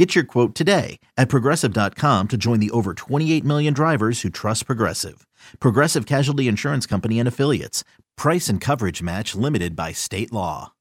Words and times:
Get 0.00 0.14
your 0.14 0.24
quote 0.24 0.54
today 0.54 0.98
at 1.18 1.28
progressive.com 1.28 2.28
to 2.28 2.38
join 2.38 2.58
the 2.58 2.70
over 2.70 2.94
28 2.94 3.44
million 3.44 3.74
drivers 3.74 4.22
who 4.22 4.30
trust 4.30 4.64
Progressive. 4.64 5.26
Progressive 5.60 6.06
Casualty 6.06 6.48
Insurance 6.48 6.86
Company 6.86 7.18
and 7.18 7.28
Affiliates. 7.28 7.84
Price 8.16 8.48
and 8.48 8.62
coverage 8.62 9.02
match 9.02 9.34
limited 9.34 9.76
by 9.76 9.92
state 9.92 10.32
law. 10.32 10.72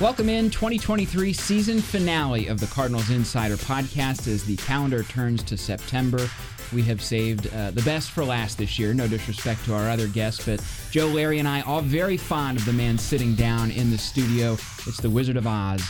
Welcome 0.00 0.28
in 0.28 0.50
2023 0.50 1.32
season 1.32 1.80
finale 1.80 2.48
of 2.48 2.58
the 2.58 2.66
Cardinals 2.66 3.08
Insider 3.08 3.54
podcast 3.54 4.26
as 4.26 4.44
the 4.44 4.56
calendar 4.56 5.04
turns 5.04 5.44
to 5.44 5.56
September. 5.56 6.28
We 6.72 6.82
have 6.82 7.02
saved 7.02 7.52
uh, 7.52 7.70
the 7.70 7.82
best 7.82 8.10
for 8.10 8.24
last 8.24 8.58
this 8.58 8.78
year. 8.78 8.94
No 8.94 9.06
disrespect 9.06 9.64
to 9.66 9.74
our 9.74 9.90
other 9.90 10.08
guests, 10.08 10.44
but 10.44 10.64
Joe, 10.90 11.06
Larry, 11.06 11.38
and 11.38 11.48
I 11.48 11.60
all 11.62 11.82
very 11.82 12.16
fond 12.16 12.58
of 12.58 12.64
the 12.64 12.72
man 12.72 12.98
sitting 12.98 13.34
down 13.34 13.70
in 13.70 13.90
the 13.90 13.98
studio. 13.98 14.52
It's 14.86 15.00
the 15.00 15.10
Wizard 15.10 15.36
of 15.36 15.46
Oz. 15.46 15.82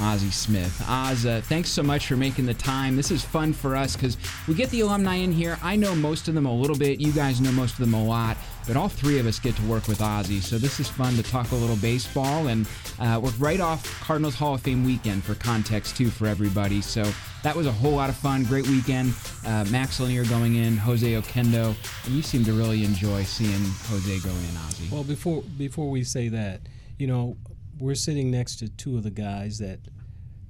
Ozzie 0.00 0.30
Smith. 0.30 0.82
Oz, 0.88 1.26
uh, 1.26 1.40
thanks 1.44 1.70
so 1.70 1.82
much 1.82 2.06
for 2.06 2.16
making 2.16 2.46
the 2.46 2.54
time. 2.54 2.94
This 2.94 3.10
is 3.10 3.24
fun 3.24 3.52
for 3.52 3.74
us 3.74 3.96
because 3.96 4.16
we 4.46 4.54
get 4.54 4.70
the 4.70 4.80
alumni 4.80 5.16
in 5.16 5.32
here. 5.32 5.58
I 5.62 5.76
know 5.76 5.94
most 5.94 6.28
of 6.28 6.34
them 6.34 6.46
a 6.46 6.52
little 6.52 6.76
bit. 6.76 7.00
You 7.00 7.12
guys 7.12 7.40
know 7.40 7.50
most 7.52 7.72
of 7.72 7.78
them 7.80 7.94
a 7.94 8.04
lot. 8.04 8.36
But 8.68 8.76
all 8.76 8.90
three 8.90 9.18
of 9.18 9.26
us 9.26 9.38
get 9.38 9.56
to 9.56 9.62
work 9.62 9.88
with 9.88 10.02
Ozzie. 10.02 10.40
So 10.40 10.58
this 10.58 10.78
is 10.78 10.88
fun 10.88 11.14
to 11.14 11.22
talk 11.22 11.50
a 11.52 11.54
little 11.54 11.76
baseball. 11.76 12.48
And 12.48 12.68
uh, 13.00 13.18
we're 13.20 13.30
right 13.38 13.60
off 13.60 13.82
Cardinals 14.02 14.34
Hall 14.34 14.54
of 14.54 14.60
Fame 14.60 14.84
weekend 14.84 15.24
for 15.24 15.34
context, 15.36 15.96
too, 15.96 16.10
for 16.10 16.26
everybody. 16.26 16.82
So 16.82 17.10
that 17.42 17.56
was 17.56 17.66
a 17.66 17.72
whole 17.72 17.92
lot 17.92 18.10
of 18.10 18.16
fun. 18.16 18.44
Great 18.44 18.68
weekend. 18.68 19.14
Uh, 19.46 19.64
Max 19.70 19.98
Lanier 19.98 20.24
going 20.26 20.56
in, 20.56 20.76
Jose 20.76 21.10
Oquendo. 21.10 21.74
And 22.04 22.14
you 22.14 22.20
seem 22.20 22.44
to 22.44 22.52
really 22.52 22.84
enjoy 22.84 23.22
seeing 23.22 23.64
Jose 23.86 24.18
go 24.20 24.28
in, 24.28 24.56
Ozzie. 24.66 24.88
Well, 24.92 25.02
before 25.02 25.42
before 25.56 25.88
we 25.88 26.04
say 26.04 26.28
that, 26.28 26.60
you 26.98 27.06
know, 27.06 27.38
we're 27.78 27.94
sitting 27.94 28.30
next 28.30 28.56
to 28.56 28.68
two 28.68 28.98
of 28.98 29.02
the 29.02 29.10
guys 29.10 29.58
that 29.60 29.80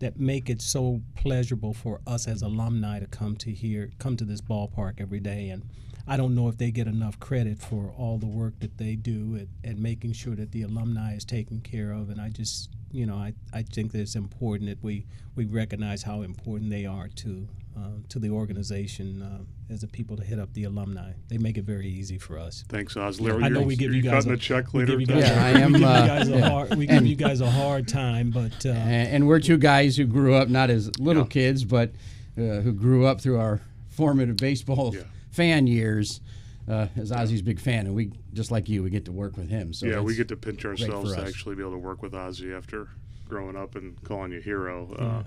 that 0.00 0.19
make 0.19 0.50
it 0.50 0.61
so 0.61 1.03
pleasurable 1.15 1.73
for 1.75 2.00
us 2.06 2.27
as 2.27 2.43
alumni 2.43 2.98
to 2.98 3.06
come 3.06 3.37
to 3.37 3.53
here, 3.53 3.91
come 3.98 4.17
to 4.17 4.25
this 4.25 4.41
ballpark 4.41 5.00
every 5.00 5.21
day. 5.21 5.50
And 5.50 5.62
I 6.09 6.17
don't 6.17 6.34
know 6.34 6.48
if 6.48 6.56
they 6.59 6.70
get 6.70 6.87
enough 6.87 7.20
credit 7.20 7.59
for 7.59 7.92
all 7.97 8.19
the 8.19 8.27
work 8.27 8.59
that 8.61 8.78
they 8.78 8.95
do 8.97 9.37
at, 9.37 9.70
at 9.70 9.77
making 9.78 10.12
sure 10.15 10.34
that 10.37 10.53
the 10.53 10.62
alumni 10.62 11.15
is 11.15 11.25
taken 11.25 11.61
care 11.61 11.92
of. 11.92 12.09
And 12.11 12.20
I 12.20 12.31
just, 12.31 12.70
you 12.91 13.05
know, 13.06 13.17
I, 13.17 13.34
I 13.53 13.62
think 13.62 13.92
that 13.92 14.00
it's 14.00 14.15
important 14.17 14.70
that 14.70 14.83
we, 14.83 15.05
we 15.37 15.45
recognize 15.45 16.03
how 16.03 16.23
important 16.23 16.70
they 16.70 16.87
are 16.87 17.09
to 17.09 17.48
uh, 17.77 17.91
to 18.09 18.19
the 18.19 18.28
organization 18.31 19.23
uh, 19.23 19.73
as 19.73 19.83
the 19.83 19.87
people 19.87 20.17
to 20.17 20.25
hit 20.25 20.41
up 20.41 20.53
the 20.55 20.65
alumni. 20.65 21.12
They 21.28 21.39
make 21.39 21.56
it 21.59 21.62
very 21.65 21.87
easy 21.87 22.19
for 22.19 22.37
us. 22.37 22.65
Thanks, 22.69 22.97
Oz. 22.97 23.20
Larry, 23.20 23.45
I 23.45 23.48
know 23.50 23.61
we 23.62 23.77
give 23.77 23.95
you 23.95 24.03
guys 24.03 24.25
cutting 24.25 24.33
a, 24.33 24.34
a 24.34 24.39
check 24.39 24.75
later. 24.75 24.97
guys, 24.97 25.28
Yeah, 25.28 25.45
I 25.45 25.50
am, 25.61 25.72
We 25.75 25.78
give 25.78 25.89
you 25.89 26.06
guys 26.06 26.28
a 26.28 26.39
yeah. 26.39 26.48
hard. 26.48 26.75
We 26.75 26.87
give 26.87 27.06
you 27.06 27.15
guys 27.15 27.41
a 27.41 27.48
hard 27.50 27.87
time, 27.87 28.31
but 28.31 28.67
uh, 28.67 28.70
and, 28.70 29.09
and 29.09 29.28
we're 29.28 29.39
two 29.39 29.59
guys 29.59 29.97
who 29.97 30.06
grew 30.06 30.34
up 30.34 30.48
not 30.48 30.70
as 30.70 30.91
little 30.98 31.22
Yeah. 31.22 31.28
kids, 31.28 31.62
but 31.65 31.91
uh, 32.37 32.61
who 32.62 32.72
grew 32.72 33.06
up 33.06 33.20
through 33.20 33.39
our 33.39 33.61
formative 33.91 34.37
baseball 34.39 34.93
Yeah. 34.95 35.03
Fan 35.31 35.67
years. 35.67 36.21
Uh, 36.69 36.87
as 36.97 37.11
Ozzie's 37.11 37.41
big 37.41 37.59
fan, 37.59 37.87
and 37.87 37.95
we 37.95 38.12
just 38.34 38.51
like 38.51 38.69
you, 38.69 38.83
we 38.83 38.91
get 38.91 39.07
to 39.07 39.12
work 39.12 39.39
with 39.39 39.48
him. 39.48 39.73
So 39.73 39.87
yeah, 39.87 40.01
we 40.01 40.15
get 40.15 40.29
to 40.29 40.37
pinch 40.37 40.67
ourselves 40.67 41.15
to 41.15 41.21
actually 41.23 41.55
be 41.55 41.62
able 41.62 41.73
to 41.73 41.79
work 41.79 42.03
with 42.03 42.12
Ozzie 42.15 42.53
after 42.53 42.89
growing 43.27 43.56
up 43.56 43.75
and 43.75 43.97
calling 44.05 44.33
you 44.33 44.41
hero. 44.43 44.93
Uh, 44.93 45.22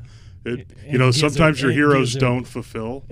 it, 0.45 0.67
you 0.87 0.99
know, 0.99 1.07
gives 1.07 1.17
a- 1.17 1.29
sometimes 1.31 1.59
your 1.59 1.71
heroes 1.71 2.13
don't 2.13 2.45
fulfill, 2.45 3.05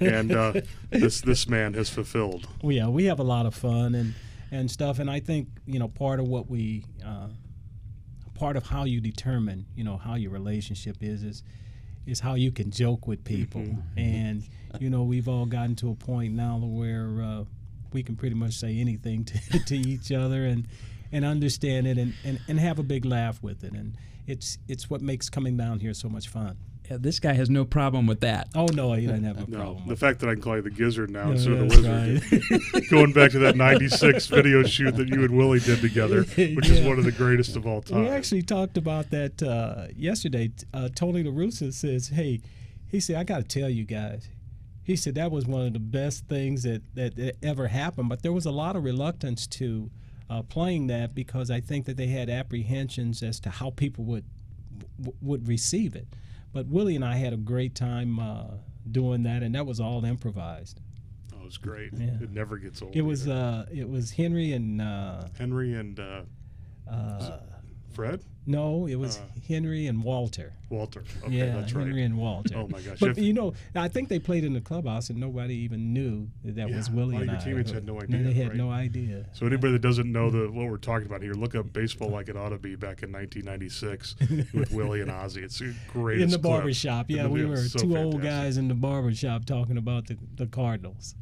and 0.00 0.32
uh, 0.32 0.54
this 0.90 1.20
this 1.20 1.48
man 1.48 1.74
has 1.74 1.88
fulfilled. 1.88 2.48
Well, 2.60 2.72
yeah, 2.72 2.88
we 2.88 3.04
have 3.04 3.20
a 3.20 3.24
lot 3.24 3.46
of 3.46 3.54
fun 3.54 3.94
and 3.94 4.14
and 4.50 4.68
stuff, 4.68 4.98
and 4.98 5.08
I 5.08 5.20
think 5.20 5.46
you 5.64 5.78
know 5.78 5.86
part 5.86 6.18
of 6.18 6.26
what 6.26 6.50
we, 6.50 6.84
uh, 7.06 7.28
part 8.34 8.56
of 8.56 8.66
how 8.66 8.82
you 8.82 9.00
determine 9.00 9.66
you 9.76 9.84
know 9.84 9.96
how 9.96 10.14
your 10.16 10.32
relationship 10.32 10.96
is 11.04 11.22
is 11.22 11.44
is 12.06 12.20
how 12.20 12.34
you 12.34 12.52
can 12.52 12.70
joke 12.70 13.06
with 13.06 13.24
people, 13.24 13.66
and 13.96 14.42
you 14.80 14.88
know 14.90 15.02
we've 15.02 15.28
all 15.28 15.46
gotten 15.46 15.74
to 15.76 15.90
a 15.90 15.94
point 15.94 16.34
now 16.34 16.58
where 16.58 17.22
uh, 17.22 17.44
we 17.96 18.02
can 18.02 18.14
pretty 18.14 18.36
much 18.36 18.52
say 18.58 18.78
anything 18.78 19.24
to, 19.24 19.58
to 19.70 19.74
each 19.76 20.12
other 20.12 20.44
and 20.44 20.68
and 21.12 21.24
understand 21.24 21.86
it 21.86 21.96
and, 21.98 22.12
and, 22.24 22.38
and 22.48 22.60
have 22.60 22.78
a 22.78 22.82
big 22.82 23.04
laugh 23.06 23.42
with 23.42 23.64
it, 23.64 23.72
and 23.72 23.96
it's 24.26 24.58
it's 24.68 24.90
what 24.90 25.00
makes 25.00 25.30
coming 25.30 25.56
down 25.56 25.80
here 25.80 25.94
so 25.94 26.08
much 26.10 26.28
fun. 26.28 26.58
Yeah, 26.90 26.98
this 27.00 27.18
guy 27.18 27.32
has 27.32 27.48
no 27.50 27.64
problem 27.64 28.06
with 28.06 28.20
that. 28.20 28.48
Oh 28.54 28.66
no, 28.66 28.92
he 28.92 29.06
doesn't 29.06 29.24
have 29.24 29.38
a 29.48 29.50
No, 29.50 29.56
problem. 29.58 29.84
the 29.84 29.90
with 29.90 29.98
fact 30.00 30.20
that 30.20 30.28
I 30.28 30.34
can 30.34 30.42
call 30.42 30.56
you 30.56 30.62
the 30.62 30.70
Gizzard 30.70 31.10
now 31.10 31.26
Yeah, 31.26 31.32
instead 31.32 31.52
of 31.54 31.58
the 31.70 31.76
that's 31.80 32.30
Wizard, 32.70 32.90
going 32.90 33.12
back 33.12 33.30
to 33.32 33.38
that 33.40 33.56
'96 33.56 34.26
video 34.26 34.62
shoot 34.64 34.94
that 34.96 35.08
you 35.08 35.22
and 35.24 35.36
Willie 35.36 35.60
did 35.60 35.80
together, 35.80 36.22
which 36.24 36.68
is 36.68 36.86
one 36.86 36.98
of 36.98 37.04
the 37.04 37.12
greatest 37.12 37.56
of 37.56 37.66
all 37.66 37.80
time. 37.82 38.02
We 38.02 38.08
actually 38.08 38.42
talked 38.42 38.76
about 38.76 39.10
that 39.10 39.42
uh, 39.42 39.86
yesterday. 39.96 40.50
Uh, 40.74 40.88
Tony 40.94 41.22
La 41.22 41.32
Russa 41.32 41.72
says, 41.72 42.08
"Hey, 42.08 42.40
he 42.88 43.00
said 43.00 43.16
I 43.16 43.24
got 43.24 43.48
to 43.48 43.60
tell 43.60 43.70
you 43.70 43.84
guys." 43.84 44.28
He 44.86 44.94
said 44.94 45.16
that 45.16 45.32
was 45.32 45.46
one 45.46 45.66
of 45.66 45.72
the 45.72 45.80
best 45.80 46.28
things 46.28 46.62
that, 46.62 46.80
that, 46.94 47.16
that 47.16 47.36
ever 47.42 47.66
happened. 47.66 48.08
But 48.08 48.22
there 48.22 48.32
was 48.32 48.46
a 48.46 48.52
lot 48.52 48.76
of 48.76 48.84
reluctance 48.84 49.48
to 49.48 49.90
uh, 50.30 50.42
playing 50.42 50.86
that 50.86 51.12
because 51.12 51.50
I 51.50 51.60
think 51.60 51.86
that 51.86 51.96
they 51.96 52.06
had 52.06 52.30
apprehensions 52.30 53.20
as 53.20 53.40
to 53.40 53.50
how 53.50 53.70
people 53.70 54.04
would 54.04 54.24
w- 55.00 55.16
would 55.20 55.48
receive 55.48 55.96
it. 55.96 56.06
But 56.52 56.68
Willie 56.68 56.94
and 56.94 57.04
I 57.04 57.16
had 57.16 57.32
a 57.32 57.36
great 57.36 57.74
time 57.74 58.20
uh, 58.20 58.44
doing 58.88 59.24
that, 59.24 59.42
and 59.42 59.54
that 59.56 59.66
was 59.66 59.80
all 59.80 60.04
improvised. 60.04 60.80
oh, 61.34 61.40
it 61.42 61.44
was 61.44 61.58
great. 61.58 61.90
Yeah. 61.92 62.06
It 62.22 62.30
never 62.30 62.56
gets 62.56 62.80
old. 62.80 62.94
It 62.94 63.02
was 63.02 63.26
uh, 63.26 63.66
it 63.72 63.88
was 63.88 64.12
Henry 64.12 64.52
and 64.52 64.80
uh, 64.80 65.24
Henry 65.36 65.74
and 65.74 65.98
uh, 65.98 66.22
uh, 66.88 67.40
Fred, 67.96 68.20
no, 68.46 68.86
it 68.86 68.94
was 68.96 69.16
Uh, 69.18 69.22
Henry 69.48 69.86
and 69.86 70.04
Walter. 70.04 70.52
Walter. 70.68 71.02
Okay, 71.24 71.34
yeah, 71.34 71.46
that's 71.56 71.72
Henry 71.72 72.02
and 72.02 72.16
Walter. 72.18 72.54
Oh 72.56 72.68
my 72.68 72.80
gosh! 72.80 72.98
But 73.00 73.10
If- 73.12 73.18
you 73.18 73.32
know, 73.32 73.54
I 73.74 73.88
think 73.88 74.08
they 74.10 74.18
played 74.18 74.44
in 74.44 74.52
the 74.52 74.60
clubhouse 74.60 75.08
and 75.10 75.18
nobody 75.18 75.54
even 75.54 75.92
knew 75.94 76.28
that 76.44 76.56
that 76.56 76.70
was 76.70 76.90
Willie 76.90 77.16
and 77.16 77.24
of 77.24 77.30
I. 77.30 77.32
your 77.32 77.40
teammates 77.42 77.70
had 77.72 77.86
no 77.86 78.00
idea, 78.00 78.22
they 78.22 78.32
had 78.34 78.48
right? 78.48 78.56
no 78.56 78.70
idea. 78.70 79.24
So 79.32 79.46
anybody 79.46 79.72
that 79.72 79.80
doesn't 79.82 80.10
know 80.12 80.30
the 80.30 80.50
what 80.52 80.68
we're 80.70 80.76
talking 80.76 81.06
about 81.06 81.22
here, 81.22 81.32
look 81.32 81.54
up 81.54 81.72
baseball 81.72 82.10
like 82.10 82.28
it 82.28 82.36
ought 82.36 82.50
to 82.50 82.58
be 82.58 82.76
back 82.76 83.02
in 83.02 83.10
1996 83.12 84.14
with 84.52 84.70
Willie 84.72 85.00
and 85.00 85.10
Ozzie. 85.10 85.42
It's 85.42 85.60
a 85.62 85.72
great 85.88 86.20
in 86.20 86.28
the 86.30 86.38
barber 86.38 86.72
shop, 86.74 87.06
yeah, 87.08 87.26
we 87.26 87.44
were 87.46 87.56
so 87.56 87.78
two 87.78 87.96
old 87.96 88.20
guys 88.22 88.58
in 88.58 88.68
the 88.68 88.74
barber 88.74 89.14
shop 89.14 89.44
talking 89.46 89.78
about 89.78 90.06
the, 90.06 90.18
the 90.36 90.46
Cardinals. 90.46 91.14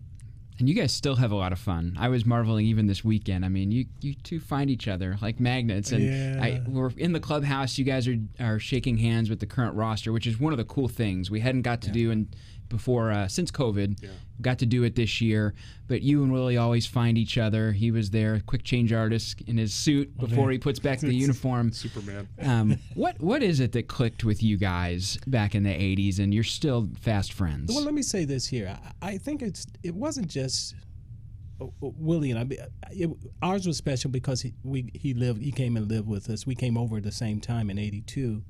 And 0.58 0.68
you 0.68 0.74
guys 0.74 0.92
still 0.92 1.16
have 1.16 1.32
a 1.32 1.34
lot 1.34 1.52
of 1.52 1.58
fun. 1.58 1.96
I 1.98 2.08
was 2.08 2.24
marveling 2.24 2.66
even 2.66 2.86
this 2.86 3.04
weekend. 3.04 3.44
I 3.44 3.48
mean, 3.48 3.72
you 3.72 3.86
you 4.00 4.14
two 4.14 4.38
find 4.38 4.70
each 4.70 4.86
other 4.86 5.16
like 5.20 5.40
magnets, 5.40 5.90
and 5.90 6.40
I, 6.40 6.62
we're 6.66 6.90
in 6.96 7.12
the 7.12 7.18
clubhouse. 7.20 7.76
You 7.76 7.84
guys 7.84 8.06
are 8.06 8.16
are 8.38 8.60
shaking 8.60 8.98
hands 8.98 9.28
with 9.28 9.40
the 9.40 9.46
current 9.46 9.74
roster, 9.74 10.12
which 10.12 10.26
is 10.28 10.38
one 10.38 10.52
of 10.52 10.56
the 10.56 10.64
cool 10.64 10.86
things 10.86 11.28
we 11.30 11.40
hadn't 11.40 11.62
got 11.62 11.80
to 11.82 11.90
do 11.90 12.10
in 12.12 12.28
before 12.74 13.10
uh, 13.12 13.28
since 13.28 13.50
COVID. 13.50 14.02
Yeah. 14.02 14.10
Got 14.40 14.58
to 14.58 14.66
do 14.66 14.82
it 14.82 14.96
this 14.96 15.20
year, 15.20 15.54
but 15.86 16.02
you 16.02 16.24
and 16.24 16.32
Willie 16.32 16.56
always 16.56 16.86
find 16.86 17.16
each 17.16 17.38
other. 17.38 17.70
He 17.70 17.92
was 17.92 18.10
there, 18.10 18.40
quick 18.46 18.64
change 18.64 18.92
artist 18.92 19.40
in 19.46 19.56
his 19.58 19.72
suit 19.72 20.16
before 20.18 20.50
he 20.50 20.58
puts 20.58 20.80
back 20.80 20.98
the 20.98 21.14
uniform. 21.26 21.70
Superman. 21.70 22.26
Um, 22.40 22.78
what 22.94 23.20
what 23.20 23.42
is 23.44 23.60
it 23.60 23.70
that 23.72 23.86
clicked 23.86 24.24
with 24.24 24.42
you 24.42 24.56
guys 24.56 25.18
back 25.28 25.54
in 25.54 25.62
the 25.62 25.70
'80s, 25.70 26.18
and 26.18 26.34
you're 26.34 26.42
still 26.42 26.88
fast 27.00 27.32
friends? 27.32 27.72
Well, 27.72 27.84
let 27.84 27.94
me 27.94 28.02
say 28.02 28.24
this 28.24 28.46
here. 28.46 28.76
I, 29.00 29.10
I 29.12 29.18
think 29.18 29.40
it's 29.40 29.66
it 29.84 29.94
wasn't 29.94 30.26
just 30.28 30.74
uh, 31.60 31.66
uh, 31.66 31.68
Willie 31.80 32.30
and 32.32 32.40
I. 32.40 32.44
be- 32.44 32.58
It, 32.90 33.10
ours 33.40 33.68
was 33.68 33.76
special 33.76 34.10
because 34.10 34.42
he 34.42 34.52
we 34.64 34.90
he 34.94 35.14
lived 35.14 35.40
he 35.42 35.52
came 35.52 35.76
and 35.76 35.88
lived 35.88 36.08
with 36.08 36.28
us. 36.28 36.44
We 36.44 36.56
came 36.56 36.76
over 36.76 36.96
at 36.96 37.04
the 37.04 37.12
same 37.12 37.38
time 37.40 37.70
in 37.70 37.78
'82. 37.78 38.42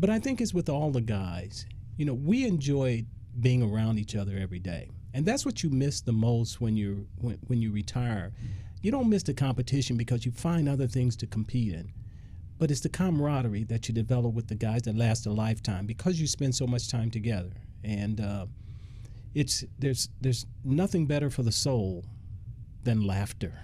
But 0.00 0.10
I 0.10 0.18
think 0.18 0.40
it's 0.40 0.52
with 0.52 0.68
all 0.68 0.90
the 0.90 1.00
guys. 1.00 1.66
You 2.02 2.06
know, 2.06 2.14
we 2.14 2.48
enjoyed 2.48 3.06
being 3.38 3.62
around 3.62 4.00
each 4.00 4.16
other 4.16 4.36
every 4.36 4.58
day, 4.58 4.90
and 5.14 5.24
that's 5.24 5.46
what 5.46 5.62
you 5.62 5.70
miss 5.70 6.00
the 6.00 6.10
most 6.10 6.60
when 6.60 6.76
you 6.76 7.06
when, 7.20 7.38
when 7.46 7.62
you 7.62 7.70
retire. 7.70 8.32
You 8.80 8.90
don't 8.90 9.08
miss 9.08 9.22
the 9.22 9.34
competition 9.34 9.96
because 9.96 10.26
you 10.26 10.32
find 10.32 10.68
other 10.68 10.88
things 10.88 11.14
to 11.18 11.28
compete 11.28 11.72
in. 11.72 11.92
But 12.58 12.72
it's 12.72 12.80
the 12.80 12.88
camaraderie 12.88 13.62
that 13.68 13.86
you 13.86 13.94
develop 13.94 14.34
with 14.34 14.48
the 14.48 14.56
guys 14.56 14.82
that 14.82 14.96
last 14.96 15.26
a 15.26 15.30
lifetime 15.30 15.86
because 15.86 16.20
you 16.20 16.26
spend 16.26 16.56
so 16.56 16.66
much 16.66 16.90
time 16.90 17.08
together. 17.08 17.52
And 17.84 18.20
uh, 18.20 18.46
it's 19.32 19.62
there's 19.78 20.08
there's 20.20 20.44
nothing 20.64 21.06
better 21.06 21.30
for 21.30 21.44
the 21.44 21.52
soul 21.52 22.04
than 22.82 23.00
laughter. 23.06 23.60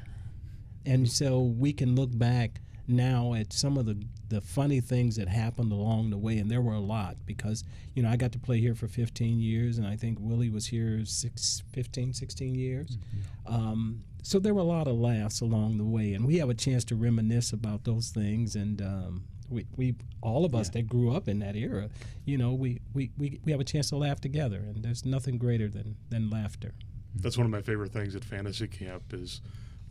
And 0.87 1.11
so 1.11 1.41
we 1.41 1.73
can 1.73 1.97
look 1.97 2.17
back 2.17 2.61
now 2.89 3.35
at 3.35 3.53
some 3.53 3.77
of 3.77 3.87
the 3.87 4.03
the 4.29 4.41
funny 4.41 4.81
things 4.81 5.17
that 5.17 5.29
happened 5.29 5.73
along 5.73 6.11
the 6.11 6.19
way, 6.19 6.39
and 6.39 6.51
there 6.51 6.61
were 6.61 6.75
a 6.75 6.81
lot 6.81 7.17
because 7.27 7.65
you 7.95 8.03
know 8.03 8.11
I 8.11 8.17
got 8.17 8.33
to 8.33 8.39
play 8.39 8.61
here 8.61 8.75
for 8.75 8.89
15 8.89 9.39
years, 9.39 9.79
and 9.79 9.87
I 9.87 9.97
think 9.97 10.19
Willie 10.21 10.51
was 10.51 10.67
here 10.67 11.05
six, 11.05 11.63
15, 11.73 12.13
16 12.13 12.55
years. 12.55 12.99
Um, 13.47 14.03
so 14.23 14.39
there 14.39 14.53
were 14.53 14.61
a 14.61 14.65
lot 14.65 14.89
of 14.89 14.97
laughs 14.97 15.41
along 15.41 15.79
the 15.79 15.85
way, 15.85 16.13
and 16.15 16.27
we 16.27 16.39
have 16.39 16.51
a 16.51 16.55
chance 16.55 16.85
to 16.87 16.97
reminisce 16.97 17.53
about 17.53 17.85
those 17.85 18.11
things. 18.11 18.57
And 18.57 18.83
um, 18.83 19.25
we, 19.49 19.67
we, 19.77 19.95
all 20.21 20.45
of 20.45 20.55
us 20.55 20.69
that 20.71 20.87
grew 20.87 21.15
up 21.15 21.29
in 21.29 21.39
that 21.39 21.57
era, 21.57 21.89
you 22.27 22.37
know, 22.37 22.53
we, 22.53 22.81
we, 22.93 23.11
we, 23.17 23.41
we 23.45 23.53
have 23.53 23.61
a 23.61 23.65
chance 23.65 23.89
to 23.91 23.97
laugh 23.97 24.21
together, 24.21 24.59
and 24.59 24.83
there's 24.83 25.05
nothing 25.05 25.39
greater 25.39 25.69
than 25.69 25.97
than 26.11 26.29
laughter. 26.29 26.75
That's 27.15 27.39
one 27.39 27.47
of 27.47 27.51
my 27.51 27.63
favorite 27.63 27.93
things 27.93 28.15
at 28.15 28.25
fantasy 28.25 28.69
camp 28.69 29.13
is 29.13 29.41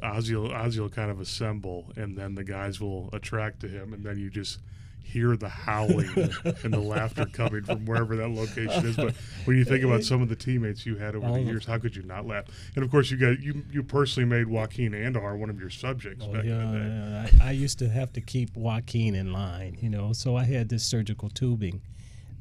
Ozzie 0.02 0.36
will, 0.36 0.52
Ozzie 0.54 0.80
will 0.80 0.90
kind 0.90 1.10
of 1.12 1.20
assemble, 1.20 1.92
and 1.96 2.18
then 2.18 2.36
the 2.36 2.44
guys 2.44 2.80
will 2.80 3.10
attract 3.14 3.60
to 3.62 3.68
him, 3.68 3.94
and 3.94 4.04
then 4.04 4.18
you 4.18 4.30
just 4.30 4.60
hear 5.02 5.38
the 5.38 5.48
howling 5.48 6.10
and 6.64 6.74
the 6.74 6.80
laughter 6.80 7.26
coming 7.26 7.64
from 7.64 7.86
wherever 7.86 8.18
that 8.18 8.28
location 8.28 8.86
is. 8.86 8.96
But 8.98 9.16
when 9.46 9.56
you 9.56 9.64
think 9.64 9.84
about 9.86 10.04
some 10.04 10.22
of 10.22 10.28
the 10.28 10.36
teammates 10.36 10.86
you 10.86 10.98
had 10.98 11.16
over 11.16 11.26
All 11.26 11.34
the 11.36 11.42
years, 11.44 11.66
how 11.66 11.78
could 11.78 11.96
you 11.96 12.04
not 12.04 12.28
laugh? 12.28 12.44
And 12.76 12.84
of 12.84 12.92
course, 12.92 13.10
you 13.10 13.16
got 13.18 13.40
you 13.40 13.64
you 13.72 13.84
personally 13.84 14.28
made 14.28 14.48
Joaquin 14.48 14.92
Andujar 14.92 15.38
one 15.38 15.50
of 15.50 15.60
your 15.62 15.70
subjects 15.70 16.26
Oh, 16.28 16.34
back 16.34 16.44
in 16.44 16.72
the 16.72 16.78
day. 16.78 16.86
yeah, 17.40 17.46
I, 17.46 17.50
I 17.50 17.52
used 17.52 17.80
to 17.80 17.88
have 17.90 18.12
to 18.14 18.22
keep 18.22 18.54
Joaquin 18.58 19.16
in 19.16 19.32
line, 19.32 19.78
you 19.82 19.90
know. 19.90 20.12
So 20.12 20.36
I 20.36 20.44
had 20.44 20.68
this 20.68 20.84
surgical 20.84 21.30
tubing 21.30 21.82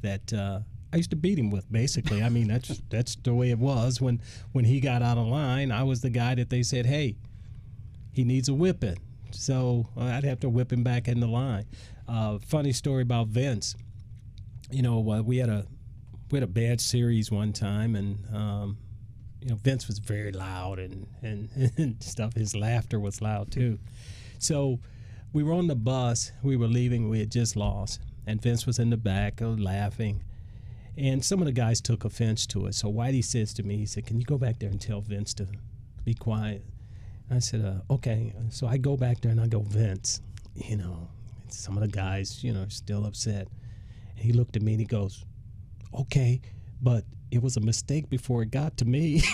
that 0.01 0.33
uh, 0.33 0.59
I 0.91 0.97
used 0.97 1.09
to 1.11 1.15
beat 1.15 1.39
him 1.39 1.49
with. 1.51 1.71
Basically, 1.71 2.21
I 2.21 2.27
mean 2.27 2.49
that's 2.49 2.81
that's 2.89 3.15
the 3.15 3.33
way 3.33 3.49
it 3.49 3.59
was. 3.59 4.01
When 4.01 4.21
when 4.51 4.65
he 4.65 4.81
got 4.81 5.01
out 5.01 5.17
of 5.17 5.25
line, 5.27 5.71
I 5.71 5.83
was 5.83 6.01
the 6.01 6.09
guy 6.09 6.35
that 6.35 6.49
they 6.49 6.63
said, 6.63 6.85
"Hey, 6.85 7.15
he 8.17 8.25
needs 8.25 8.49
a 8.49 8.53
whipping." 8.53 8.97
So 9.31 9.87
uh, 9.97 10.03
I'd 10.03 10.23
have 10.23 10.39
to 10.41 10.49
whip 10.49 10.71
him 10.71 10.83
back 10.83 11.07
in 11.07 11.19
the 11.19 11.27
line. 11.27 11.65
Uh, 12.07 12.39
funny 12.39 12.71
story 12.71 13.01
about 13.01 13.27
Vince. 13.27 13.75
You 14.69 14.81
know, 14.81 14.99
uh, 15.09 15.21
we 15.21 15.37
had 15.37 15.49
a 15.49 15.65
we 16.31 16.37
had 16.37 16.43
a 16.43 16.51
bad 16.51 16.81
series 16.81 17.31
one 17.31 17.53
time, 17.53 17.95
and 17.95 18.17
um, 18.33 18.77
you 19.41 19.49
know 19.49 19.55
Vince 19.55 19.87
was 19.87 19.99
very 19.99 20.31
loud 20.31 20.79
and, 20.79 21.07
and 21.21 21.49
and 21.77 22.03
stuff. 22.03 22.33
His 22.35 22.55
laughter 22.55 22.99
was 22.99 23.21
loud 23.21 23.51
too. 23.51 23.79
So 24.39 24.79
we 25.33 25.43
were 25.43 25.53
on 25.53 25.67
the 25.67 25.75
bus. 25.75 26.31
We 26.43 26.57
were 26.57 26.67
leaving. 26.67 27.09
We 27.09 27.19
had 27.19 27.31
just 27.31 27.55
lost, 27.55 28.01
and 28.25 28.41
Vince 28.41 28.65
was 28.65 28.79
in 28.79 28.89
the 28.89 28.97
back 28.97 29.41
uh, 29.41 29.49
laughing. 29.49 30.23
And 30.97 31.23
some 31.23 31.39
of 31.39 31.45
the 31.45 31.51
guys 31.51 31.79
took 31.79 32.05
offense 32.05 32.47
to 32.47 32.65
it. 32.65 32.73
So 32.73 32.91
Whitey 32.91 33.23
says 33.23 33.53
to 33.55 33.63
me, 33.63 33.77
he 33.77 33.85
said, 33.85 34.05
"Can 34.05 34.19
you 34.19 34.25
go 34.25 34.37
back 34.37 34.59
there 34.59 34.69
and 34.69 34.81
tell 34.81 35.01
Vince 35.01 35.33
to 35.35 35.47
be 36.03 36.13
quiet?" 36.13 36.65
I 37.29 37.39
said, 37.39 37.65
uh, 37.65 37.81
"Okay." 37.93 38.33
So 38.49 38.67
I 38.67 38.77
go 38.77 38.95
back 38.97 39.21
there 39.21 39.31
and 39.31 39.41
I 39.41 39.47
go, 39.47 39.61
"Vince, 39.61 40.21
you 40.55 40.77
know." 40.77 41.09
Some 41.49 41.77
of 41.77 41.81
the 41.81 41.87
guys, 41.87 42.43
you 42.43 42.51
know, 42.53 42.63
are 42.63 42.69
still 42.69 43.05
upset. 43.05 43.47
And 44.15 44.25
he 44.25 44.33
looked 44.33 44.57
at 44.57 44.61
me 44.61 44.73
and 44.73 44.81
he 44.81 44.85
goes, 44.85 45.23
"Okay, 45.93 46.41
but 46.81 47.05
it 47.31 47.41
was 47.41 47.57
a 47.57 47.61
mistake 47.61 48.09
before 48.09 48.43
it 48.43 48.51
got 48.51 48.77
to 48.77 48.85
me." 48.85 49.19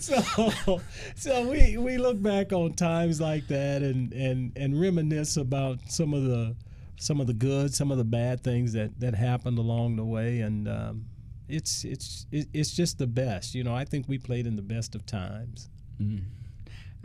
so, 0.00 0.80
so 1.14 1.48
we 1.48 1.76
we 1.76 1.98
look 1.98 2.20
back 2.22 2.52
on 2.52 2.72
times 2.74 3.20
like 3.20 3.46
that 3.48 3.82
and 3.82 4.12
and 4.12 4.52
and 4.56 4.80
reminisce 4.80 5.36
about 5.36 5.78
some 5.88 6.14
of 6.14 6.24
the 6.24 6.54
some 6.96 7.20
of 7.20 7.26
the 7.26 7.34
good, 7.34 7.74
some 7.74 7.90
of 7.90 7.98
the 7.98 8.04
bad 8.04 8.42
things 8.42 8.72
that 8.72 8.98
that 9.00 9.14
happened 9.14 9.58
along 9.58 9.96
the 9.96 10.04
way, 10.04 10.40
and 10.40 10.68
um, 10.68 11.06
it's 11.48 11.84
it's 11.84 12.26
it's 12.30 12.72
just 12.72 12.98
the 12.98 13.06
best. 13.06 13.54
You 13.54 13.64
know, 13.64 13.74
I 13.74 13.84
think 13.84 14.08
we 14.08 14.18
played 14.18 14.46
in 14.46 14.56
the 14.56 14.62
best 14.62 14.94
of 14.94 15.06
times. 15.06 15.68
Mm-hmm. 16.00 16.24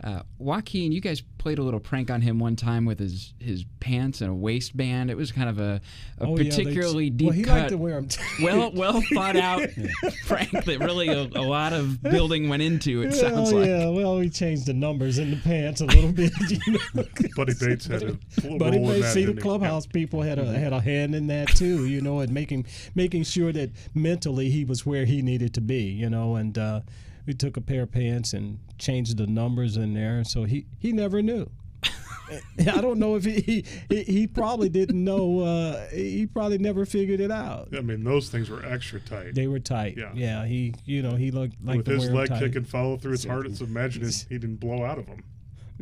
Uh, 0.02 0.22
Joaquin, 0.38 0.92
you 0.92 1.00
guys 1.02 1.22
played 1.36 1.58
a 1.58 1.62
little 1.62 1.78
prank 1.80 2.10
on 2.10 2.22
him 2.22 2.38
one 2.38 2.56
time 2.56 2.86
with 2.86 2.98
his, 2.98 3.34
his 3.38 3.64
pants 3.80 4.22
and 4.22 4.30
a 4.30 4.34
waistband. 4.34 5.10
It 5.10 5.16
was 5.16 5.30
kind 5.30 5.48
of 5.50 5.58
a, 5.58 5.80
a 6.18 6.24
Oh, 6.24 6.30
yeah, 6.30 6.44
they- 6.44 6.48
particularly 6.48 7.10
deep 7.10 7.26
well, 7.28 7.34
he 7.36 7.42
cut, 7.44 7.58
liked 7.58 7.68
to 7.70 7.76
wear 7.76 7.96
'em. 7.98 8.08
well 8.42 8.72
well 8.72 9.02
thought 9.12 9.36
out 9.36 9.60
prank 10.26 10.50
that 10.64 10.78
really 10.80 11.08
a, 11.08 11.22
a 11.38 11.42
lot 11.44 11.74
of 11.74 12.02
building 12.02 12.48
went 12.48 12.62
into. 12.62 13.02
It 13.02 13.12
sounds 13.12 13.52
oh, 13.52 13.56
like. 13.56 13.66
yeah. 13.68 13.88
Well, 13.90 14.18
we 14.18 14.30
changed 14.30 14.66
the 14.66 14.72
numbers 14.72 15.18
in 15.18 15.30
the 15.32 15.36
pants 15.36 15.82
a 15.82 15.86
little 15.86 16.12
bit. 16.12 16.32
You 16.50 16.78
know? 16.94 17.04
Buddy 17.36 17.52
Bates 17.60 17.86
had 17.86 18.02
a 18.02 18.16
full 18.40 18.58
But 18.58 18.72
role 18.74 18.90
in 18.90 18.96
it 18.96 19.00
that. 19.02 19.12
see 19.12 19.20
the 19.20 19.26
didn't 19.32 19.38
he? 19.38 19.42
clubhouse 19.42 19.86
people 19.86 20.22
had 20.22 20.38
a 20.38 20.46
had 20.58 20.72
a 20.72 20.80
hand 20.80 21.14
in 21.14 21.26
that 21.28 21.48
too, 21.48 21.86
you 21.86 22.00
know, 22.00 22.20
and 22.20 22.32
making 22.32 22.66
making 22.94 23.24
sure 23.24 23.52
that 23.52 23.70
mentally 23.94 24.48
he 24.50 24.64
was 24.64 24.84
where 24.86 25.04
he 25.04 25.20
needed 25.22 25.52
to 25.54 25.60
be, 25.60 25.82
you 25.82 26.08
know, 26.10 26.36
and 26.36 26.56
uh, 26.58 26.80
we 27.26 27.34
took 27.34 27.56
a 27.56 27.60
pair 27.60 27.82
of 27.82 27.92
pants 27.92 28.32
and 28.32 28.58
changed 28.78 29.16
the 29.16 29.26
numbers 29.26 29.76
in 29.76 29.94
there, 29.94 30.24
so 30.24 30.44
he 30.44 30.66
he 30.78 30.92
never 30.92 31.22
knew. 31.22 31.50
I 32.60 32.80
don't 32.80 32.98
know 32.98 33.16
if 33.16 33.24
he 33.24 33.64
he, 33.88 34.02
he 34.02 34.26
probably 34.26 34.68
didn't 34.68 35.02
know. 35.02 35.40
Uh, 35.40 35.86
he 35.88 36.26
probably 36.26 36.58
never 36.58 36.84
figured 36.86 37.20
it 37.20 37.30
out. 37.30 37.68
I 37.76 37.80
mean, 37.80 38.04
those 38.04 38.28
things 38.28 38.50
were 38.50 38.64
extra 38.64 39.00
tight. 39.00 39.34
They 39.34 39.46
were 39.46 39.58
tight. 39.58 39.96
Yeah. 39.96 40.10
yeah. 40.14 40.44
he 40.46 40.74
you 40.84 41.02
know 41.02 41.16
he 41.16 41.30
looked 41.30 41.56
like 41.62 41.78
With 41.78 41.86
his 41.86 42.10
leg 42.10 42.28
tight. 42.28 42.40
kick 42.40 42.56
and 42.56 42.68
follow 42.68 42.96
through, 42.96 43.14
it's 43.14 43.24
hard 43.24 43.52
to 43.56 43.64
imagine 43.64 44.04
it, 44.04 44.26
he 44.28 44.38
didn't 44.38 44.56
blow 44.56 44.84
out 44.84 44.98
of 44.98 45.06
them. 45.06 45.24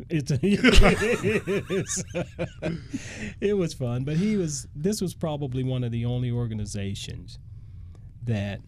It's 0.09 0.31
it 3.41 3.57
was 3.57 3.73
fun, 3.73 4.05
but 4.05 4.15
he 4.15 4.37
was. 4.37 4.67
This 4.73 5.01
was 5.01 5.13
probably 5.13 5.63
one 5.63 5.83
of 5.83 5.91
the 5.91 6.05
only 6.05 6.31
organizations 6.31 7.37
that 8.23 8.61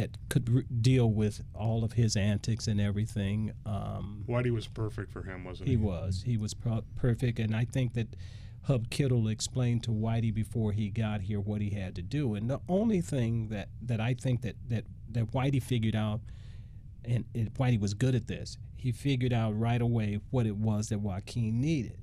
that 0.00 0.16
could 0.30 0.48
re- 0.48 0.64
deal 0.80 1.10
with 1.10 1.42
all 1.54 1.84
of 1.84 1.92
his 1.92 2.16
antics 2.16 2.66
and 2.66 2.80
everything. 2.80 3.52
Um, 3.66 4.24
Whitey 4.26 4.50
was 4.50 4.66
perfect 4.66 5.12
for 5.12 5.22
him, 5.22 5.44
wasn't 5.44 5.68
he? 5.68 5.74
he 5.74 5.76
was. 5.76 6.22
He 6.24 6.38
was 6.38 6.54
pro- 6.54 6.84
perfect, 6.96 7.38
and 7.38 7.54
I 7.54 7.66
think 7.66 7.92
that 7.94 8.16
Hub 8.62 8.88
Kittle 8.88 9.28
explained 9.28 9.82
to 9.84 9.90
Whitey 9.90 10.32
before 10.32 10.72
he 10.72 10.88
got 10.88 11.20
here 11.20 11.38
what 11.38 11.60
he 11.60 11.70
had 11.70 11.94
to 11.96 12.02
do. 12.02 12.34
And 12.34 12.48
the 12.48 12.60
only 12.66 13.02
thing 13.02 13.48
that, 13.48 13.68
that 13.82 14.00
I 14.00 14.14
think 14.14 14.40
that, 14.40 14.56
that, 14.70 14.84
that 15.10 15.32
Whitey 15.32 15.62
figured 15.62 15.96
out, 15.96 16.20
and, 17.04 17.26
and 17.34 17.52
Whitey 17.54 17.78
was 17.78 17.92
good 17.92 18.14
at 18.14 18.26
this, 18.26 18.56
he 18.76 18.92
figured 18.92 19.34
out 19.34 19.58
right 19.58 19.82
away 19.82 20.20
what 20.30 20.46
it 20.46 20.56
was 20.56 20.88
that 20.88 21.00
Joaquin 21.00 21.60
needed. 21.60 21.98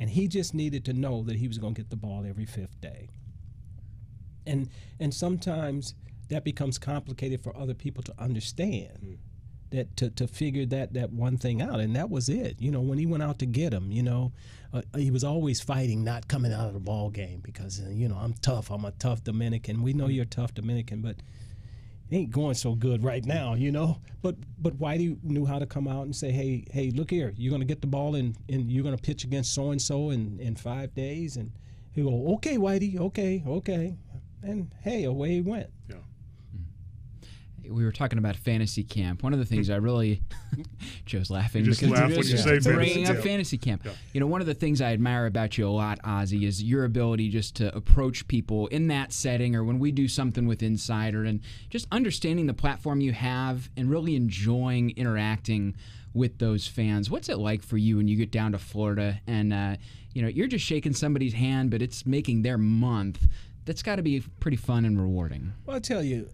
And 0.00 0.10
he 0.10 0.26
just 0.26 0.52
needed 0.52 0.84
to 0.86 0.92
know 0.92 1.22
that 1.22 1.36
he 1.36 1.46
was 1.46 1.58
going 1.58 1.74
to 1.74 1.80
get 1.80 1.90
the 1.90 1.96
ball 1.96 2.24
every 2.28 2.44
fifth 2.44 2.80
day. 2.80 3.08
And 4.46 4.68
and 5.00 5.12
sometimes 5.12 5.94
that 6.28 6.44
becomes 6.44 6.78
complicated 6.78 7.40
for 7.40 7.56
other 7.56 7.74
people 7.74 8.02
to 8.02 8.14
understand 8.18 9.18
that 9.70 9.96
to, 9.96 10.10
to 10.10 10.26
figure 10.28 10.64
that 10.66 10.94
that 10.94 11.12
one 11.12 11.36
thing 11.36 11.60
out 11.60 11.80
and 11.80 11.96
that 11.96 12.08
was 12.08 12.28
it. 12.28 12.56
You 12.60 12.70
know 12.70 12.80
when 12.80 12.98
he 12.98 13.06
went 13.06 13.22
out 13.22 13.38
to 13.40 13.46
get 13.46 13.72
him 13.72 13.90
you 13.90 14.02
know 14.02 14.32
uh, 14.72 14.82
he 14.96 15.10
was 15.10 15.24
always 15.24 15.60
fighting 15.60 16.04
not 16.04 16.28
coming 16.28 16.52
out 16.52 16.68
of 16.68 16.74
the 16.74 16.80
ball 16.80 17.10
game 17.10 17.40
because 17.42 17.80
uh, 17.80 17.90
you 17.90 18.08
know 18.08 18.16
i'm 18.16 18.34
tough 18.34 18.70
i'm 18.70 18.84
a 18.84 18.92
tough 18.92 19.24
dominican. 19.24 19.82
We 19.82 19.92
know 19.92 20.08
you're 20.08 20.24
a 20.24 20.26
tough 20.26 20.54
dominican 20.54 21.00
but 21.02 21.16
it 22.08 22.16
ain't 22.16 22.30
going 22.30 22.54
so 22.54 22.74
good 22.74 23.02
right 23.02 23.24
now 23.24 23.54
you 23.54 23.72
know? 23.72 23.98
But 24.22 24.36
but 24.58 24.78
whitey 24.78 25.22
knew 25.24 25.46
how 25.46 25.58
to 25.58 25.66
come 25.66 25.88
out 25.88 26.04
and 26.04 26.14
say 26.14 26.30
hey 26.30 26.64
hey 26.70 26.90
look 26.90 27.10
here 27.10 27.32
you're 27.36 27.50
going 27.50 27.62
to 27.62 27.66
get 27.66 27.80
the 27.80 27.88
ball 27.88 28.14
and, 28.14 28.36
and 28.48 28.70
you're 28.70 28.84
going 28.84 28.96
to 28.96 29.02
pitch 29.02 29.24
against 29.24 29.54
so 29.54 29.70
and 29.70 29.82
so 29.82 30.10
in 30.10 30.38
in 30.40 30.54
five 30.54 30.94
days 30.94 31.36
and 31.36 31.50
he 31.92 32.02
go 32.02 32.34
okay 32.34 32.56
whitey 32.56 32.98
okay 33.00 33.42
okay 33.46 33.96
and 34.46 34.72
hey 34.82 35.04
away 35.04 35.30
he 35.30 35.40
went. 35.40 35.70
Yeah. 35.88 35.96
We 37.70 37.84
were 37.84 37.92
talking 37.92 38.18
about 38.18 38.36
fantasy 38.36 38.82
camp. 38.84 39.22
One 39.22 39.32
of 39.32 39.38
the 39.38 39.44
things 39.44 39.70
I 39.70 39.76
really, 39.76 40.22
Joe's 41.06 41.30
laughing 41.30 41.64
You 41.64 41.70
just 41.70 41.80
because 41.80 41.98
laugh 41.98 42.10
when 42.10 42.18
you 42.18 42.22
say 42.36 42.44
fantasy 42.44 42.72
bringing 42.72 43.04
up 43.06 43.12
camp. 43.14 43.24
fantasy 43.24 43.58
camp. 43.58 43.82
Yeah. 43.84 43.92
You 44.12 44.20
know, 44.20 44.26
one 44.26 44.40
of 44.40 44.46
the 44.46 44.54
things 44.54 44.80
I 44.80 44.92
admire 44.92 45.26
about 45.26 45.56
you 45.58 45.68
a 45.68 45.70
lot, 45.70 45.98
Ozzie, 46.04 46.46
is 46.46 46.62
your 46.62 46.84
ability 46.84 47.28
just 47.28 47.56
to 47.56 47.74
approach 47.76 48.26
people 48.28 48.66
in 48.68 48.88
that 48.88 49.12
setting 49.12 49.54
or 49.56 49.64
when 49.64 49.78
we 49.78 49.92
do 49.92 50.08
something 50.08 50.46
with 50.46 50.62
Insider 50.62 51.24
and 51.24 51.40
just 51.70 51.86
understanding 51.92 52.46
the 52.46 52.54
platform 52.54 53.00
you 53.00 53.12
have 53.12 53.70
and 53.76 53.90
really 53.90 54.16
enjoying 54.16 54.90
interacting 54.96 55.74
with 56.14 56.38
those 56.38 56.66
fans. 56.66 57.10
What's 57.10 57.28
it 57.28 57.36
like 57.38 57.62
for 57.62 57.76
you 57.76 57.98
when 57.98 58.08
you 58.08 58.16
get 58.16 58.30
down 58.30 58.52
to 58.52 58.58
Florida 58.58 59.20
and 59.26 59.52
uh, 59.52 59.76
you 60.14 60.22
know 60.22 60.28
you're 60.28 60.46
just 60.46 60.64
shaking 60.64 60.94
somebody's 60.94 61.34
hand, 61.34 61.70
but 61.70 61.82
it's 61.82 62.06
making 62.06 62.42
their 62.42 62.56
month? 62.56 63.26
That's 63.66 63.82
got 63.82 63.96
to 63.96 64.02
be 64.02 64.20
pretty 64.40 64.56
fun 64.56 64.84
and 64.84 64.98
rewarding. 64.98 65.52
Well, 65.66 65.74
I'll 65.74 65.80
tell 65.80 66.02
you, 66.02 66.28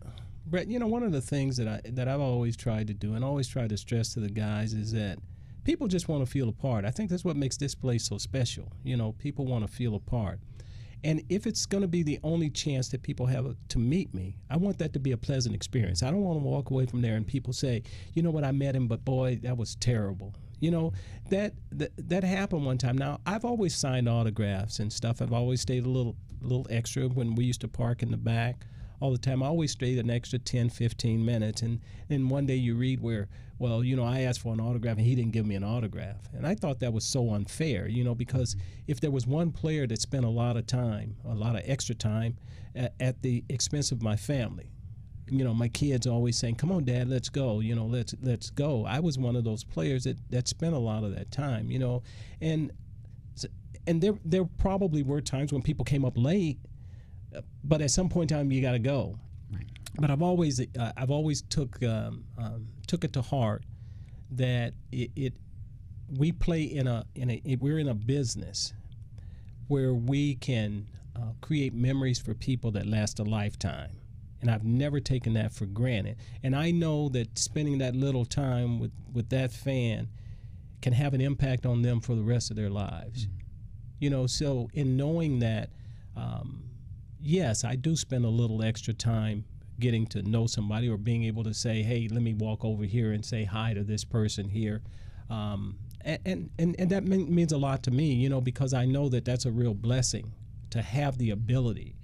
Brett. 0.46 0.68
You 0.68 0.78
know, 0.78 0.86
one 0.86 1.02
of 1.02 1.12
the 1.12 1.20
things 1.20 1.56
that 1.56 1.68
I 1.68 1.80
that 1.90 2.08
I've 2.08 2.20
always 2.20 2.56
tried 2.56 2.88
to 2.88 2.94
do, 2.94 3.14
and 3.14 3.24
always 3.24 3.48
tried 3.48 3.70
to 3.70 3.76
stress 3.76 4.14
to 4.14 4.20
the 4.20 4.30
guys, 4.30 4.72
is 4.74 4.92
that 4.92 5.18
people 5.64 5.88
just 5.88 6.08
want 6.08 6.24
to 6.24 6.30
feel 6.30 6.48
a 6.48 6.52
part. 6.52 6.84
I 6.84 6.90
think 6.90 7.10
that's 7.10 7.24
what 7.24 7.36
makes 7.36 7.56
this 7.56 7.74
place 7.74 8.04
so 8.04 8.18
special. 8.18 8.72
You 8.82 8.96
know, 8.96 9.12
people 9.12 9.46
want 9.46 9.66
to 9.66 9.72
feel 9.72 9.94
a 9.94 10.00
part. 10.00 10.40
And 11.04 11.22
if 11.28 11.46
it's 11.48 11.66
going 11.66 11.82
to 11.82 11.88
be 11.88 12.04
the 12.04 12.20
only 12.22 12.48
chance 12.48 12.88
that 12.90 13.02
people 13.02 13.26
have 13.26 13.56
to 13.70 13.78
meet 13.78 14.14
me, 14.14 14.36
I 14.48 14.56
want 14.56 14.78
that 14.78 14.92
to 14.92 15.00
be 15.00 15.10
a 15.10 15.16
pleasant 15.16 15.54
experience. 15.54 16.02
I 16.02 16.10
don't 16.12 16.22
want 16.22 16.38
to 16.38 16.44
walk 16.44 16.70
away 16.70 16.86
from 16.86 17.02
there 17.02 17.16
and 17.16 17.26
people 17.26 17.52
say, 17.52 17.82
you 18.14 18.22
know 18.22 18.30
what, 18.30 18.44
I 18.44 18.52
met 18.52 18.76
him, 18.76 18.86
but 18.86 19.04
boy, 19.04 19.40
that 19.42 19.56
was 19.56 19.74
terrible. 19.76 20.32
You 20.60 20.70
know 20.70 20.92
that, 21.30 21.54
that 21.72 21.90
that 22.08 22.22
happened 22.22 22.64
one 22.64 22.78
time. 22.78 22.96
Now 22.96 23.18
I've 23.26 23.44
always 23.44 23.74
signed 23.74 24.08
autographs 24.08 24.78
and 24.78 24.92
stuff. 24.92 25.20
I've 25.20 25.32
always 25.32 25.60
stayed 25.60 25.84
a 25.84 25.88
little 25.88 26.14
little 26.40 26.68
extra 26.70 27.08
when 27.08 27.34
we 27.34 27.44
used 27.44 27.62
to 27.62 27.68
park 27.68 28.04
in 28.04 28.12
the 28.12 28.16
back 28.16 28.64
all 29.02 29.10
the 29.10 29.18
time. 29.18 29.42
I 29.42 29.46
always 29.46 29.72
stayed 29.72 29.98
an 29.98 30.10
extra 30.10 30.38
10, 30.38 30.70
15 30.70 31.24
minutes. 31.24 31.62
And 31.62 31.80
then 32.08 32.28
one 32.28 32.46
day 32.46 32.54
you 32.54 32.76
read 32.76 33.00
where, 33.00 33.28
well, 33.58 33.82
you 33.82 33.96
know, 33.96 34.04
I 34.04 34.20
asked 34.20 34.40
for 34.40 34.52
an 34.52 34.60
autograph 34.60 34.96
and 34.96 35.04
he 35.04 35.16
didn't 35.16 35.32
give 35.32 35.44
me 35.44 35.56
an 35.56 35.64
autograph. 35.64 36.28
And 36.32 36.46
I 36.46 36.54
thought 36.54 36.78
that 36.80 36.92
was 36.92 37.04
so 37.04 37.34
unfair, 37.34 37.88
you 37.88 38.04
know, 38.04 38.14
because 38.14 38.54
if 38.86 39.00
there 39.00 39.10
was 39.10 39.26
one 39.26 39.50
player 39.50 39.88
that 39.88 40.00
spent 40.00 40.24
a 40.24 40.28
lot 40.28 40.56
of 40.56 40.68
time, 40.68 41.16
a 41.24 41.34
lot 41.34 41.56
of 41.56 41.62
extra 41.64 41.96
time 41.96 42.36
at, 42.76 42.94
at 43.00 43.22
the 43.22 43.42
expense 43.48 43.90
of 43.90 44.02
my 44.02 44.14
family, 44.14 44.70
you 45.28 45.42
know, 45.42 45.54
my 45.54 45.68
kids 45.68 46.06
always 46.06 46.36
saying, 46.36 46.56
"Come 46.56 46.70
on, 46.72 46.84
Dad, 46.84 47.08
let's 47.08 47.30
go." 47.30 47.60
You 47.60 47.74
know, 47.74 47.86
let's 47.86 48.14
let's 48.20 48.50
go. 48.50 48.84
I 48.84 49.00
was 49.00 49.18
one 49.18 49.34
of 49.34 49.44
those 49.44 49.64
players 49.64 50.04
that 50.04 50.18
that 50.30 50.46
spent 50.46 50.74
a 50.74 50.78
lot 50.78 51.04
of 51.04 51.14
that 51.14 51.30
time. 51.30 51.70
You 51.70 51.78
know, 51.78 52.02
and 52.42 52.70
and 53.86 54.02
there 54.02 54.14
there 54.24 54.44
probably 54.44 55.02
were 55.02 55.20
times 55.20 55.52
when 55.52 55.62
people 55.62 55.84
came 55.84 56.04
up 56.04 56.14
late, 56.16 56.58
but 57.64 57.80
at 57.80 57.90
some 57.90 58.08
point 58.08 58.30
in 58.30 58.38
time 58.38 58.52
you 58.52 58.60
got 58.62 58.72
to 58.72 58.78
go. 58.78 59.18
Right. 59.52 59.66
But 59.98 60.10
I've 60.10 60.22
always 60.22 60.60
uh, 60.60 60.92
I've 60.96 61.10
always 61.10 61.42
took 61.42 61.82
um, 61.82 62.24
um, 62.38 62.66
took 62.86 63.04
it 63.04 63.12
to 63.14 63.22
heart 63.22 63.64
that 64.32 64.74
it, 64.90 65.10
it 65.16 65.34
we 66.18 66.32
play 66.32 66.62
in 66.62 66.86
a 66.86 67.04
in 67.14 67.30
a 67.30 67.56
we're 67.60 67.78
in 67.78 67.88
a 67.88 67.94
business 67.94 68.72
where 69.68 69.94
we 69.94 70.34
can 70.34 70.86
uh, 71.16 71.32
create 71.40 71.74
memories 71.74 72.18
for 72.18 72.34
people 72.34 72.70
that 72.72 72.86
last 72.86 73.18
a 73.18 73.22
lifetime 73.22 74.02
and 74.42 74.50
I've 74.50 74.64
never 74.64 75.00
taken 75.00 75.34
that 75.34 75.52
for 75.52 75.66
granted. 75.66 76.16
And 76.42 76.54
I 76.54 76.72
know 76.72 77.08
that 77.10 77.38
spending 77.38 77.78
that 77.78 77.94
little 77.94 78.24
time 78.24 78.80
with, 78.80 78.90
with 79.12 79.30
that 79.30 79.52
fan 79.52 80.08
can 80.82 80.92
have 80.92 81.14
an 81.14 81.20
impact 81.20 81.64
on 81.64 81.82
them 81.82 82.00
for 82.00 82.16
the 82.16 82.22
rest 82.22 82.50
of 82.50 82.56
their 82.56 82.68
lives. 82.68 83.26
Mm-hmm. 83.26 83.36
You 84.00 84.10
know, 84.10 84.26
so 84.26 84.68
in 84.74 84.96
knowing 84.96 85.38
that, 85.38 85.70
um, 86.16 86.64
yes, 87.22 87.64
I 87.64 87.76
do 87.76 87.96
spend 87.96 88.24
a 88.24 88.28
little 88.28 88.62
extra 88.62 88.92
time 88.92 89.44
getting 89.80 90.06
to 90.06 90.22
know 90.22 90.46
somebody 90.46 90.88
or 90.88 90.96
being 90.96 91.24
able 91.24 91.44
to 91.44 91.54
say, 91.54 91.82
hey, 91.82 92.08
let 92.10 92.22
me 92.22 92.34
walk 92.34 92.64
over 92.64 92.84
here 92.84 93.12
and 93.12 93.24
say 93.24 93.44
hi 93.44 93.74
to 93.74 93.82
this 93.82 94.04
person 94.04 94.48
here. 94.48 94.82
Um, 95.30 95.78
and, 96.04 96.50
and, 96.58 96.76
and 96.78 96.90
that 96.90 97.04
means 97.04 97.52
a 97.52 97.58
lot 97.58 97.82
to 97.84 97.90
me, 97.90 98.12
you 98.12 98.28
know, 98.28 98.40
because 98.40 98.74
I 98.74 98.84
know 98.84 99.08
that 99.08 99.24
that's 99.24 99.46
a 99.46 99.50
real 99.50 99.74
blessing 99.74 100.32
to 100.70 100.82
have 100.82 101.18
the 101.18 101.30
ability 101.30 101.94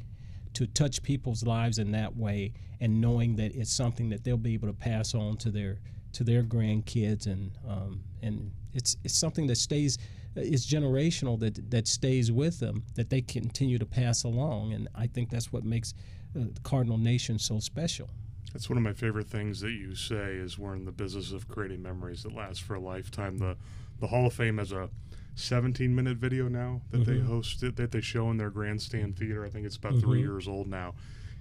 to 0.54 0.66
touch 0.66 1.02
people's 1.02 1.42
lives 1.42 1.78
in 1.78 1.92
that 1.92 2.16
way 2.16 2.52
and 2.80 3.00
knowing 3.00 3.36
that 3.36 3.54
it's 3.54 3.72
something 3.72 4.08
that 4.10 4.24
they'll 4.24 4.36
be 4.36 4.54
able 4.54 4.68
to 4.68 4.74
pass 4.74 5.14
on 5.14 5.36
to 5.38 5.50
their 5.50 5.78
to 6.12 6.24
their 6.24 6.42
grandkids 6.42 7.26
and 7.26 7.52
um, 7.68 8.02
and 8.22 8.50
it's 8.72 8.96
it's 9.04 9.14
something 9.16 9.46
that 9.46 9.56
stays 9.56 9.98
is 10.42 10.66
generational 10.66 11.38
that 11.40 11.70
that 11.70 11.88
stays 11.88 12.30
with 12.30 12.60
them 12.60 12.84
that 12.94 13.10
they 13.10 13.20
continue 13.20 13.78
to 13.78 13.86
pass 13.86 14.24
along 14.24 14.72
and 14.72 14.88
I 14.94 15.06
think 15.06 15.30
that's 15.30 15.52
what 15.52 15.64
makes 15.64 15.94
uh, 16.36 16.44
the 16.52 16.60
Cardinal 16.60 16.98
Nation 16.98 17.38
so 17.38 17.58
special. 17.58 18.10
That's 18.52 18.68
one 18.68 18.78
of 18.78 18.82
my 18.82 18.92
favorite 18.92 19.28
things 19.28 19.60
that 19.60 19.72
you 19.72 19.94
say 19.94 20.34
is 20.34 20.58
we're 20.58 20.74
in 20.74 20.84
the 20.84 20.92
business 20.92 21.32
of 21.32 21.48
creating 21.48 21.82
memories 21.82 22.22
that 22.22 22.34
last 22.34 22.62
for 22.62 22.74
a 22.74 22.80
lifetime. 22.80 23.38
The 23.38 23.56
the 24.00 24.06
Hall 24.06 24.26
of 24.26 24.32
Fame 24.32 24.58
has 24.58 24.72
a 24.72 24.90
17 25.34 25.94
minute 25.94 26.18
video 26.18 26.48
now 26.48 26.80
that 26.90 27.02
mm-hmm. 27.02 27.12
they 27.12 27.20
host 27.20 27.60
that 27.60 27.92
they 27.92 28.00
show 28.00 28.30
in 28.30 28.36
their 28.36 28.50
grandstand 28.50 29.16
theater. 29.16 29.44
I 29.44 29.50
think 29.50 29.66
it's 29.66 29.76
about 29.76 29.92
mm-hmm. 29.92 30.00
three 30.00 30.20
years 30.20 30.48
old 30.48 30.66
now, 30.66 30.94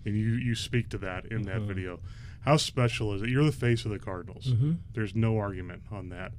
and 0.05 0.15
you 0.15 0.33
you 0.33 0.55
speak 0.55 0.89
to 0.89 0.97
that 0.99 1.25
in 1.25 1.43
that 1.43 1.57
mm-hmm. 1.57 1.67
video. 1.67 1.99
How 2.41 2.57
special 2.57 3.13
is 3.13 3.21
it? 3.21 3.29
You're 3.29 3.43
the 3.43 3.51
face 3.51 3.85
of 3.85 3.91
the 3.91 3.99
Cardinals. 3.99 4.47
Mm-hmm. 4.47 4.73
There's 4.93 5.15
no 5.15 5.37
argument 5.37 5.83
on 5.91 6.09
that. 6.09 6.31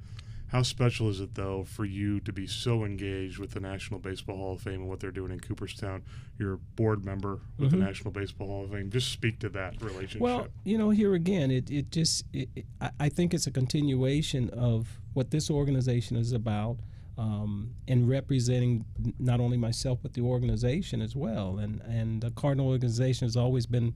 How 0.49 0.63
special 0.63 1.09
is 1.09 1.19
it 1.19 1.35
though 1.35 1.63
for 1.63 1.85
you 1.85 2.19
to 2.21 2.33
be 2.33 2.47
so 2.47 2.83
engaged 2.83 3.37
with 3.37 3.51
the 3.51 3.59
National 3.59 3.99
Baseball 3.99 4.37
Hall 4.37 4.53
of 4.53 4.61
Fame 4.61 4.81
and 4.81 4.89
what 4.89 4.99
they're 4.99 5.11
doing 5.11 5.31
in 5.31 5.39
Cooperstown? 5.39 6.03
You're 6.39 6.53
a 6.53 6.57
board 6.57 7.05
member 7.05 7.41
with 7.57 7.69
the 7.69 7.77
mm-hmm. 7.77 7.85
National 7.85 8.11
Baseball 8.11 8.47
Hall 8.47 8.63
of 8.63 8.71
Fame. 8.71 8.89
Just 8.89 9.11
speak 9.11 9.39
to 9.39 9.49
that 9.49 9.79
relationship. 9.81 10.21
Well, 10.21 10.47
you 10.63 10.77
know, 10.77 10.89
here 10.89 11.13
again, 11.13 11.51
it 11.51 11.69
it 11.69 11.91
just 11.91 12.25
it, 12.33 12.49
it, 12.55 12.65
I 12.99 13.09
think 13.09 13.33
it's 13.33 13.45
a 13.45 13.51
continuation 13.51 14.49
of 14.49 14.99
what 15.13 15.29
this 15.29 15.51
organization 15.51 16.17
is 16.17 16.31
about 16.31 16.77
um, 17.19 17.75
and 17.87 18.09
representing 18.09 18.85
not 19.19 19.39
only 19.39 19.57
myself 19.57 19.99
but 20.01 20.13
the 20.13 20.21
organization 20.21 20.99
as 20.99 21.15
well. 21.15 21.59
And 21.59 21.81
and 21.81 22.21
the 22.21 22.31
Cardinal 22.31 22.69
organization 22.69 23.27
has 23.27 23.35
always 23.35 23.67
been 23.67 23.93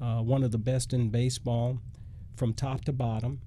uh, 0.00 0.20
one 0.20 0.44
of 0.44 0.52
the 0.52 0.58
best 0.58 0.92
in 0.92 1.08
baseball, 1.08 1.80
from 2.36 2.54
top 2.54 2.84
to 2.84 2.92
bottom. 2.92 3.40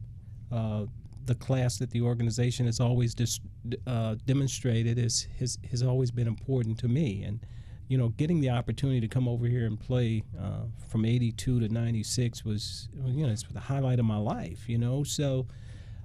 Uh, 0.52 0.88
the 1.30 1.36
class 1.36 1.78
that 1.78 1.92
the 1.92 2.02
organization 2.02 2.66
has 2.66 2.80
always 2.80 3.14
dis- 3.14 3.40
uh, 3.86 4.16
demonstrated 4.26 4.98
is 4.98 5.28
has, 5.38 5.60
has 5.70 5.84
always 5.84 6.10
been 6.10 6.28
important 6.28 6.80
to 6.80 6.88
me. 6.88 7.24
And 7.24 7.40
you 7.88 8.00
know, 8.00 8.10
getting 8.10 8.42
the 8.42 8.50
opportunity 8.50 9.00
to 9.02 9.08
come 9.08 9.28
over 9.28 9.46
here 9.46 9.68
and 9.68 9.80
play 9.80 10.24
uh, 10.40 10.64
from 10.90 11.06
'82 11.06 11.60
to 11.60 11.70
'96 11.70 12.44
was 12.44 12.90
you 13.06 13.28
know 13.28 13.32
it's 13.32 13.44
the 13.44 13.60
highlight 13.60 14.00
of 14.00 14.06
my 14.06 14.18
life. 14.18 14.68
You 14.68 14.80
know, 14.80 15.04
so 15.04 15.46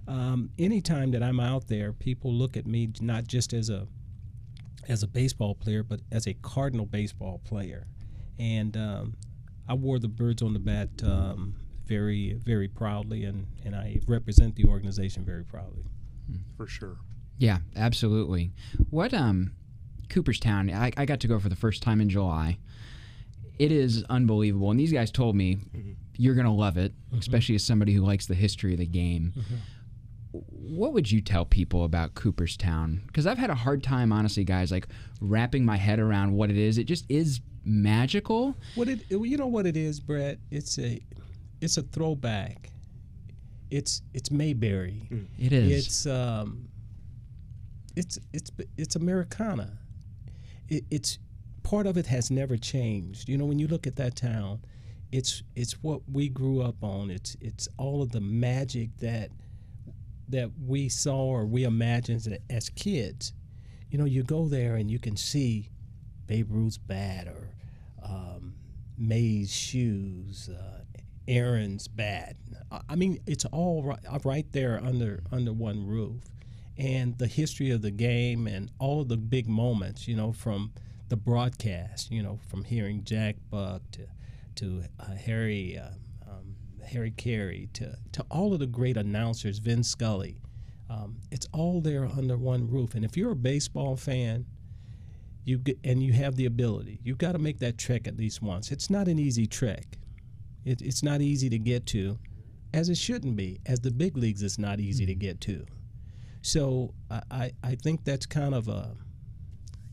um, 0.06 0.50
anytime 0.58 1.10
that 1.12 1.22
I'm 1.22 1.40
out 1.40 1.68
there, 1.68 1.94
people 1.94 2.30
look 2.30 2.58
at 2.58 2.66
me 2.66 2.90
not 3.00 3.26
just 3.26 3.54
as 3.54 3.70
a 3.70 3.86
as 4.86 5.02
a 5.02 5.06
baseball 5.08 5.54
player, 5.54 5.82
but 5.82 6.00
as 6.12 6.26
a 6.26 6.34
Cardinal 6.34 6.84
baseball 6.84 7.40
player. 7.44 7.86
And 8.38 8.76
um, 8.76 9.14
I 9.66 9.72
wore 9.72 9.98
the 9.98 10.08
birds 10.08 10.42
on 10.42 10.52
the 10.52 10.58
bat 10.58 10.90
um, 11.02 11.54
very, 11.86 12.34
very 12.34 12.68
proudly, 12.68 13.24
and, 13.24 13.46
and 13.64 13.74
I 13.74 14.00
represent 14.06 14.56
the 14.56 14.64
organization 14.64 15.24
very 15.24 15.44
proudly. 15.44 15.84
Hmm. 16.26 16.38
For 16.56 16.66
sure. 16.66 16.96
Yeah, 17.38 17.58
absolutely. 17.76 18.52
What 18.90 19.12
um, 19.12 19.52
Cooperstown? 20.08 20.70
I, 20.70 20.92
I 20.96 21.04
got 21.04 21.20
to 21.20 21.28
go 21.28 21.38
for 21.38 21.48
the 21.48 21.56
first 21.56 21.82
time 21.82 22.00
in 22.00 22.08
July. 22.08 22.58
It 23.58 23.70
is 23.70 24.04
unbelievable, 24.08 24.70
and 24.70 24.80
these 24.80 24.92
guys 24.92 25.10
told 25.10 25.36
me 25.36 25.56
mm-hmm. 25.56 25.92
you're 26.16 26.34
gonna 26.34 26.54
love 26.54 26.76
it, 26.76 26.92
mm-hmm. 26.92 27.18
especially 27.18 27.54
as 27.54 27.64
somebody 27.64 27.92
who 27.92 28.02
likes 28.02 28.26
the 28.26 28.34
history 28.34 28.72
of 28.72 28.78
the 28.78 28.86
game. 28.86 29.32
Mm-hmm 29.36 29.54
what 30.50 30.92
would 30.92 31.10
you 31.10 31.20
tell 31.20 31.44
people 31.44 31.84
about 31.84 32.14
Cooperstown? 32.14 33.02
Because 33.06 33.26
I've 33.26 33.38
had 33.38 33.50
a 33.50 33.54
hard 33.54 33.82
time, 33.82 34.12
honestly, 34.12 34.44
guys, 34.44 34.72
like 34.72 34.88
wrapping 35.20 35.64
my 35.64 35.76
head 35.76 35.98
around 35.98 36.32
what 36.32 36.50
it 36.50 36.56
is. 36.56 36.78
It 36.78 36.84
just 36.84 37.04
is 37.08 37.40
magical. 37.64 38.56
What 38.74 38.88
it, 38.88 39.00
you 39.10 39.36
know, 39.36 39.46
what 39.46 39.66
it 39.66 39.76
is, 39.76 40.00
Brett? 40.00 40.38
It's 40.50 40.78
a, 40.78 41.00
it's 41.64 41.76
a 41.78 41.82
throwback. 41.82 42.70
It's 43.70 44.02
it's 44.12 44.30
Mayberry. 44.30 45.08
Mm. 45.10 45.26
It 45.38 45.52
is. 45.52 45.86
It's 45.86 46.06
um. 46.06 46.68
It's 47.96 48.18
it's 48.32 48.50
it's 48.76 48.96
Americana. 48.96 49.78
It, 50.68 50.84
it's 50.90 51.18
part 51.62 51.86
of 51.86 51.96
it 51.96 52.06
has 52.06 52.30
never 52.30 52.56
changed. 52.56 53.28
You 53.28 53.38
know, 53.38 53.44
when 53.46 53.58
you 53.58 53.66
look 53.66 53.86
at 53.86 53.96
that 53.96 54.16
town, 54.16 54.60
it's 55.10 55.42
it's 55.56 55.82
what 55.82 56.02
we 56.12 56.28
grew 56.28 56.60
up 56.60 56.82
on. 56.82 57.10
It's 57.10 57.36
it's 57.40 57.68
all 57.78 58.02
of 58.02 58.10
the 58.12 58.20
magic 58.20 58.96
that 58.98 59.30
that 60.28 60.50
we 60.66 60.88
saw 60.88 61.26
or 61.26 61.46
we 61.46 61.64
imagined 61.64 62.38
as 62.50 62.68
kids. 62.70 63.32
You 63.90 63.98
know, 63.98 64.04
you 64.04 64.22
go 64.22 64.48
there 64.48 64.76
and 64.76 64.90
you 64.90 64.98
can 64.98 65.16
see 65.16 65.70
Babe 66.26 66.50
Ruth's 66.50 66.78
bat 66.78 67.28
or 67.28 67.50
um, 68.02 68.54
Mays' 68.98 69.52
shoes, 69.52 70.48
uh, 70.48 70.83
Aaron's 71.28 71.88
bad. 71.88 72.36
I 72.88 72.96
mean, 72.96 73.18
it's 73.26 73.44
all 73.46 73.82
right, 73.82 73.98
uh, 74.10 74.18
right 74.24 74.46
there 74.52 74.80
under 74.82 75.22
under 75.30 75.52
one 75.52 75.86
roof, 75.86 76.22
and 76.76 77.16
the 77.18 77.26
history 77.26 77.70
of 77.70 77.82
the 77.82 77.90
game 77.90 78.46
and 78.46 78.70
all 78.78 79.04
the 79.04 79.16
big 79.16 79.48
moments. 79.48 80.08
You 80.08 80.16
know, 80.16 80.32
from 80.32 80.72
the 81.08 81.16
broadcast. 81.16 82.10
You 82.10 82.22
know, 82.22 82.38
from 82.48 82.64
hearing 82.64 83.04
Jack 83.04 83.36
Buck 83.50 83.82
to 83.92 84.06
to 84.56 84.84
uh, 85.00 85.14
Harry. 85.14 85.78
Uh, 85.78 85.90
Harry 86.84 87.10
Caray 87.10 87.68
to, 87.72 87.96
to 88.12 88.24
all 88.30 88.52
of 88.52 88.60
the 88.60 88.66
great 88.66 88.96
announcers, 88.96 89.58
Vin 89.58 89.82
Scully. 89.82 90.40
Um, 90.88 91.16
it's 91.30 91.46
all 91.52 91.80
there 91.80 92.04
under 92.04 92.36
one 92.36 92.68
roof. 92.70 92.94
And 92.94 93.04
if 93.04 93.16
you're 93.16 93.32
a 93.32 93.36
baseball 93.36 93.96
fan, 93.96 94.46
you 95.44 95.58
get, 95.58 95.78
and 95.84 96.02
you 96.02 96.12
have 96.12 96.36
the 96.36 96.46
ability, 96.46 97.00
you've 97.02 97.18
got 97.18 97.32
to 97.32 97.38
make 97.38 97.58
that 97.58 97.78
trek 97.78 98.06
at 98.06 98.16
least 98.16 98.42
once. 98.42 98.70
It's 98.70 98.90
not 98.90 99.08
an 99.08 99.18
easy 99.18 99.46
trek. 99.46 99.98
It, 100.64 100.82
it's 100.82 101.02
not 101.02 101.20
easy 101.20 101.48
to 101.50 101.58
get 101.58 101.86
to, 101.86 102.18
as 102.72 102.88
it 102.88 102.96
shouldn't 102.96 103.36
be. 103.36 103.60
As 103.66 103.80
the 103.80 103.90
big 103.90 104.16
leagues, 104.16 104.42
it's 104.42 104.58
not 104.58 104.80
easy 104.80 105.06
to 105.06 105.12
mm-hmm. 105.12 105.20
get 105.20 105.40
to. 105.42 105.64
So 106.42 106.92
I, 107.10 107.52
I 107.62 107.74
think 107.74 108.04
that's 108.04 108.26
kind 108.26 108.54
of 108.54 108.68
a 108.68 108.94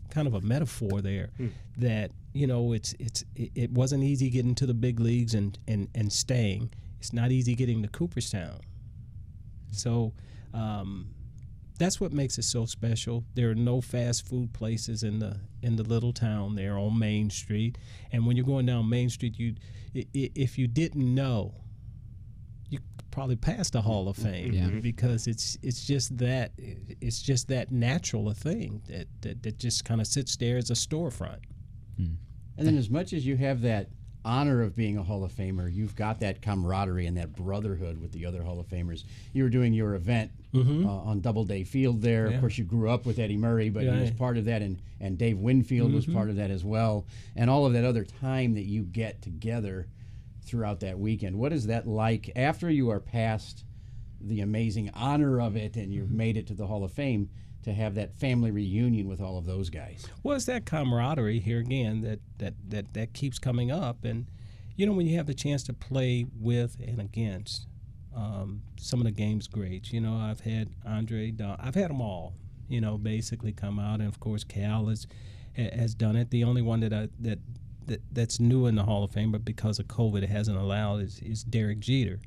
kind 0.09 0.27
of 0.27 0.33
a 0.33 0.41
metaphor 0.41 1.01
there 1.01 1.29
mm. 1.39 1.49
that 1.77 2.11
you 2.33 2.45
know 2.45 2.73
it's 2.73 2.93
it's 2.99 3.23
it 3.37 3.71
wasn't 3.71 4.03
easy 4.03 4.29
getting 4.29 4.53
to 4.55 4.65
the 4.65 4.73
big 4.73 4.99
leagues 4.99 5.33
and 5.33 5.57
and 5.69 5.87
and 5.95 6.11
staying 6.11 6.69
it's 7.01 7.13
not 7.13 7.31
easy 7.31 7.55
getting 7.55 7.81
to 7.81 7.87
Cooperstown. 7.87 8.59
So 9.71 10.13
um, 10.53 11.07
that's 11.81 11.99
what 11.99 12.13
makes 12.13 12.37
it 12.37 12.43
so 12.43 12.65
special. 12.65 13.23
There 13.33 13.49
are 13.49 13.55
no 13.55 13.81
fast 13.81 14.27
food 14.27 14.53
places 14.53 15.01
in 15.01 15.17
the 15.17 15.39
in 15.63 15.75
the 15.75 15.83
little 15.83 16.13
town 16.13 16.53
there 16.53 16.77
on 16.77 16.97
Main 16.97 17.31
Street. 17.31 17.77
And 18.11 18.27
when 18.27 18.37
you're 18.37 18.45
going 18.45 18.67
down 18.67 18.87
Main 18.87 19.09
Street, 19.09 19.39
you 19.39 19.55
if 19.93 20.59
you 20.59 20.67
didn't 20.67 21.15
know, 21.15 21.55
you 22.69 22.79
probably 23.09 23.35
pass 23.35 23.71
the 23.71 23.81
Hall 23.81 24.07
of 24.07 24.15
Fame 24.15 24.53
yeah. 24.53 24.67
because 24.79 25.25
it's 25.25 25.57
it's 25.63 25.85
just 25.85 26.15
that 26.19 26.51
it's 26.57 27.19
just 27.21 27.47
that 27.47 27.71
natural 27.71 28.29
a 28.29 28.33
thing 28.35 28.83
that 28.87 29.07
that, 29.21 29.41
that 29.41 29.57
just 29.57 29.83
kind 29.83 29.99
of 29.99 30.05
sits 30.05 30.37
there 30.37 30.57
as 30.57 30.69
a 30.69 30.75
storefront. 30.75 31.39
Hmm. 31.97 32.13
And 32.57 32.67
then, 32.67 32.77
as 32.77 32.91
much 32.91 33.11
as 33.11 33.25
you 33.25 33.37
have 33.37 33.61
that 33.61 33.87
honor 34.23 34.61
of 34.61 34.75
being 34.75 34.97
a 34.97 35.03
Hall 35.03 35.23
of 35.23 35.31
Famer, 35.33 35.73
you've 35.73 35.95
got 35.95 36.19
that 36.19 36.41
camaraderie 36.41 37.05
and 37.07 37.17
that 37.17 37.35
brotherhood 37.35 37.99
with 37.99 38.11
the 38.11 38.25
other 38.25 38.43
Hall 38.43 38.59
of 38.59 38.67
Famers. 38.67 39.03
You 39.33 39.43
were 39.43 39.49
doing 39.49 39.73
your 39.73 39.95
event 39.95 40.31
uh, 40.53 40.59
on 40.59 41.21
Doubleday 41.21 41.63
Field 41.63 42.01
there. 42.01 42.23
Mm-hmm. 42.23 42.29
Yeah. 42.31 42.35
Of 42.37 42.41
course, 42.41 42.57
you 42.57 42.63
grew 42.65 42.89
up 42.89 43.05
with 43.05 43.19
Eddie 43.19 43.37
Murray, 43.37 43.69
but 43.69 43.83
he 43.83 43.89
was 43.89 43.99
Yeah. 43.99 44.05
Mm-hmm. 44.07 44.17
part 44.17 44.37
of 44.37 44.45
that, 44.45 44.61
and, 44.61 44.79
and 44.99 45.17
Dave 45.17 45.37
Winfield 45.39 45.91
was 45.93 46.05
part 46.05 46.29
of 46.29 46.35
that 46.35 46.51
as 46.51 46.63
well. 46.63 47.05
And 47.35 47.49
all 47.49 47.65
of 47.65 47.73
that 47.73 47.83
other 47.85 48.05
time 48.05 48.53
that 48.55 48.65
you 48.65 48.83
get 48.83 49.21
together 49.21 49.87
throughout 50.43 50.81
that 50.81 50.99
weekend. 50.99 51.37
What 51.37 51.53
is 51.53 51.67
that 51.67 51.87
like 51.87 52.31
after 52.35 52.69
you 52.69 52.89
are 52.89 52.99
past 52.99 53.63
the 54.19 54.41
amazing 54.41 54.91
honor 54.93 55.39
of 55.41 55.55
it 55.55 55.75
and 55.75 55.85
Mm-hmm. 55.85 55.93
you've 55.93 56.11
made 56.11 56.37
it 56.37 56.47
to 56.47 56.53
the 56.53 56.67
Hall 56.67 56.83
of 56.83 56.91
Fame 56.91 57.29
to 57.63 57.73
have 57.73 57.95
that 57.95 58.15
family 58.15 58.51
reunion 58.51 59.07
with 59.07 59.21
all 59.21 59.37
of 59.37 59.45
those 59.45 59.69
guys? 59.69 60.07
Well, 60.23 60.35
it's 60.35 60.45
that 60.45 60.65
camaraderie 60.65 61.39
here 61.39 61.59
again 61.59 62.01
that, 62.01 62.19
that, 62.39 62.53
that, 62.69 62.93
that 62.93 63.13
keeps 63.13 63.39
coming 63.39 63.71
up. 63.71 64.03
And, 64.03 64.27
you 64.75 64.85
know, 64.85 64.93
when 64.93 65.05
you 65.05 65.17
have 65.17 65.27
the 65.27 65.33
chance 65.33 65.63
to 65.63 65.73
play 65.73 66.25
with 66.39 66.77
and 66.79 66.99
against 66.99 67.67
um, 68.15 68.63
some 68.77 68.99
of 68.99 69.05
the 69.05 69.11
game's 69.11 69.47
greats, 69.47 69.93
you 69.93 70.01
know, 70.01 70.15
I've 70.15 70.41
had 70.41 70.69
Andre, 70.85 71.31
Don, 71.31 71.57
I've 71.59 71.75
had 71.75 71.89
them 71.89 72.01
all, 72.01 72.33
you 72.67 72.81
know, 72.81 72.97
basically 72.97 73.51
come 73.51 73.79
out. 73.79 73.99
And, 73.99 74.09
of 74.09 74.19
course, 74.19 74.43
Cal 74.43 74.87
has, 74.87 75.05
has 75.55 75.93
done 75.93 76.15
it. 76.15 76.31
The 76.31 76.43
only 76.43 76.61
one 76.61 76.79
that, 76.79 76.93
I, 76.93 77.09
that, 77.19 77.39
that 77.85 78.01
that's 78.11 78.39
new 78.39 78.65
in 78.65 78.75
the 78.75 78.83
Hall 78.83 79.03
of 79.03 79.11
Fame, 79.11 79.31
but 79.31 79.45
because 79.45 79.79
of 79.79 79.87
COVID, 79.87 80.23
it 80.23 80.29
hasn't 80.29 80.57
allowed, 80.57 81.01
is, 81.01 81.19
is 81.19 81.43
Derek 81.43 81.79
Jeter. 81.79 82.19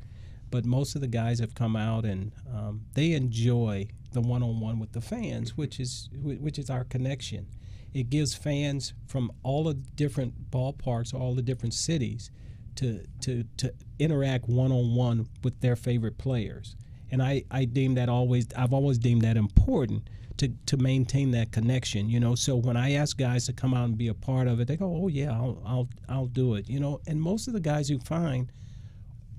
But 0.54 0.64
most 0.64 0.94
of 0.94 1.00
the 1.00 1.08
guys 1.08 1.40
have 1.40 1.56
come 1.56 1.74
out 1.74 2.04
and 2.04 2.30
um, 2.54 2.82
they 2.94 3.10
enjoy 3.14 3.88
the 4.12 4.20
one-on-one 4.20 4.78
with 4.78 4.92
the 4.92 5.00
fans, 5.00 5.56
which 5.56 5.80
is 5.80 6.08
which 6.22 6.60
is 6.60 6.70
our 6.70 6.84
connection. 6.84 7.48
It 7.92 8.08
gives 8.08 8.36
fans 8.36 8.94
from 9.08 9.32
all 9.42 9.64
the 9.64 9.74
different 9.74 10.52
ballparks, 10.52 11.12
all 11.12 11.34
the 11.34 11.42
different 11.42 11.74
cities, 11.74 12.30
to 12.76 13.04
to 13.22 13.42
to 13.56 13.74
interact 13.98 14.48
one-on-one 14.48 15.26
with 15.42 15.60
their 15.60 15.74
favorite 15.74 16.18
players. 16.18 16.76
And 17.10 17.20
I, 17.20 17.42
I 17.50 17.64
deem 17.64 17.96
that 17.96 18.08
always 18.08 18.46
I've 18.56 18.72
always 18.72 18.98
deemed 18.98 19.22
that 19.22 19.36
important 19.36 20.08
to, 20.36 20.52
to 20.66 20.76
maintain 20.76 21.32
that 21.32 21.50
connection. 21.50 22.08
You 22.08 22.20
know, 22.20 22.36
so 22.36 22.54
when 22.54 22.76
I 22.76 22.92
ask 22.92 23.18
guys 23.18 23.46
to 23.46 23.52
come 23.52 23.74
out 23.74 23.86
and 23.86 23.98
be 23.98 24.06
a 24.06 24.14
part 24.14 24.46
of 24.46 24.60
it, 24.60 24.68
they 24.68 24.76
go, 24.76 25.00
"Oh 25.02 25.08
yeah, 25.08 25.32
I'll 25.32 25.60
I'll 25.66 25.88
I'll 26.08 26.26
do 26.26 26.54
it." 26.54 26.70
You 26.70 26.78
know, 26.78 27.00
and 27.08 27.20
most 27.20 27.48
of 27.48 27.54
the 27.54 27.60
guys 27.60 27.90
you 27.90 27.98
find 27.98 28.52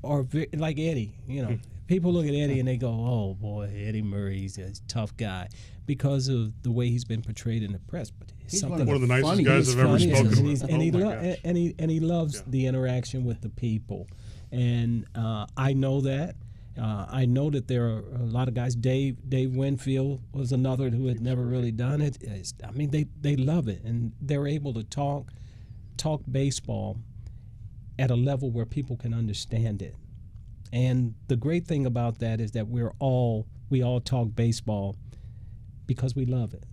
are 0.06 0.24
ve- 0.24 0.48
like 0.56 0.78
Eddie. 0.80 1.14
You 1.28 1.44
know, 1.44 1.60
people 1.88 2.14
look 2.14 2.26
at 2.26 2.34
Eddie 2.34 2.60
and 2.60 2.68
they 2.68 2.78
go, 2.78 2.90
"Oh 2.90 3.34
boy, 3.40 3.70
Eddie 3.76 4.02
Murray's 4.02 4.58
a 4.58 4.72
tough 4.88 5.16
guy," 5.18 5.48
because 5.86 6.28
of 6.28 6.62
the 6.64 6.72
way 6.72 6.90
he's 6.90 7.06
been 7.06 7.22
portrayed 7.22 7.64
in 7.64 7.72
the 7.72 7.80
press. 7.80 8.12
But 8.12 8.32
it's 8.42 8.54
He's 8.54 8.62
something 8.62 8.86
One 8.86 8.96
of 8.96 9.02
the 9.02 9.08
nicest 9.08 9.30
Funny, 9.30 9.44
guys 9.44 9.68
he's 9.68 9.76
I've 9.76 9.86
ever 9.86 10.00
spoken 10.00 10.16
and, 10.28 10.48
with. 10.48 10.64
and, 10.64 10.74
oh 10.74 10.80
he 10.80 10.92
lo- 10.92 11.36
and 11.44 11.58
he 11.58 11.76
and 11.80 11.90
he 11.92 12.00
loves 12.00 12.36
Yeah. 12.36 12.42
the 12.48 12.66
interaction 12.68 13.26
with 13.26 13.42
the 13.42 13.50
people, 13.50 14.08
and 14.52 15.06
uh, 15.16 15.48
I 15.58 15.74
know 15.74 16.02
that. 16.02 16.36
Uh, 16.78 17.06
I 17.10 17.26
know 17.26 17.50
that 17.52 17.70
there 17.70 17.86
are 17.88 18.00
a 18.20 18.26
lot 18.26 18.50
of 18.50 18.54
guys. 18.54 18.76
Dave 18.76 19.30
Dave 19.30 19.56
Winfield 19.56 20.20
was 20.34 20.52
another 20.52 20.90
who 20.90 21.08
had 21.08 21.22
never 21.22 21.42
really 21.46 21.72
done 21.72 22.02
it. 22.02 22.22
It's- 22.22 22.54
I 22.68 22.72
mean, 22.72 22.90
they 22.90 23.06
they 23.22 23.38
love 23.38 23.70
it, 23.70 23.82
and 23.86 24.12
they're 24.20 24.46
able 24.48 24.74
to 24.74 24.84
talk 24.84 25.32
talk 25.96 26.22
baseball 26.30 26.98
at 27.98 28.12
a 28.12 28.16
level 28.16 28.52
where 28.52 28.66
people 28.66 28.98
can 28.98 29.14
understand 29.14 29.82
it. 29.82 29.96
And 30.74 31.16
the 31.28 31.36
great 31.36 31.66
thing 31.66 31.86
about 31.86 32.20
that 32.20 32.42
is 32.42 32.52
that 32.52 32.68
we're 32.68 32.94
all 33.00 33.48
we 33.70 33.82
all 33.82 34.00
talk 34.00 34.36
baseball 34.36 34.96
because 35.88 36.16
we 36.16 36.26
love 36.26 36.54
it. 36.54 36.66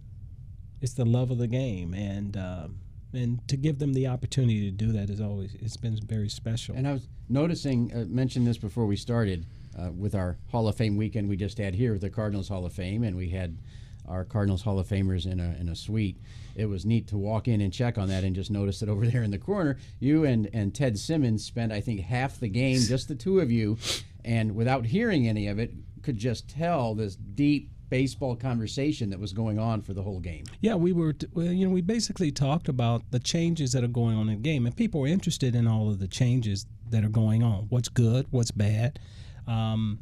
It's 0.80 0.94
the 0.94 1.04
love 1.04 1.30
of 1.30 1.38
the 1.38 1.46
game, 1.46 1.94
and 1.94 2.36
um, 2.36 2.80
and 3.12 3.46
to 3.48 3.56
give 3.56 3.78
them 3.78 3.92
the 3.92 4.06
opportunity 4.08 4.62
to 4.62 4.70
do 4.70 4.92
that 4.92 5.10
is 5.10 5.20
always 5.20 5.54
it's 5.54 5.76
been 5.76 5.96
very 6.04 6.28
special. 6.28 6.74
And 6.74 6.88
I 6.88 6.94
was 6.94 7.08
noticing, 7.28 7.92
uh, 7.94 8.04
mentioned 8.08 8.46
this 8.46 8.58
before 8.58 8.86
we 8.86 8.96
started, 8.96 9.46
uh, 9.78 9.90
with 9.92 10.14
our 10.14 10.38
Hall 10.50 10.68
of 10.68 10.76
Fame 10.76 10.96
weekend 10.96 11.28
we 11.28 11.36
just 11.36 11.58
had 11.58 11.74
here 11.74 11.92
with 11.92 12.02
the 12.02 12.10
Cardinals 12.10 12.48
Hall 12.48 12.66
of 12.66 12.72
Fame, 12.72 13.04
and 13.04 13.16
we 13.16 13.30
had 13.30 13.58
our 14.06 14.24
Cardinals 14.24 14.62
Hall 14.62 14.78
of 14.78 14.88
Famers 14.88 15.26
in 15.30 15.40
a 15.40 15.56
in 15.58 15.68
a 15.68 15.76
suite. 15.76 16.18
It 16.54 16.66
was 16.66 16.84
neat 16.84 17.08
to 17.08 17.16
walk 17.16 17.48
in 17.48 17.60
and 17.60 17.72
check 17.72 17.96
on 17.96 18.08
that 18.08 18.24
and 18.24 18.34
just 18.34 18.50
notice 18.50 18.80
that 18.80 18.88
over 18.88 19.06
there 19.10 19.22
in 19.22 19.30
the 19.30 19.38
corner, 19.38 19.78
you 20.00 20.24
and 20.24 20.48
and 20.52 20.74
Ted 20.74 20.98
Simmons 20.98 21.44
spent 21.44 21.72
I 21.72 21.80
think 21.80 22.00
half 22.00 22.40
the 22.40 22.48
game, 22.48 22.80
just 22.80 23.08
the 23.08 23.14
two 23.14 23.40
of 23.40 23.50
you, 23.50 23.78
and 24.24 24.54
without 24.54 24.86
hearing 24.86 25.28
any 25.28 25.46
of 25.48 25.58
it, 25.58 25.72
could 26.02 26.16
just 26.16 26.48
tell 26.48 26.94
this 26.94 27.16
deep 27.16 27.70
baseball 27.92 28.34
conversation 28.34 29.10
that 29.10 29.20
was 29.20 29.34
going 29.34 29.58
on 29.58 29.82
for 29.82 29.92
the 29.92 30.02
whole 30.02 30.18
game. 30.18 30.44
Yeah, 30.62 30.76
we 30.76 30.94
were, 30.94 31.14
you 31.36 31.66
know, 31.66 31.70
we 31.70 31.82
basically 31.82 32.32
talked 32.32 32.66
about 32.66 33.02
the 33.10 33.18
changes 33.18 33.72
that 33.72 33.84
are 33.84 33.88
going 33.88 34.16
on 34.16 34.30
in 34.30 34.36
the 34.36 34.40
game, 34.40 34.64
and 34.64 34.74
people 34.74 35.02
are 35.02 35.06
interested 35.06 35.54
in 35.54 35.66
all 35.66 35.90
of 35.90 35.98
the 35.98 36.08
changes 36.08 36.64
that 36.88 37.04
are 37.04 37.10
going 37.10 37.42
on. 37.42 37.66
What's 37.68 37.90
good, 37.90 38.26
what's 38.30 38.50
bad. 38.50 38.98
Um, 39.46 39.98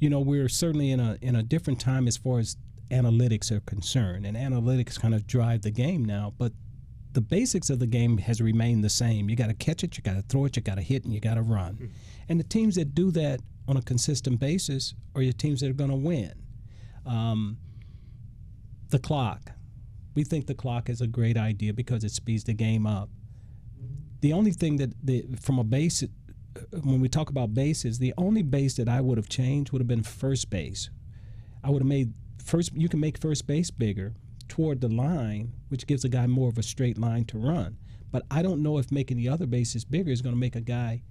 you 0.00 0.10
know, 0.10 0.18
we're 0.18 0.48
certainly 0.48 0.90
in 0.90 0.98
a 0.98 1.16
in 1.22 1.36
a 1.36 1.44
different 1.44 1.78
time 1.80 2.08
as 2.08 2.16
far 2.16 2.40
as 2.40 2.56
analytics 2.92 3.50
are 3.50 3.60
concerned, 3.60 4.26
and 4.26 4.36
analytics 4.36 5.00
kind 5.00 5.14
of 5.14 5.26
drive 5.26 5.62
the 5.62 5.70
game 5.70 6.04
now. 6.04 6.34
But 6.36 6.52
the 7.12 7.20
basics 7.20 7.70
of 7.70 7.78
the 7.78 7.86
game 7.86 8.18
has 8.18 8.40
remained 8.40 8.84
the 8.84 8.90
same. 8.90 9.28
You 9.28 9.36
got 9.36 9.48
to 9.48 9.54
catch 9.54 9.82
it, 9.82 9.96
you 9.96 10.02
got 10.02 10.14
to 10.14 10.22
throw 10.22 10.44
it, 10.44 10.56
you 10.56 10.62
got 10.62 10.76
to 10.76 10.82
hit, 10.82 11.04
and 11.04 11.12
you 11.12 11.20
got 11.20 11.34
to 11.34 11.42
run. 11.42 11.90
And 12.28 12.38
the 12.38 12.44
teams 12.44 12.76
that 12.76 12.94
do 12.94 13.10
that 13.12 13.40
on 13.68 13.76
a 13.76 13.82
consistent 13.82 14.38
basis 14.38 14.94
are 15.14 15.22
your 15.22 15.32
teams 15.32 15.60
that 15.60 15.70
are 15.70 15.74
going 15.74 15.90
to 15.90 15.96
win. 15.96 16.32
Um, 17.06 17.58
the 18.90 18.98
clock. 18.98 19.52
We 20.14 20.24
think 20.24 20.46
the 20.46 20.54
clock 20.54 20.88
is 20.88 21.00
a 21.00 21.06
great 21.06 21.36
idea 21.36 21.72
because 21.72 22.04
it 22.04 22.12
speeds 22.12 22.44
the 22.44 22.54
game 22.54 22.86
up. 22.86 23.08
The 24.20 24.32
only 24.32 24.52
thing 24.52 24.76
that 24.76 24.92
the 25.02 25.24
from 25.40 25.58
a 25.58 25.64
base, 25.64 26.02
uh, 26.02 26.60
when 26.82 27.00
we 27.00 27.08
talk 27.08 27.30
about 27.30 27.54
bases, 27.54 27.98
the 27.98 28.14
only 28.16 28.42
base 28.42 28.74
that 28.76 28.88
I 28.88 29.00
would 29.00 29.18
have 29.18 29.28
changed 29.28 29.72
would 29.72 29.80
have 29.80 29.88
been 29.88 30.02
first 30.02 30.48
base. 30.50 30.90
I 31.64 31.70
would 31.70 31.82
have 31.82 31.88
made 31.88 32.12
first. 32.52 32.72
You 32.74 32.88
can 32.88 33.00
make 33.00 33.18
first 33.18 33.46
base 33.46 33.70
bigger 33.70 34.12
toward 34.46 34.82
the 34.82 34.88
line, 34.88 35.54
which 35.70 35.86
gives 35.86 36.04
a 36.04 36.08
guy 36.08 36.26
more 36.26 36.50
of 36.50 36.58
a 36.58 36.62
straight 36.62 36.98
line 36.98 37.24
to 37.24 37.38
run. 37.38 37.78
But 38.10 38.24
I 38.30 38.42
don't 38.42 38.62
know 38.62 38.76
if 38.76 38.92
making 38.92 39.16
the 39.16 39.30
other 39.30 39.46
bases 39.46 39.86
bigger 39.86 40.12
is 40.12 40.20
going 40.20 40.34
to 40.34 40.38
make 40.38 40.54
a 40.54 40.60
guy 40.60 41.02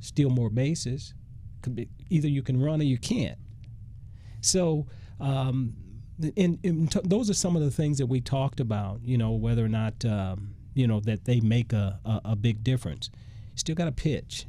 steal 0.00 0.28
more 0.28 0.50
bases. 0.50 1.14
Could 1.62 1.76
be 1.76 1.88
either 2.10 2.26
you 2.26 2.42
can 2.42 2.60
run 2.60 2.80
or 2.80 2.84
you 2.84 2.98
can't. 2.98 3.38
So, 4.40 4.88
um, 5.20 5.76
and, 6.36 6.58
and 6.64 6.90
t- 6.90 7.00
those 7.04 7.30
are 7.30 7.34
some 7.34 7.54
of 7.54 7.62
the 7.62 7.70
things 7.70 7.98
that 7.98 8.06
we 8.06 8.20
talked 8.20 8.58
about. 8.58 9.00
You 9.04 9.16
know, 9.16 9.30
whether 9.30 9.64
or 9.64 9.68
not 9.68 10.04
um, 10.04 10.56
you 10.74 10.88
know 10.88 10.98
that 11.00 11.24
they 11.24 11.38
make 11.38 11.72
a, 11.72 12.00
a, 12.04 12.20
a 12.24 12.36
big 12.36 12.64
difference. 12.64 13.08
Still 13.54 13.76
got 13.76 13.84
to 13.84 13.92
pitch. 13.92 14.46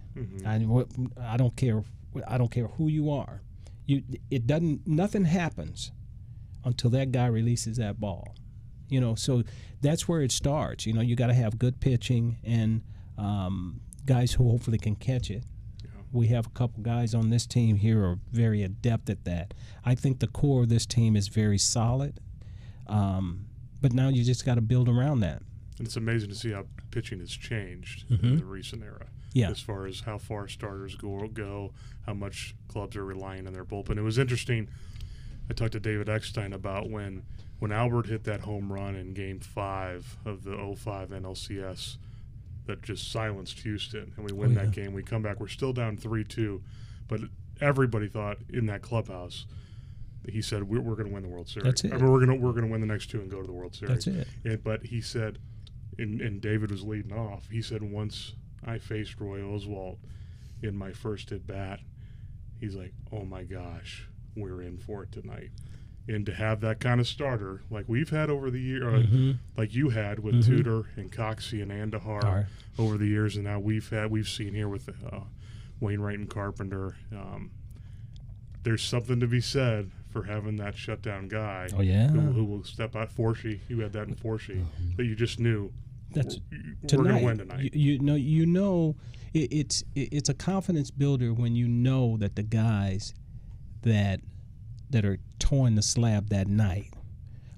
I, 0.47 1.33
I 1.33 1.37
don't 1.37 1.55
care. 1.55 1.83
I 2.27 2.39
don't 2.39 2.49
care 2.49 2.67
who 2.67 2.87
you 2.87 3.11
are. 3.11 3.43
You 3.85 4.01
it 4.31 4.47
doesn't. 4.47 4.87
Nothing 4.87 5.25
happens 5.25 5.91
until 6.65 6.89
that 6.91 7.11
guy 7.11 7.27
releases 7.27 7.77
that 7.77 7.99
ball. 7.99 8.35
You 8.89 9.01
know, 9.01 9.15
so 9.15 9.43
that's 9.81 10.07
where 10.07 10.21
it 10.21 10.31
starts. 10.31 10.85
You 10.85 10.93
know, 10.93 11.01
you 11.01 11.15
got 11.15 11.27
to 11.27 11.33
have 11.33 11.57
good 11.57 11.79
pitching 11.79 12.37
and 12.43 12.81
um, 13.17 13.81
guys 14.05 14.33
who 14.33 14.49
hopefully 14.49 14.77
can 14.77 14.95
catch 14.95 15.31
it. 15.31 15.43
We 16.11 16.27
have 16.27 16.45
a 16.45 16.51
couple 16.51 16.83
guys 16.83 17.15
on 17.15 17.31
this 17.31 17.47
team 17.47 17.77
here 17.77 18.01
who 18.01 18.05
are 18.05 18.19
very 18.31 18.61
adept 18.61 19.09
at 19.09 19.25
that. 19.25 19.55
I 19.83 19.95
think 19.95 20.19
the 20.19 20.27
core 20.27 20.61
of 20.61 20.69
this 20.69 20.85
team 20.85 21.15
is 21.15 21.27
very 21.27 21.57
solid, 21.57 22.19
um, 22.85 23.47
but 23.81 23.93
now 23.93 24.09
you 24.09 24.23
just 24.23 24.45
got 24.45 24.55
to 24.55 24.61
build 24.61 24.87
around 24.87 25.21
that. 25.21 25.41
And 25.79 25.87
it's 25.87 25.95
amazing 25.95 26.29
to 26.29 26.35
see 26.35 26.51
how 26.51 26.65
pitching 26.91 27.19
has 27.19 27.31
changed 27.31 28.05
in 28.11 28.37
the 28.37 28.45
recent 28.45 28.83
era. 28.83 29.07
Yeah. 29.33 29.49
As 29.49 29.59
far 29.59 29.87
as 29.87 30.01
how 30.01 30.19
far 30.19 30.47
starters 30.47 30.95
go, 30.95 31.27
go, 31.27 31.73
how 32.05 32.13
much 32.13 32.53
clubs 32.67 32.95
are 32.95 33.03
relying 33.03 33.47
on 33.47 33.53
their 33.53 33.65
bullpen. 33.65 33.97
It 33.97 34.03
was 34.03 34.19
interesting. 34.19 34.69
I 35.49 35.53
talked 35.53 35.73
to 35.73 35.79
David 35.79 36.09
Eckstein 36.09 36.53
about 36.53 36.89
when 36.89 37.23
when 37.59 37.71
Albert 37.71 38.07
hit 38.07 38.23
that 38.25 38.41
home 38.41 38.71
run 38.71 38.95
in 38.95 39.13
Game 39.13 39.39
Five 39.39 40.17
of 40.25 40.43
the 40.43 40.55
05 40.75 41.09
NLCS 41.09 41.97
that 42.65 42.81
just 42.81 43.11
silenced 43.11 43.59
Houston, 43.59 44.13
and 44.15 44.25
we 44.25 44.31
win 44.33 44.57
Oh, 44.57 44.61
that 44.61 44.71
game. 44.71 44.93
We 44.93 45.03
come 45.03 45.21
back. 45.21 45.39
We're 45.39 45.47
still 45.47 45.73
down 45.73 45.97
three 45.97 46.23
two, 46.23 46.61
but 47.07 47.21
everybody 47.61 48.07
thought 48.07 48.37
in 48.49 48.65
that 48.67 48.81
clubhouse. 48.81 49.45
That 50.23 50.33
he 50.33 50.41
said 50.41 50.63
we're, 50.63 50.79
we're 50.79 50.95
going 50.95 51.07
to 51.09 51.13
win 51.13 51.23
the 51.23 51.29
World 51.29 51.49
Series. 51.49 51.65
That's 51.65 51.83
it. 51.83 51.93
I 51.93 51.97
mean, 51.97 52.09
we're 52.11 52.25
going 52.25 52.37
to 52.39 52.45
we're 52.45 52.51
going 52.53 52.65
to 52.65 52.71
win 52.71 52.79
the 52.81 52.87
next 52.87 53.09
two 53.09 53.19
and 53.19 53.29
go 53.29 53.41
to 53.41 53.47
the 53.47 53.51
World 53.53 53.75
Series. 53.75 54.05
That's 54.05 54.07
it. 54.07 54.27
And, 54.45 54.63
but 54.63 54.85
he 54.85 55.01
said, 55.01 55.39
and, 55.99 56.21
and 56.21 56.39
David 56.41 56.71
was 56.71 56.83
leading 56.83 57.11
off. 57.11 57.49
He 57.51 57.61
said 57.61 57.83
once 57.83 58.33
I 58.65 58.77
faced 58.77 59.19
Roy 59.19 59.39
Oswalt 59.41 59.97
in 60.61 60.77
my 60.77 60.93
first 60.93 61.33
at 61.33 61.45
bat, 61.45 61.81
he's 62.61 62.73
like, 62.75 62.93
"Oh 63.11 63.25
my 63.25 63.43
gosh, 63.43 64.07
we're 64.35 64.61
in 64.61 64.77
for 64.77 65.03
it 65.03 65.11
tonight." 65.11 65.49
And 66.05 66.25
to 66.25 66.33
have 66.33 66.59
that 66.61 66.81
kind 66.81 66.99
of 66.99 67.07
starter 67.07 67.61
like 67.69 67.85
we've 67.87 68.09
had 68.09 68.29
over 68.29 68.51
the 68.51 68.59
year, 68.59 68.93
uh, 68.93 69.03
like 69.55 69.73
you 69.73 69.89
had 69.89 70.19
with 70.19 70.45
Tudor 70.45 70.83
and 70.97 71.09
Coxey 71.11 71.61
and 71.61 71.71
Andujar 71.71 72.01
Har. 72.23 72.47
over 72.77 72.97
the 72.97 73.07
years, 73.07 73.35
and 73.35 73.45
now 73.45 73.59
we've 73.59 73.89
had 73.89 74.11
we've 74.11 74.27
seen 74.27 74.53
here 74.53 74.67
with 74.67 74.89
uh, 74.89 75.19
Wainwright 75.79 76.19
and 76.19 76.29
Carpenter. 76.29 76.97
Um, 77.13 77.51
there's 78.63 78.81
something 78.83 79.19
to 79.19 79.27
be 79.27 79.41
said 79.41 79.91
for 80.09 80.23
having 80.23 80.55
that 80.57 80.75
shutdown 80.77 81.27
guy 81.27 81.67
Oh, 81.75 81.81
yeah. 81.81 82.07
who, 82.07 82.19
who 82.19 82.45
will 82.45 82.63
step 82.63 82.95
out. 82.95 83.09
Forshee, 83.09 83.59
you 83.67 83.79
had 83.79 83.93
that 83.93 84.07
in 84.07 84.15
Forshee 84.15 84.63
that 84.97 85.05
you 85.05 85.15
just 85.15 85.39
knew 85.39 85.71
That's 86.11 86.39
we're 86.51 86.87
tonight. 86.87 87.03
going 87.09 87.19
to 87.19 87.25
win 87.25 87.37
tonight. 87.39 87.73
You, 87.73 87.93
you 87.93 87.99
know, 87.99 88.15
you 88.15 88.45
know, 88.45 88.95
it, 89.33 89.51
it's 89.51 89.83
it, 89.95 90.09
it's 90.13 90.29
a 90.29 90.33
confidence 90.33 90.91
builder 90.91 91.33
when 91.33 91.55
you 91.55 91.67
know 91.67 92.15
that 92.17 92.35
the 92.35 92.43
guys 92.43 93.13
that 93.83 94.19
that 94.89 95.05
are 95.05 95.17
toeing 95.39 95.75
the 95.75 95.81
slab 95.81 96.29
that 96.29 96.47
night 96.47 96.93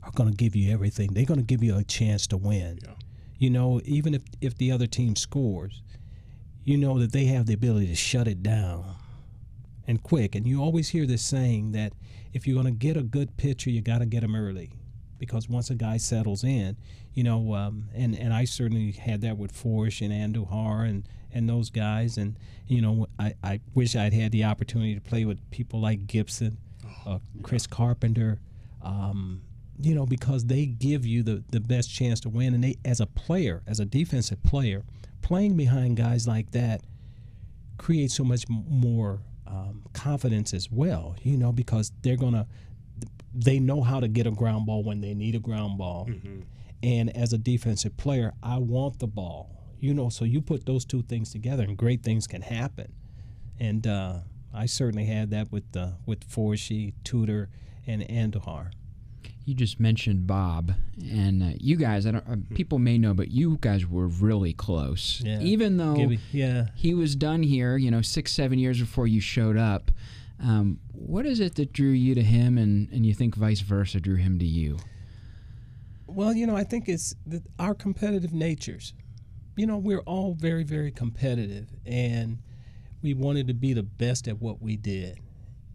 are 0.03 0.11
going 0.11 0.29
to 0.29 0.35
give 0.35 0.55
you 0.55 0.71
everything. 0.71 1.13
They're 1.13 1.25
going 1.25 1.39
to 1.39 1.45
give 1.45 1.63
you 1.63 1.77
a 1.77 1.83
chance 1.83 2.27
to 2.27 2.37
win. 2.37 2.79
Yeah. 2.83 2.93
You 3.37 3.49
know, 3.49 3.81
even 3.83 4.13
if 4.13 4.21
if 4.41 4.57
the 4.57 4.71
other 4.71 4.87
team 4.87 5.15
scores, 5.15 5.81
you 6.63 6.77
know 6.77 6.99
that 6.99 7.11
they 7.11 7.25
have 7.25 7.45
the 7.45 7.53
ability 7.53 7.87
to 7.87 7.95
shut 7.95 8.27
it 8.27 8.41
down 8.43 8.95
and 9.87 10.01
quick. 10.01 10.35
And 10.35 10.47
you 10.47 10.61
always 10.61 10.89
hear 10.89 11.05
this 11.05 11.21
saying 11.21 11.73
that 11.73 11.93
if 12.33 12.47
you're 12.47 12.61
going 12.61 12.73
to 12.73 12.85
get 12.87 12.97
a 12.97 13.03
good 13.03 13.37
pitcher, 13.37 13.69
you 13.69 13.81
got 13.81 13.99
to 13.99 14.05
get 14.05 14.23
him 14.23 14.35
early, 14.35 14.71
because 15.19 15.49
once 15.49 15.69
a 15.69 15.75
guy 15.75 15.97
settles 15.97 16.43
in, 16.43 16.77
you 17.13 17.23
know, 17.23 17.53
um, 17.53 17.89
and 17.93 18.17
and 18.17 18.33
I 18.33 18.45
certainly 18.45 18.91
had 18.93 19.21
that 19.21 19.37
with 19.37 19.53
Forsch 19.53 20.01
and 20.01 20.13
Andujar 20.13 20.87
and 20.89 21.07
and 21.35 21.47
those 21.47 21.69
guys, 21.69 22.17
and 22.17 22.39
you 22.67 22.81
know, 22.81 23.05
I 23.19 23.35
I 23.43 23.59
wish 23.75 23.95
I'd 23.95 24.13
had 24.13 24.31
the 24.31 24.45
opportunity 24.45 24.95
to 24.95 25.01
play 25.01 25.25
with 25.25 25.39
people 25.51 25.79
like 25.79 26.07
Gibson, 26.07 26.57
uh, 27.05 27.19
Chris 27.43 27.67
Carpenter. 27.67 28.39
Um, 28.81 29.41
you 29.77 29.93
know, 29.93 30.05
because 30.05 30.45
they 30.45 30.65
give 30.65 31.05
you 31.05 31.21
the, 31.21 31.43
the 31.49 31.59
best 31.59 31.93
chance 31.93 32.21
to 32.21 32.29
win. 32.29 32.53
And 32.53 32.63
they, 32.63 32.77
as 32.85 33.01
a 33.01 33.05
player, 33.05 33.61
as 33.67 33.81
a 33.81 33.85
defensive 33.85 34.41
player, 34.43 34.83
playing 35.21 35.57
behind 35.57 35.97
guys 35.97 36.25
like 36.27 36.51
that 36.51 36.81
creates 37.77 38.13
so 38.15 38.23
much 38.23 38.45
m- 38.49 38.63
more 38.69 39.19
um, 39.47 39.83
confidence 39.91 40.53
as 40.53 40.71
well, 40.71 41.15
you 41.23 41.35
know, 41.35 41.51
because 41.51 41.91
they're 42.03 42.15
going 42.15 42.33
to, 42.33 42.47
they 43.33 43.59
know 43.59 43.81
how 43.81 43.99
to 43.99 44.07
get 44.07 44.25
a 44.27 44.31
ground 44.31 44.65
ball 44.65 44.81
when 44.81 45.01
they 45.01 45.13
need 45.13 45.35
a 45.35 45.39
ground 45.39 45.77
ball. 45.77 46.09
And 46.81 47.15
as 47.17 47.33
a 47.33 47.37
defensive 47.37 47.97
player, 47.97 48.31
I 48.41 48.59
want 48.59 48.99
the 48.99 49.07
ball, 49.07 49.49
you 49.79 49.93
know, 49.93 50.09
so 50.09 50.25
you 50.25 50.41
put 50.41 50.65
those 50.65 50.85
two 50.85 51.01
things 51.01 51.31
together 51.31 51.63
and 51.63 51.77
great 51.77 52.03
things 52.03 52.27
can 52.27 52.41
happen. 52.41 52.91
And 53.59 53.85
uh, 53.87 54.19
I 54.53 54.65
certainly 54.65 55.05
had 55.05 55.29
that 55.31 55.51
with, 55.51 55.75
uh, 55.75 55.91
with 56.05 56.27
Forshee, 56.29 56.93
Tudor, 57.03 57.49
and 57.87 58.01
Andujar. 58.03 58.71
You 59.45 59.53
just 59.53 59.79
mentioned 59.79 60.25
Bob, 60.25 60.73
and 60.99 61.43
uh, 61.43 61.49
you 61.59 61.75
guys. 61.75 62.07
I 62.07 62.11
don't. 62.11 62.27
Uh, 62.27 62.37
people 62.55 62.79
may 62.79 62.97
know, 62.97 63.13
but 63.13 63.29
you 63.29 63.59
guys 63.61 63.85
were 63.85 64.07
really 64.07 64.53
close. 64.53 65.21
Yeah. 65.23 65.39
Even 65.39 65.77
though 65.77 65.93
Gibby, 65.93 66.19
yeah. 66.31 66.69
he 66.73 66.95
was 66.95 67.15
done 67.15 67.43
here, 67.43 67.77
you 67.77 67.91
know, 67.91 68.01
six, 68.01 68.31
seven 68.31 68.57
years 68.57 68.79
before 68.79 69.05
you 69.05 69.21
showed 69.21 69.55
up. 69.55 69.91
Um, 70.41 70.79
what 70.93 71.27
is 71.27 71.39
it 71.39 71.53
that 71.55 71.73
drew 71.73 71.91
you 71.91 72.15
to 72.15 72.23
him, 72.23 72.57
and 72.57 72.89
and 72.91 73.05
you 73.05 73.13
think 73.13 73.35
vice 73.35 73.61
versa 73.61 73.99
drew 73.99 74.15
him 74.15 74.39
to 74.39 74.45
you? 74.45 74.79
Well, 76.07 76.33
you 76.33 76.47
know, 76.47 76.55
I 76.55 76.63
think 76.63 76.89
it's 76.89 77.15
the, 77.27 77.43
our 77.59 77.75
competitive 77.75 78.33
natures. 78.33 78.93
You 79.55 79.67
know, 79.67 79.77
we're 79.77 79.99
all 79.99 80.33
very, 80.33 80.63
very 80.63 80.91
competitive, 80.91 81.67
and 81.85 82.39
we 83.01 83.13
wanted 83.13 83.47
to 83.47 83.53
be 83.53 83.73
the 83.73 83.83
best 83.83 84.27
at 84.27 84.41
what 84.41 84.61
we 84.61 84.75
did. 84.75 85.19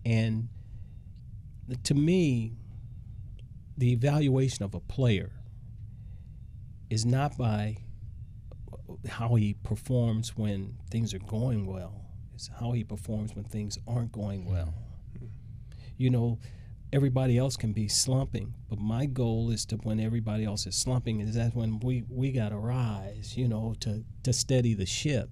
And 0.04 0.48
to 1.84 1.94
me, 1.94 2.52
the 3.78 3.92
evaluation 3.92 4.64
of 4.64 4.74
a 4.74 4.80
player 4.80 5.32
is 6.90 7.06
not 7.06 7.38
by 7.38 7.76
how 9.08 9.36
he 9.36 9.54
performs 9.54 10.36
when 10.36 10.76
things 10.90 11.14
are 11.14 11.20
going 11.20 11.64
well, 11.66 12.04
it's 12.34 12.50
how 12.58 12.72
he 12.72 12.84
performs 12.84 13.34
when 13.34 13.44
things 13.44 13.78
aren't 13.86 14.12
going 14.12 14.44
well. 14.44 14.74
Mm-hmm. 15.16 15.26
You 15.96 16.10
know, 16.10 16.38
everybody 16.92 17.38
else 17.38 17.56
can 17.56 17.72
be 17.72 17.88
slumping, 17.88 18.54
but 18.68 18.78
my 18.78 19.06
goal 19.06 19.50
is 19.50 19.64
to 19.66 19.76
when 19.76 20.00
everybody 20.00 20.44
else 20.44 20.66
is 20.66 20.74
slumping 20.74 21.20
is 21.20 21.34
that 21.34 21.54
when 21.54 21.78
we 21.80 22.04
we 22.08 22.32
got 22.32 22.50
to 22.50 22.56
rise, 22.56 23.36
you 23.36 23.48
know, 23.48 23.74
to 23.80 24.04
to 24.22 24.32
steady 24.32 24.74
the 24.74 24.86
ship. 24.86 25.30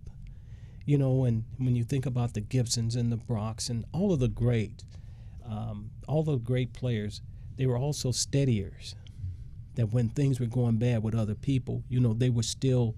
You 0.84 0.96
know, 0.96 1.24
and 1.24 1.44
when 1.58 1.76
you 1.76 1.84
think 1.84 2.06
about 2.06 2.32
the 2.32 2.40
Gibsons 2.40 2.96
and 2.96 3.12
the 3.12 3.18
Brocks 3.18 3.68
and 3.68 3.84
all 3.92 4.10
of 4.12 4.20
the 4.20 4.28
great, 4.28 4.84
um, 5.44 5.90
all 6.06 6.22
the 6.22 6.38
great 6.38 6.72
players, 6.72 7.20
they 7.56 7.66
were 7.66 7.76
also 7.76 8.10
steadiers. 8.10 8.94
That 9.74 9.92
when 9.92 10.08
things 10.08 10.40
were 10.40 10.46
going 10.46 10.78
bad 10.78 11.02
with 11.02 11.14
other 11.14 11.34
people, 11.34 11.84
you 11.88 12.00
know, 12.00 12.14
they 12.14 12.30
were 12.30 12.42
still 12.42 12.96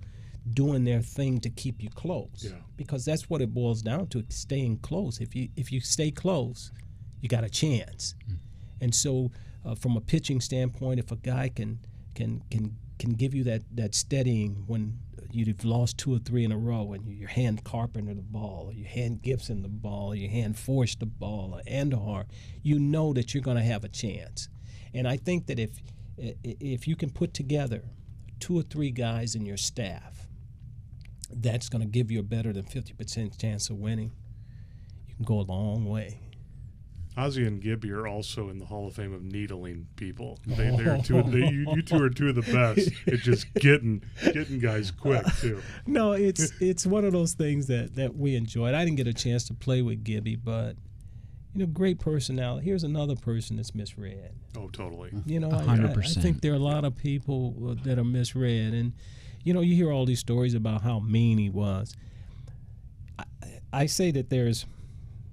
doing 0.55 0.85
their 0.85 1.03
thing 1.03 1.41
to 1.41 1.51
keep 1.51 1.83
you 1.83 1.91
close. 1.91 2.47
Yeah. 2.49 2.53
Because 2.77 3.05
that's 3.05 3.29
what 3.29 3.43
it 3.43 3.53
boils 3.53 3.83
down 3.83 4.07
to, 4.09 4.25
staying 4.29 4.79
close. 4.79 5.21
If 5.21 5.35
you 5.35 5.49
if 5.57 5.73
you 5.73 5.81
stay 5.81 6.13
close, 6.13 6.71
you 7.21 7.29
got 7.29 7.45
a 7.45 7.51
chance. 7.51 8.15
And 8.81 8.95
so, 8.95 9.31
uh, 9.65 9.75
from 9.75 9.97
a 9.97 10.01
pitching 10.01 10.41
standpoint, 10.41 11.01
if 11.01 11.13
a 11.13 11.17
guy 11.17 11.51
can 11.55 11.81
can 12.15 12.43
can 12.51 12.77
can 12.99 13.13
give 13.13 13.35
you 13.35 13.45
that 13.45 13.63
that 13.73 13.95
steadying 13.95 14.65
when 14.67 14.99
you've 15.33 15.65
lost 15.65 15.97
two 15.99 16.15
or 16.15 16.19
three 16.19 16.45
in 16.45 16.53
a 16.53 16.59
row, 16.59 16.93
and 16.93 17.07
your 17.07 17.29
hand 17.29 17.65
Carpenter 17.65 18.15
the 18.15 18.23
ball, 18.23 18.67
or 18.69 18.73
your 18.73 18.89
hand 18.89 19.23
Gibson 19.23 19.63
the 19.63 19.69
ball, 19.69 20.13
or 20.13 20.15
your 20.15 20.31
hand 20.31 20.57
Forsch 20.57 20.99
the 20.99 21.07
ball, 21.07 21.55
or 21.55 21.63
Andujar, 21.71 22.25
you 22.63 22.79
know 22.79 23.13
that 23.13 23.33
you're 23.33 23.43
going 23.43 23.57
to 23.57 23.63
have 23.63 23.85
a 23.85 23.89
chance. 23.89 24.49
And 24.93 25.07
I 25.07 25.17
think 25.17 25.47
that 25.47 25.59
if 25.59 25.71
if 26.43 26.87
you 26.87 26.97
can 26.97 27.11
put 27.11 27.33
together 27.33 27.85
two 28.41 28.59
or 28.59 28.63
three 28.63 28.91
guys 28.91 29.35
in 29.35 29.47
your 29.47 29.57
staff, 29.57 30.27
that's 31.33 31.69
going 31.69 31.83
to 31.83 31.89
give 31.89 32.11
you 32.11 32.21
a 32.21 32.25
better 32.25 32.53
than 32.53 32.65
50% 32.65 33.39
chance 33.39 33.71
of 33.71 33.77
winning. 33.77 34.13
You 35.07 35.15
can 35.15 35.25
go 35.25 35.41
a 35.41 35.43
long 35.43 35.85
way. 35.87 36.21
Ozzie 37.17 37.47
and 37.47 37.61
Gibby 37.61 37.91
are 37.91 38.07
also 38.07 38.49
in 38.51 38.59
the 38.59 38.65
Hall 38.65 38.87
of 38.87 38.95
Fame 38.95 39.13
of 39.13 39.23
needling 39.23 39.87
people. 39.97 40.39
They, 40.47 40.71
they're 40.77 40.99
two. 40.99 41.23
They, 41.23 41.39
you, 41.51 41.67
you 41.75 41.83
two 41.83 42.03
are 42.03 42.09
two 42.09 42.29
of 42.29 42.37
the 42.37 42.43
best 42.43 42.91
at 43.07 43.19
just 43.21 43.53
getting 43.55 44.03
getting 44.33 44.59
guys 44.61 44.91
quick 44.91 45.25
too. 45.41 45.61
no, 45.87 46.13
it's 46.13 46.53
it's 46.61 46.87
one 46.87 47.05
of 47.05 47.13
those 47.13 47.33
things 47.35 47.67
that 47.67 47.97
that 47.97 48.17
we 48.17 48.37
enjoyed. 48.37 48.75
I 48.75 48.85
didn't 48.85 48.97
get 48.97 49.09
a 49.09 49.13
chance 49.15 49.45
to 49.49 49.55
play 49.55 49.83
with 49.83 50.05
Gibby, 50.05 50.37
but 50.37 50.77
you 51.53 51.61
know, 51.61 51.67
great 51.67 51.99
personality. 51.99 52.65
Here's 52.65 52.85
another 52.85 53.17
person 53.17 53.57
that's 53.57 53.75
misread. 53.75 54.31
Oh, 54.57 54.69
totally. 54.69 55.11
You 55.27 55.41
know, 55.41 55.51
I- 55.51 55.63
hundred 55.65 55.99
I, 55.99 56.03
I 56.03 56.07
think 56.07 56.41
there 56.43 56.53
are 56.53 56.57
a 56.57 56.59
lot 56.61 56.85
of 56.85 56.97
people 56.97 57.77
that 57.83 57.99
are 57.99 58.05
misread, 58.05 58.73
and 58.73 58.93
you 59.43 59.53
know, 59.53 59.61
you 59.61 59.75
hear 59.75 59.91
all 59.91 60.07
these 60.07 60.21
stories 60.21 60.55
about 60.55 60.83
how 60.83 61.01
mean 61.01 61.39
he 61.39 61.51
was. 61.51 61.97
I, 63.19 63.25
I 63.73 63.87
say 63.87 64.11
that 64.13 64.31
there's, 64.31 64.65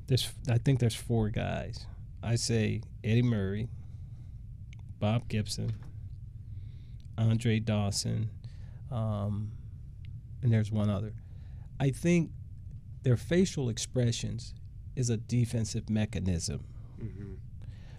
there's, 0.08 0.32
I 0.50 0.58
think 0.58 0.80
there's 0.80 0.96
four 0.96 1.30
guys. 1.30 1.86
I 2.24 2.36
say 2.36 2.82
Eddie 3.04 3.22
Murray, 3.22 3.70
Bob 5.00 5.28
Gibson, 5.28 5.74
Andre 7.18 7.60
Dawson, 7.60 8.30
um, 8.92 9.52
and 10.42 10.52
there's 10.52 10.72
one 10.72 10.90
other. 10.90 11.14
I 11.80 11.92
think 11.92 12.32
their 13.04 13.18
facial 13.18 13.70
expressions 13.70 14.54
is 14.96 15.10
a 15.10 15.18
defensive 15.18 15.90
mechanism. 15.90 16.64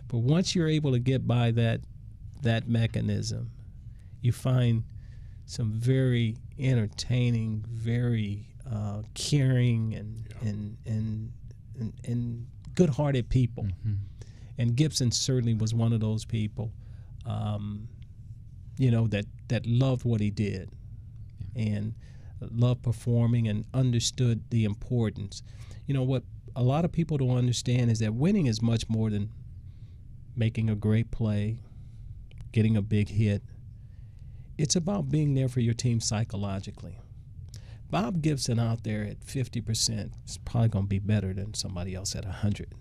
But 0.09 0.19
once 0.19 0.55
you're 0.55 0.69
able 0.69 0.93
to 0.93 0.99
get 0.99 1.27
by 1.27 1.51
that 1.53 1.81
that 2.43 2.69
mechanism, 2.69 3.51
you 4.21 4.33
find 4.33 4.85
some 5.45 5.73
very 5.73 6.37
entertaining, 6.59 7.65
very 7.69 8.49
uh, 8.71 9.03
caring, 9.15 9.95
and, 9.95 10.27
and 10.41 10.77
and 10.87 11.33
and 11.79 11.93
and 12.05 12.47
good-hearted 12.75 13.29
people. 13.29 13.67
And 14.59 14.75
Gibson 14.77 15.11
certainly 15.13 15.55
was 15.55 15.73
one 15.73 15.93
of 15.93 16.01
those 16.01 16.25
people, 16.25 16.73
um, 17.25 17.89
you 18.77 18.91
know, 18.91 19.07
that 19.09 19.27
that 19.49 19.67
loved 19.67 20.05
what 20.05 20.21
he 20.21 20.31
did, 20.31 20.71
and 21.55 21.95
loved 22.41 22.83
performing 22.83 23.49
and 23.49 23.65
understood 23.75 24.43
the 24.51 24.65
importance. 24.65 25.43
You 25.87 25.95
know 25.95 26.03
what 26.03 26.23
a 26.57 26.63
lot 26.63 26.85
of 26.85 26.93
people 26.93 27.19
don't 27.19 27.37
understand 27.37 27.91
is 27.91 28.01
that 28.01 28.15
winning 28.15 28.47
is 28.47 28.61
much 28.61 28.89
more 28.89 29.11
than 29.11 29.31
making 30.37 30.71
a 30.71 30.75
great 30.75 31.11
play, 31.11 31.59
getting 32.53 32.77
a 32.77 32.83
big 32.83 33.09
hit. 33.09 33.43
It's 34.57 34.75
about 34.77 35.09
being 35.09 35.35
there 35.35 35.49
for 35.49 35.61
your 35.61 35.75
team 35.75 36.01
psychologically. 36.01 36.99
Bob 37.91 38.21
Gibson 38.21 38.59
out 38.59 38.85
there 38.85 39.03
at 39.03 39.21
50% 39.21 40.11
is 40.27 40.39
probably 40.39 40.69
going 40.69 40.85
to 40.85 40.89
be 40.89 40.99
better 40.99 41.33
than 41.33 41.55
somebody 41.55 41.95
else 41.95 42.15
at 42.15 42.25
100. 42.25 42.75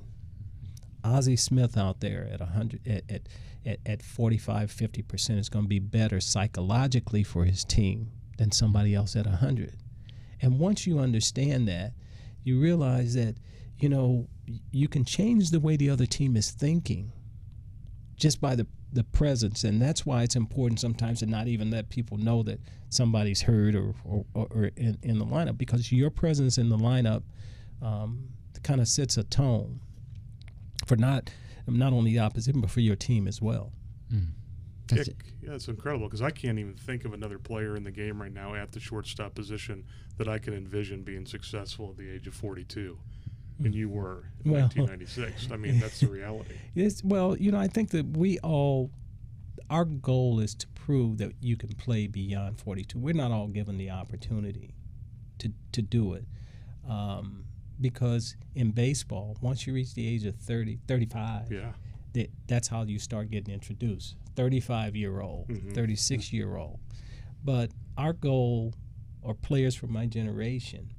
Ozzie 1.04 1.38
Smith 1.38 1.78
out 1.78 2.02
there 2.02 2.28
at 2.32 2.41
100 2.41 2.86
at, 2.86 3.04
at, 3.10 3.22
at, 3.65 3.80
at 3.86 4.02
45 4.04 4.72
50% 4.72 5.39
is 5.39 5.50
going 5.50 5.65
to 5.65 5.70
be 5.70 5.80
better 5.80 6.20
psychologically 6.20 7.24
for 7.24 7.46
his 7.46 7.63
team 7.63 8.12
than 8.38 8.52
somebody 8.52 8.93
else 8.93 9.15
at 9.15 9.26
100. 9.26 9.78
And 10.41 10.60
once 10.60 10.86
you 10.86 11.00
understand 11.00 11.67
that, 11.67 11.93
you 12.43 12.60
realize 12.60 13.13
that 13.15 13.36
you 13.80 13.89
know 13.89 14.28
you 14.72 14.88
can 14.88 15.06
change 15.06 15.52
the 15.52 15.60
way 15.60 15.76
the 15.76 15.89
other 15.89 16.06
team 16.06 16.36
is 16.36 16.52
thinking 16.52 17.12
just 18.15 18.39
by 18.39 18.56
the 18.56 18.65
the 18.91 19.04
presence. 19.04 19.63
And 19.63 19.82
that's 19.82 20.06
why 20.06 20.23
it's 20.23 20.36
important 20.36 20.80
sometimes 20.80 21.19
to 21.19 21.26
not 21.26 21.47
even 21.47 21.69
let 21.71 21.89
people 21.89 22.17
know 22.17 22.43
that 22.43 22.60
somebody's 22.89 23.41
hurt 23.41 23.76
or 23.76 23.93
or, 24.04 24.26
or 24.34 24.71
in, 24.76 24.97
in 25.04 25.19
the 25.19 25.26
lineup 25.26 25.58
because 25.58 25.91
your 25.91 26.10
presence 26.10 26.58
in 26.58 26.69
the 26.69 26.78
lineup 26.78 27.23
um, 27.82 28.30
kind 28.63 28.82
of 28.82 28.88
sets 28.88 29.17
a 29.17 29.23
tone 29.23 29.80
for 30.86 30.95
not 30.95 31.30
not 31.67 31.91
only 31.91 32.12
the 32.12 32.19
opposition 32.19 32.62
but 32.62 32.69
for 32.69 32.80
your 32.80 32.95
team 32.95 33.28
as 33.28 33.41
well. 33.41 33.71
That's 34.88 35.10
yeah, 35.10 35.13
yeah, 35.41 35.56
it's 35.56 35.67
incredible 35.67 36.08
because 36.08 36.21
I 36.21 36.32
can't 36.32 36.58
even 36.60 36.76
think 36.76 37.04
of 37.04 37.13
another 37.13 37.38
player 37.38 37.76
in 37.76 37.84
the 37.84 37.91
game 37.91 38.21
right 38.21 38.34
now 38.34 38.56
at 38.56 38.71
the 38.71 38.80
shortstop 38.80 39.36
position 39.36 39.84
that 40.17 40.28
I 40.30 40.39
can 40.39 40.54
envision 40.54 41.04
being 41.04 41.26
successful 41.26 41.89
at 41.89 41.97
the 41.97 42.10
age 42.10 42.26
of 42.28 42.34
42. 42.34 42.97
And 43.63 43.74
you 43.74 43.89
were 43.89 44.26
in 44.46 44.52
Well- 44.52 44.62
1996. 44.67 45.50
I 45.52 45.58
mean, 45.58 45.80
that's 45.80 46.00
the 46.00 46.08
reality. 46.08 46.56
It's, 46.76 47.04
well, 47.04 47.36
you 47.38 47.52
know, 47.52 47.60
I 47.60 47.67
think 47.67 47.89
that 47.89 48.15
we 48.15 48.38
all, 48.39 48.91
our 49.70 49.84
goal 49.86 50.39
is 50.39 50.54
to 50.56 50.67
prove 50.70 51.17
that 51.17 51.34
you 51.41 51.58
can 51.58 51.70
play 51.74 52.06
beyond 52.08 52.60
42. 52.60 53.00
We're 53.00 53.13
not 53.15 53.32
all 53.32 53.48
given 53.48 53.78
the 53.78 53.89
opportunity 53.89 54.76
to, 55.39 55.52
to 55.72 55.82
do 55.82 56.13
it. 56.13 56.26
Um, 56.88 57.46
because 57.82 58.36
in 58.56 58.72
baseball, 58.72 59.38
once 59.41 59.67
you 59.67 59.74
reach 59.74 59.93
the 59.96 60.08
age 60.08 60.26
of 60.26 60.36
30, 60.36 60.80
35, 60.88 61.52
Yeah. 61.52 61.74
that, 62.13 62.30
that's 62.48 62.67
how 62.67 62.84
you 62.84 63.00
start 63.00 63.30
getting 63.30 63.54
introduced 63.54 64.15
35 64.36 64.96
year 64.96 65.20
old, 65.22 65.48
Mhm. 65.48 65.74
36 65.74 66.32
year 66.32 66.56
old. 66.58 66.80
But 67.43 67.72
our 67.98 68.13
goal, 68.13 68.74
or 69.22 69.34
players 69.34 69.76
from 69.76 69.91
my 69.93 70.06
generation, 70.06 70.91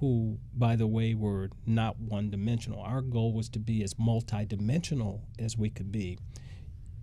who, 0.00 0.38
by 0.54 0.76
the 0.76 0.86
way, 0.86 1.14
were 1.14 1.50
not 1.66 1.98
one 1.98 2.30
dimensional, 2.30 2.80
our 2.80 3.00
goal 3.00 3.32
was 3.32 3.48
to 3.50 3.58
be 3.58 3.82
as 3.82 3.94
multidimensional 3.94 5.20
as 5.38 5.56
we 5.56 5.70
could 5.70 5.90
be. 5.90 6.18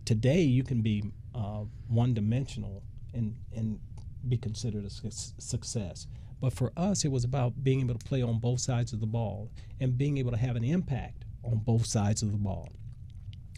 Today, 0.06 0.42
you 0.42 0.64
can 0.64 0.82
be 0.82 1.04
uh, 1.34 1.64
one 1.88 2.14
dimensional 2.14 2.84
and, 3.14 3.36
and 3.56 3.80
be 4.28 4.38
considered 4.38 4.86
a 4.86 4.90
su- 4.90 5.34
success. 5.40 6.08
But 6.40 6.54
for 6.54 6.74
us, 6.76 7.06
it 7.06 7.12
was 7.12 7.24
about 7.24 7.64
being 7.64 7.80
able 7.82 7.96
to 7.96 8.06
play 8.06 8.22
on 8.22 8.40
both 8.40 8.60
sides 8.60 8.94
of 8.94 9.00
the 9.00 9.06
ball 9.08 9.50
and 9.80 9.98
being 9.98 10.18
able 10.18 10.32
to 10.32 10.38
have 10.38 10.56
an 10.56 10.64
impact 10.64 11.24
on 11.44 11.58
both 11.58 11.86
sides 11.86 12.22
of 12.22 12.32
the 12.32 12.38
ball 12.38 12.70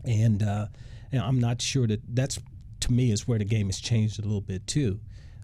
and, 0.08 0.44
uh, 0.44 0.68
and 1.12 1.22
I'm 1.22 1.40
not 1.40 1.62
sure 1.62 1.88
that 1.88 2.02
that's 2.16 2.40
to 2.82 2.92
me 2.92 3.12
is 3.12 3.28
where 3.28 3.40
the 3.40 3.46
game 3.46 3.68
has 3.68 3.80
changed 3.80 4.20
a 4.20 4.22
little 4.22 4.42
bit 4.42 4.68
too. 4.68 5.00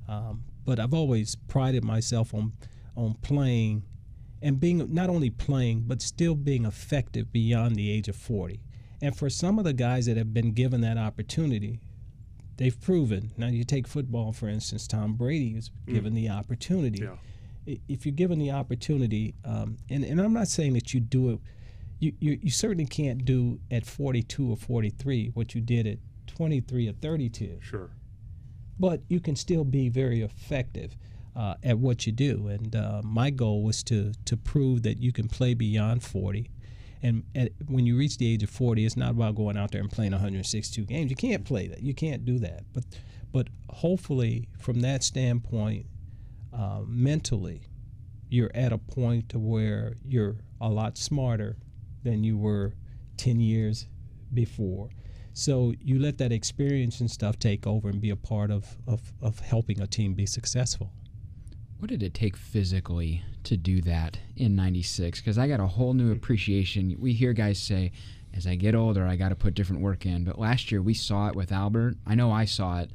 Um, 0.08 0.44
but 0.66 0.80
I've 0.80 0.94
always 0.94 1.36
prided 1.36 1.84
myself 1.84 2.34
on 2.34 2.54
on 2.96 3.16
playing 3.22 3.84
and 4.42 4.60
being 4.60 4.94
not 4.94 5.10
only 5.10 5.30
playing 5.30 5.84
but 5.88 6.02
still 6.02 6.36
being 6.36 6.66
effective 6.66 7.32
beyond 7.32 7.76
the 7.76 7.92
age 7.92 8.08
of 8.08 8.16
40. 8.16 8.60
And 9.02 9.16
for 9.16 9.30
some 9.30 9.58
of 9.58 9.66
the 9.66 9.74
guys 9.74 10.06
that 10.06 10.18
have 10.18 10.34
been 10.34 10.52
given 10.54 10.82
that 10.82 10.98
opportunity, 10.98 11.80
they've 12.58 12.80
proven. 12.80 13.32
Now 13.38 13.48
you 13.48 13.64
take 13.64 13.88
football 13.88 14.32
for 14.34 14.48
instance, 14.48 14.88
Tom 14.88 15.14
Brady 15.14 15.56
is 15.58 15.72
given 15.88 16.14
the 16.14 16.30
opportunity. 16.30 17.04
Yeah. 17.04 17.76
If 17.88 18.06
you're 18.06 18.16
given 18.16 18.40
the 18.40 18.52
opportunity, 18.52 19.36
um, 19.46 19.78
and, 19.90 20.04
and 20.04 20.20
I'm 20.20 20.34
not 20.34 20.48
saying 20.48 20.74
that 20.74 20.94
you 20.94 21.00
do 21.00 21.30
it 21.32 21.40
you, 22.02 22.14
you, 22.20 22.40
you 22.42 22.50
certainly 22.50 22.88
can't 22.88 23.24
do 23.24 23.60
at 23.70 23.86
42 23.86 24.52
or 24.52 24.58
43 24.58 25.30
what 25.36 25.54
you 25.56 25.62
did 25.62 25.86
at 25.88 26.00
23 26.28 26.90
or 26.90 26.94
32 26.94 27.60
Sure. 27.62 27.92
but 28.80 29.02
you 29.08 29.20
can 29.20 29.36
still 29.36 29.64
be 29.64 29.88
very 29.88 30.22
effective 30.22 30.98
uh, 31.36 31.56
at 31.64 31.78
what 31.78 32.06
you 32.06 32.12
do. 32.12 32.48
And 32.48 32.76
uh, 32.76 33.02
my 33.04 33.30
goal 33.30 33.64
was 33.64 33.84
to 33.84 34.14
to 34.26 34.38
prove 34.38 34.84
that 34.84 35.00
you 35.00 35.12
can 35.12 35.28
play 35.28 35.54
beyond 35.54 36.04
40 36.04 36.50
and 37.04 37.24
at, 37.36 37.52
when 37.68 37.86
you 37.86 37.98
reach 37.98 38.18
the 38.18 38.32
age 38.32 38.44
of 38.44 38.50
40 38.50 38.86
it's 38.86 38.98
not 38.98 39.12
about 39.12 39.36
going 39.36 39.58
out 39.58 39.72
there 39.72 39.82
and 39.82 39.90
playing 39.90 40.12
162 40.12 40.84
games. 40.86 41.10
You 41.10 41.16
can't 41.16 41.46
play 41.46 41.68
that. 41.68 41.82
You 41.82 41.94
can't 41.94 42.26
do 42.26 42.40
that. 42.40 42.64
But 42.74 42.86
but 43.32 43.48
hopefully 43.70 44.50
from 44.60 44.82
that 44.82 45.04
standpoint 45.04 45.86
uh, 46.54 46.82
mentally 46.86 47.62
you're 48.30 48.52
at 48.54 48.72
a 48.72 48.78
point 48.78 49.30
to 49.30 49.40
where 49.40 49.96
you're 50.06 50.38
a 50.60 50.70
lot 50.70 50.98
smarter 50.98 51.58
than 52.04 52.24
you 52.24 52.38
were 52.38 52.74
10 53.18 53.40
years 53.40 53.88
before. 54.34 54.90
So 55.34 55.74
you 55.82 56.00
let 56.00 56.18
that 56.18 56.32
experience 56.32 57.00
and 57.00 57.10
stuff 57.10 57.40
take 57.40 57.66
over 57.68 57.90
and 57.90 58.02
be 58.02 58.10
a 58.10 58.16
part 58.16 58.52
of, 58.52 58.78
of, 58.88 59.14
of 59.22 59.40
helping 59.40 59.82
a 59.82 59.88
team 59.88 60.14
be 60.14 60.26
successful. 60.26 60.92
What 61.82 61.90
did 61.90 62.04
it 62.04 62.14
take 62.14 62.38
physically 62.38 63.24
to 63.44 63.58
do 63.58 63.82
that 63.82 64.20
in 64.38 64.56
96? 64.56 65.20
Because 65.20 65.40
I 65.40 65.48
got 65.48 65.60
a 65.60 65.66
whole 65.66 65.96
new 65.96 66.12
appreciation. 66.12 66.96
We 67.00 67.14
hear 67.14 67.34
guys 67.34 67.58
say, 67.58 67.92
as 68.36 68.46
I 68.46 68.54
get 68.54 68.76
older, 68.76 69.08
I 69.08 69.16
got 69.16 69.30
to 69.30 69.36
put 69.36 69.56
different 69.56 69.82
work 69.82 70.06
in. 70.06 70.24
But 70.24 70.38
last 70.38 70.72
year 70.72 70.80
we 70.80 70.94
saw 70.94 71.28
it 71.30 71.36
with 71.36 71.52
Albert. 71.52 71.96
I 72.06 72.14
know 72.14 72.32
I 72.32 72.46
saw 72.46 72.82
it, 72.82 72.92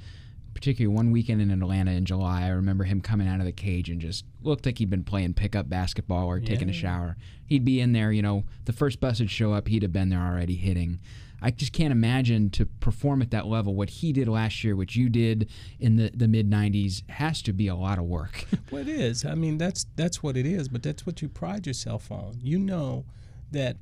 particularly 0.55 0.95
one 0.95 1.11
weekend 1.11 1.43
in 1.43 1.51
Atlanta 1.51 1.91
in 1.91 2.05
July. 2.05 2.45
I 2.45 2.51
remember 2.51 2.85
him 2.85 3.01
coming 3.01 3.27
out 3.27 3.41
of 3.41 3.47
the 3.47 3.51
cage 3.51 3.91
and 3.91 4.01
just 4.01 4.25
looked 4.45 4.65
like 4.67 4.79
he'd 4.79 4.89
been 4.89 5.03
playing 5.03 5.35
pickup 5.35 5.69
basketball 5.69 6.29
or 6.29 6.39
taking 6.39 6.71
a 6.71 6.73
shower. 6.73 7.17
He'd 7.45 7.65
be 7.65 7.81
in 7.81 7.93
there, 7.93 8.13
you 8.13 8.23
know, 8.23 8.45
the 8.67 8.73
first 8.73 9.01
bus 9.01 9.19
would 9.19 9.33
show 9.33 9.53
up, 9.53 9.67
he'd 9.67 9.83
have 9.83 9.93
been 9.93 10.11
there 10.11 10.25
already 10.25 10.55
hitting. 10.55 11.01
I 11.43 11.51
just 11.51 11.73
can't 11.73 11.93
imagine 11.93 12.51
to 12.51 12.67
perform 12.67 13.21
at 13.21 13.31
that 13.31 13.47
level. 13.47 13.75
What 13.75 13.91
he 13.91 14.13
did 14.13 14.29
last 14.29 14.65
year, 14.65 14.75
what 14.75 14.97
you 14.97 15.09
did 15.09 15.51
in 15.79 15.97
the, 15.97 16.11
the 16.15 16.29
mid 16.29 16.51
90s, 16.51 17.09
has 17.11 17.43
to 17.43 17.53
be 17.53 17.69
a 17.69 17.75
lot 17.75 17.99
of 17.99 18.05
work. 18.05 18.45
Well, 18.73 18.83
it 18.83 18.89
is. 18.89 19.25
I 19.25 19.37
mean, 19.37 19.59
that's 19.59 19.87
that's 19.95 20.25
what 20.25 20.37
it 20.37 20.45
is. 20.45 20.69
But 20.69 20.83
that's 20.83 21.07
what 21.07 21.23
you 21.23 21.29
pride 21.29 21.69
yourself 21.69 22.11
on. 22.11 22.37
You 22.43 22.59
know 22.59 23.05
that 23.53 23.77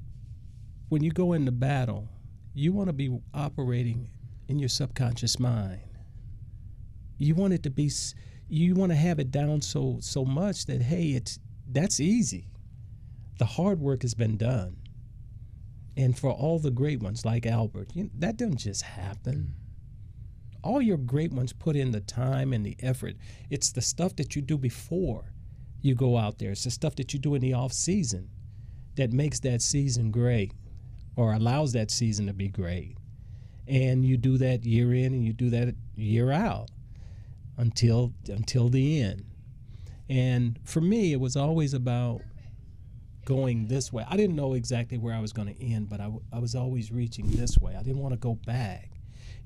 when 0.91 1.03
you 1.03 1.11
go 1.11 1.33
into 1.33 1.53
battle, 1.53 2.07
you 2.53 2.73
want 2.73 2.89
to 2.89 2.93
be 2.93 3.19
operating 3.33 4.11
in 4.47 4.59
your 4.59 4.69
subconscious 4.69 5.39
mind. 5.39 5.81
You 7.17 7.35
want 7.35 7.55
it 7.55 7.63
to 7.63 7.71
be. 7.71 7.91
You 8.49 8.75
want 8.75 8.93
to 8.93 8.97
have 8.97 9.19
it 9.19 9.31
down 9.31 9.63
so 9.63 9.97
so 10.01 10.27
much 10.27 10.67
that 10.67 10.83
hey, 10.83 11.13
it's 11.13 11.39
that's 11.67 11.99
easy. 11.99 12.49
The 13.39 13.47
hard 13.47 13.81
work 13.81 14.03
has 14.03 14.13
been 14.13 14.37
done. 14.37 14.77
And 15.97 16.19
for 16.19 16.31
all 16.31 16.59
the 16.59 16.71
great 16.71 17.01
ones 17.01 17.25
like 17.25 17.47
Albert, 17.47 17.91
you, 17.95 18.11
that 18.19 18.37
doesn't 18.37 18.59
just 18.59 18.83
happen 18.83 19.55
mm. 19.55 20.59
all 20.63 20.83
your 20.83 20.97
great 20.97 21.33
ones 21.33 21.53
put 21.53 21.77
in 21.77 21.93
the 21.93 22.01
time 22.01 22.53
and 22.53 22.65
the 22.65 22.77
effort. 22.81 23.17
It's 23.51 23.71
the 23.73 23.83
stuff 23.83 24.17
that 24.17 24.35
you 24.35 24.43
do 24.43 24.59
before 24.59 25.33
you 25.81 25.95
go 25.95 26.17
out 26.17 26.39
there. 26.39 26.51
It's 26.51 26.65
the 26.65 26.71
stuff 26.71 26.97
that 26.97 27.13
you 27.13 27.21
do 27.21 27.35
in 27.35 27.43
the 27.43 27.53
off 27.53 27.73
season 27.73 28.31
that 28.97 29.13
makes 29.13 29.41
that 29.41 29.61
season 29.61 30.11
great 30.11 30.53
or 31.17 31.33
allows 31.33 31.73
that 31.73 31.91
season 31.91 32.27
to 32.27 32.33
be 32.33 32.49
great. 32.49 32.97
And 33.69 34.05
you 34.05 34.17
do 34.17 34.39
that 34.39 34.65
year 34.65 34.95
in 34.95 35.13
and 35.15 35.25
you 35.25 35.33
do 35.33 35.51
that 35.51 35.75
year 35.95 36.33
out 36.33 36.71
until 37.57 38.13
until 38.29 38.69
the 38.69 39.01
end. 39.01 39.25
And 40.09 40.59
for 40.65 40.81
me, 40.81 41.13
it 41.13 41.21
was 41.21 41.37
always 41.37 41.73
about 41.73 42.23
going 43.25 43.67
this 43.67 43.93
way. 43.93 44.05
I 44.09 44.17
didn't 44.17 44.37
know 44.37 44.55
exactly 44.55 44.99
where 44.99 45.15
I 45.15 45.21
was 45.21 45.33
going 45.33 45.55
to 45.55 45.65
end, 45.65 45.89
but 45.89 46.01
I, 46.01 46.05
w- 46.05 46.23
I 46.33 46.39
was 46.39 46.55
always 46.55 46.93
reaching 46.93 47.31
this 47.31 47.59
way. 47.59 47.75
I 47.75 47.83
didn't 47.83 48.01
want 48.01 48.13
to 48.13 48.19
go 48.19 48.35
back. 48.47 48.91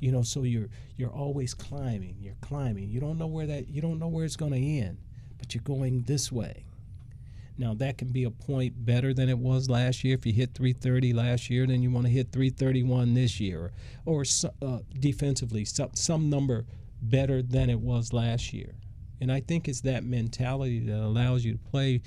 You 0.01 0.13
know 0.13 0.23
so 0.23 0.45
you're 0.45 0.69
you're 0.97 1.11
always 1.11 1.55
climbing 1.55 2.17
you're 2.21 2.37
climbing. 2.41 2.89
You 2.89 3.01
don't 3.01 3.19
know 3.19 3.27
where 3.27 3.47
that 3.47 3.69
you 3.69 3.83
don't 3.83 3.99
know 3.99 4.09
where 4.09 4.25
it's 4.25 4.37
going 4.37 4.53
to 4.53 4.59
end 4.59 4.99
but 5.39 5.55
you're 5.55 5.63
going 5.63 6.03
this 6.03 6.31
way. 6.31 6.65
Now 7.57 7.75
that 7.75 7.99
can 7.99 8.09
be 8.09 8.25
a 8.25 8.31
point 8.31 8.85
better 8.85 9.13
than 9.13 9.29
it 9.29 9.39
was 9.39 9.69
last 9.69 10.05
year. 10.05 10.15
If 10.15 10.25
you 10.25 10.33
hit 10.33 10.55
330 10.55 11.13
last 11.13 11.51
year 11.51 11.67
then 11.67 11.83
you 11.83 11.91
want 11.91 12.07
to 12.07 12.13
hit 12.13 12.31
331 12.31 13.15
this 13.15 13.41
year 13.41 13.73
or, 14.05 14.25
uh, 14.63 14.79
defensively 14.99 15.65
some, 15.65 15.91
some 15.95 16.31
number 16.31 16.65
better 17.03 17.43
than 17.43 17.69
it 17.69 17.81
was 17.81 18.13
last 18.13 18.53
year. 18.53 18.75
And 19.21 19.33
i 19.33 19.41
think 19.41 19.67
it's 19.67 19.81
that 19.81 20.05
mentality 20.05 20.79
that 20.79 21.01
allows 21.01 21.45
you 21.45 21.53
to 21.53 21.59
play 21.59 22.03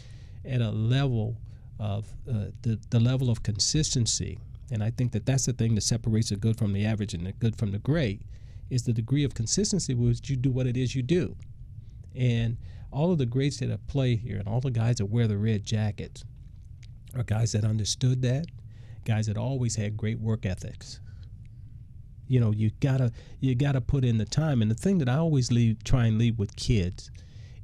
at 0.45 0.61
a 0.61 0.71
level 0.71 1.35
of 1.81 2.07
uh, 2.29 2.45
the, 2.61 2.79
the 2.91 2.99
level 2.99 3.29
of 3.29 3.43
consistency 3.43 4.37
and 4.71 4.81
I 4.81 4.89
think 4.89 5.11
that 5.11 5.25
that's 5.25 5.45
the 5.45 5.53
thing 5.53 5.75
that 5.75 5.81
separates 5.81 6.29
the 6.29 6.37
good 6.37 6.57
from 6.57 6.71
the 6.71 6.85
average 6.85 7.13
and 7.13 7.25
the 7.25 7.33
good 7.33 7.57
from 7.57 7.71
the 7.71 7.79
great 7.79 8.21
is 8.69 8.83
the 8.83 8.93
degree 8.93 9.25
of 9.25 9.33
consistency 9.33 9.93
with 9.93 10.07
which 10.07 10.29
you 10.29 10.37
do 10.37 10.49
what 10.49 10.65
it 10.65 10.77
is 10.77 10.95
you 10.95 11.03
do. 11.03 11.35
And 12.15 12.57
all 12.91 13.11
of 13.11 13.17
the 13.17 13.25
greats 13.25 13.57
that 13.57 13.69
have 13.69 13.85
played 13.87 14.19
here 14.19 14.37
and 14.37 14.47
all 14.47 14.61
the 14.61 14.71
guys 14.71 14.95
that 14.97 15.07
wear 15.07 15.27
the 15.27 15.37
red 15.37 15.65
jackets 15.65 16.23
are 17.15 17.23
guys 17.23 17.51
that 17.51 17.65
understood 17.65 18.21
that, 18.21 18.45
guys 19.03 19.27
that 19.27 19.37
always 19.37 19.75
had 19.75 19.97
great 19.97 20.19
work 20.19 20.45
ethics. 20.45 21.01
You 22.27 22.39
know, 22.39 22.51
you 22.51 22.71
gotta 22.79 23.11
you 23.41 23.55
gotta 23.55 23.81
put 23.81 24.05
in 24.05 24.17
the 24.17 24.25
time. 24.25 24.61
And 24.61 24.71
the 24.71 24.75
thing 24.75 24.99
that 24.99 25.09
I 25.09 25.17
always 25.17 25.51
leave 25.51 25.83
try 25.83 26.05
and 26.05 26.17
leave 26.17 26.39
with 26.39 26.55
kids 26.55 27.11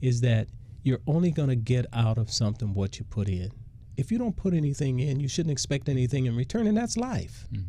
is 0.02 0.20
that 0.22 0.50
you're 0.84 1.00
only 1.08 1.32
gonna 1.32 1.56
get 1.56 1.86
out 1.94 2.18
of 2.18 2.30
something 2.30 2.74
what 2.74 3.00
you 3.00 3.06
put 3.06 3.30
in 3.30 3.50
if 3.98 4.12
you 4.12 4.20
don't 4.20 4.36
put 4.36 4.54
anything 4.54 5.00
in, 5.00 5.20
you 5.20 5.28
shouldn't 5.28 5.52
expect 5.52 5.90
anything 5.90 6.28
in 6.28 6.36
return, 6.36 6.68
and 6.68 6.78
that's 6.78 6.96
life. 6.96 7.48
Hmm. 7.50 7.62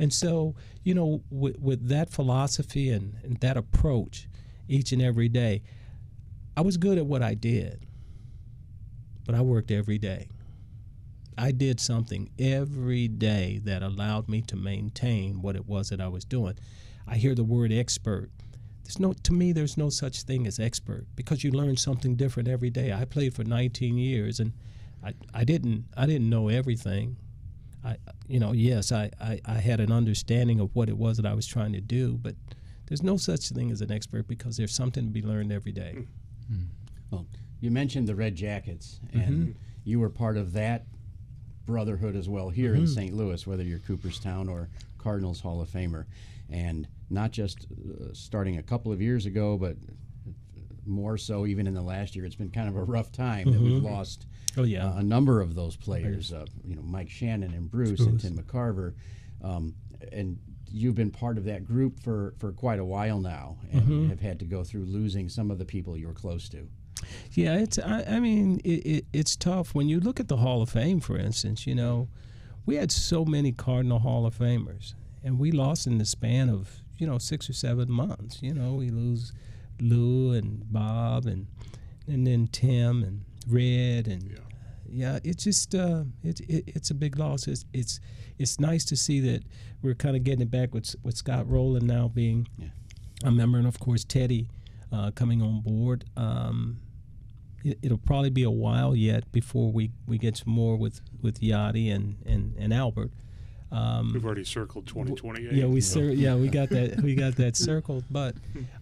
And 0.00 0.12
so, 0.12 0.54
you 0.82 0.94
know, 0.94 1.22
with, 1.30 1.58
with 1.58 1.88
that 1.88 2.10
philosophy 2.10 2.90
and, 2.90 3.16
and 3.22 3.38
that 3.38 3.56
approach 3.56 4.28
each 4.68 4.92
and 4.92 5.00
every 5.00 5.28
day, 5.28 5.62
I 6.56 6.60
was 6.60 6.76
good 6.76 6.98
at 6.98 7.06
what 7.06 7.22
I 7.22 7.34
did, 7.34 7.86
but 9.24 9.34
I 9.34 9.40
worked 9.40 9.70
every 9.70 9.98
day. 9.98 10.28
I 11.36 11.52
did 11.52 11.78
something 11.78 12.30
every 12.36 13.06
day 13.06 13.60
that 13.64 13.82
allowed 13.82 14.28
me 14.28 14.42
to 14.42 14.56
maintain 14.56 15.40
what 15.40 15.54
it 15.54 15.66
was 15.66 15.90
that 15.90 16.00
I 16.00 16.08
was 16.08 16.24
doing. 16.24 16.58
I 17.06 17.16
hear 17.16 17.36
the 17.36 17.44
word 17.44 17.72
expert. 17.72 18.30
There's 18.88 19.00
no 19.00 19.12
to 19.12 19.34
me 19.34 19.52
there's 19.52 19.76
no 19.76 19.90
such 19.90 20.22
thing 20.22 20.46
as 20.46 20.58
expert 20.58 21.06
because 21.14 21.44
you 21.44 21.50
learn 21.50 21.76
something 21.76 22.16
different 22.16 22.48
every 22.48 22.70
day. 22.70 22.90
I 22.90 23.04
played 23.04 23.34
for 23.34 23.44
19 23.44 23.98
years 23.98 24.40
and 24.40 24.54
I, 25.04 25.12
I 25.34 25.44
didn't 25.44 25.84
I 25.94 26.06
didn't 26.06 26.30
know 26.30 26.48
everything. 26.48 27.18
I, 27.84 27.98
you 28.26 28.40
know, 28.40 28.52
yes, 28.52 28.90
I, 28.90 29.10
I, 29.20 29.40
I 29.44 29.54
had 29.58 29.80
an 29.80 29.92
understanding 29.92 30.58
of 30.58 30.74
what 30.74 30.88
it 30.88 30.96
was 30.96 31.18
that 31.18 31.26
I 31.26 31.34
was 31.34 31.46
trying 31.46 31.74
to 31.74 31.82
do, 31.82 32.14
but 32.14 32.34
there's 32.86 33.02
no 33.02 33.18
such 33.18 33.50
thing 33.50 33.70
as 33.70 33.82
an 33.82 33.92
expert 33.92 34.26
because 34.26 34.56
there's 34.56 34.74
something 34.74 35.04
to 35.04 35.10
be 35.10 35.20
learned 35.20 35.52
every 35.52 35.72
day. 35.72 35.92
Hmm. 35.92 36.54
Hmm. 36.54 36.62
Well, 37.10 37.26
you 37.60 37.70
mentioned 37.70 38.08
the 38.08 38.16
Red 38.16 38.36
Jackets, 38.36 39.00
mm-hmm. 39.06 39.20
and 39.20 39.54
you 39.84 40.00
were 40.00 40.08
part 40.08 40.38
of 40.38 40.54
that 40.54 40.86
brotherhood 41.66 42.16
as 42.16 42.28
well 42.28 42.48
here 42.48 42.74
in 42.74 42.84
mm-hmm. 42.84 42.94
St. 42.94 43.14
Louis, 43.14 43.46
whether 43.46 43.62
you're 43.62 43.80
Cooperstown 43.80 44.48
or 44.48 44.70
Cardinals 44.96 45.40
Hall 45.40 45.60
of 45.60 45.68
Famer, 45.68 46.06
and 46.50 46.88
not 47.10 47.30
just 47.30 47.66
uh, 47.66 48.12
starting 48.12 48.58
a 48.58 48.62
couple 48.62 48.92
of 48.92 49.00
years 49.00 49.26
ago, 49.26 49.56
but 49.56 49.76
more 50.86 51.18
so 51.18 51.46
even 51.46 51.66
in 51.66 51.74
the 51.74 51.82
last 51.82 52.16
year. 52.16 52.24
It's 52.24 52.34
been 52.34 52.50
kind 52.50 52.68
of 52.68 52.76
a 52.76 52.82
rough 52.82 53.12
time 53.12 53.50
that 53.52 53.60
we've 53.60 53.82
lost 53.82 54.26
Oh 54.56 54.64
yeah, 54.64 54.86
uh, 54.88 54.98
a 54.98 55.02
number 55.02 55.40
of 55.40 55.54
those 55.54 55.76
players. 55.76 56.32
Uh, 56.32 56.44
you 56.64 56.74
know, 56.74 56.82
Mike 56.82 57.10
Shannon 57.10 57.52
and 57.54 57.70
Bruce, 57.70 58.00
and 58.00 58.18
Tim 58.20 58.36
McCarver, 58.36 58.94
um, 59.42 59.74
and 60.12 60.38
you've 60.70 60.94
been 60.94 61.10
part 61.10 61.38
of 61.38 61.44
that 61.44 61.64
group 61.64 62.00
for, 62.00 62.34
for 62.38 62.52
quite 62.52 62.78
a 62.78 62.84
while 62.84 63.20
now, 63.20 63.56
and 63.72 64.10
have 64.10 64.20
had 64.20 64.38
to 64.40 64.44
go 64.44 64.64
through 64.64 64.84
losing 64.84 65.28
some 65.28 65.50
of 65.50 65.58
the 65.58 65.64
people 65.64 65.96
you 65.96 66.08
were 66.08 66.14
close 66.14 66.48
to. 66.50 66.68
Yeah, 67.32 67.58
it's. 67.58 67.78
I, 67.78 68.02
I 68.04 68.20
mean, 68.20 68.60
it, 68.64 68.86
it, 68.86 69.04
it's 69.12 69.36
tough 69.36 69.74
when 69.74 69.88
you 69.88 70.00
look 70.00 70.18
at 70.18 70.28
the 70.28 70.38
Hall 70.38 70.62
of 70.62 70.70
Fame, 70.70 71.00
for 71.00 71.16
instance. 71.16 71.66
You 71.66 71.74
know, 71.74 72.08
we 72.66 72.76
had 72.76 72.90
so 72.90 73.24
many 73.24 73.52
Cardinal 73.52 74.00
Hall 74.00 74.26
of 74.26 74.36
Famers, 74.36 74.94
and 75.28 75.38
we 75.38 75.52
lost 75.52 75.86
in 75.86 75.98
the 75.98 76.04
span 76.04 76.48
of 76.48 76.82
you 76.96 77.06
know 77.06 77.18
six 77.18 77.48
or 77.48 77.52
seven 77.52 77.90
months. 77.92 78.38
You 78.42 78.54
know, 78.54 78.74
we 78.74 78.88
lose 78.90 79.32
Lou 79.80 80.32
and 80.32 80.70
Bob, 80.72 81.26
and 81.26 81.46
and 82.06 82.26
then 82.26 82.48
Tim 82.50 83.02
and 83.02 83.24
Red, 83.46 84.08
and 84.08 84.38
yeah, 84.90 85.18
it's 85.22 85.44
just 85.44 85.74
uh, 85.74 86.04
it, 86.24 86.40
it 86.48 86.64
it's 86.68 86.90
a 86.90 86.94
big 86.94 87.18
loss. 87.18 87.46
It's 87.46 87.64
it's 87.72 88.00
it's 88.38 88.58
nice 88.58 88.84
to 88.86 88.96
see 88.96 89.20
that 89.20 89.42
we're 89.82 89.94
kind 89.94 90.16
of 90.16 90.24
getting 90.24 90.42
it 90.42 90.50
back 90.50 90.72
with 90.74 90.96
with 91.02 91.16
Scott 91.16 91.48
Rolen 91.48 91.86
now 91.86 92.08
being 92.08 92.48
Yeah. 92.58 92.68
a 93.24 93.30
member, 93.30 93.58
and 93.58 93.66
of 93.68 93.78
course 93.78 94.04
Teddy 94.04 94.48
uh, 94.92 95.10
coming 95.12 95.42
on 95.42 95.60
board. 95.60 96.04
Um, 96.16 96.78
it, 97.64 97.78
it'll 97.82 97.98
probably 97.98 98.30
be 98.30 98.44
a 98.44 98.50
while 98.50 98.94
yet 98.96 99.30
before 99.32 99.72
we, 99.72 99.90
we 100.06 100.16
get 100.16 100.36
some 100.36 100.52
more 100.52 100.76
with 100.76 101.00
with 101.20 101.40
Yadi 101.40 101.92
and, 101.94 102.16
and, 102.24 102.54
and 102.56 102.72
Albert. 102.72 103.10
Um, 103.70 104.12
We've 104.14 104.24
already 104.24 104.44
circled 104.44 104.86
2028. 104.86 105.52
yeah, 105.52 105.66
we 105.66 105.80
cir- 105.82 106.12
yeah 106.12 106.34
we 106.34 106.48
got 106.48 106.70
that 106.70 107.02
we 107.02 107.14
got 107.14 107.36
that 107.36 107.54
circled, 107.68 108.04
but 108.10 108.34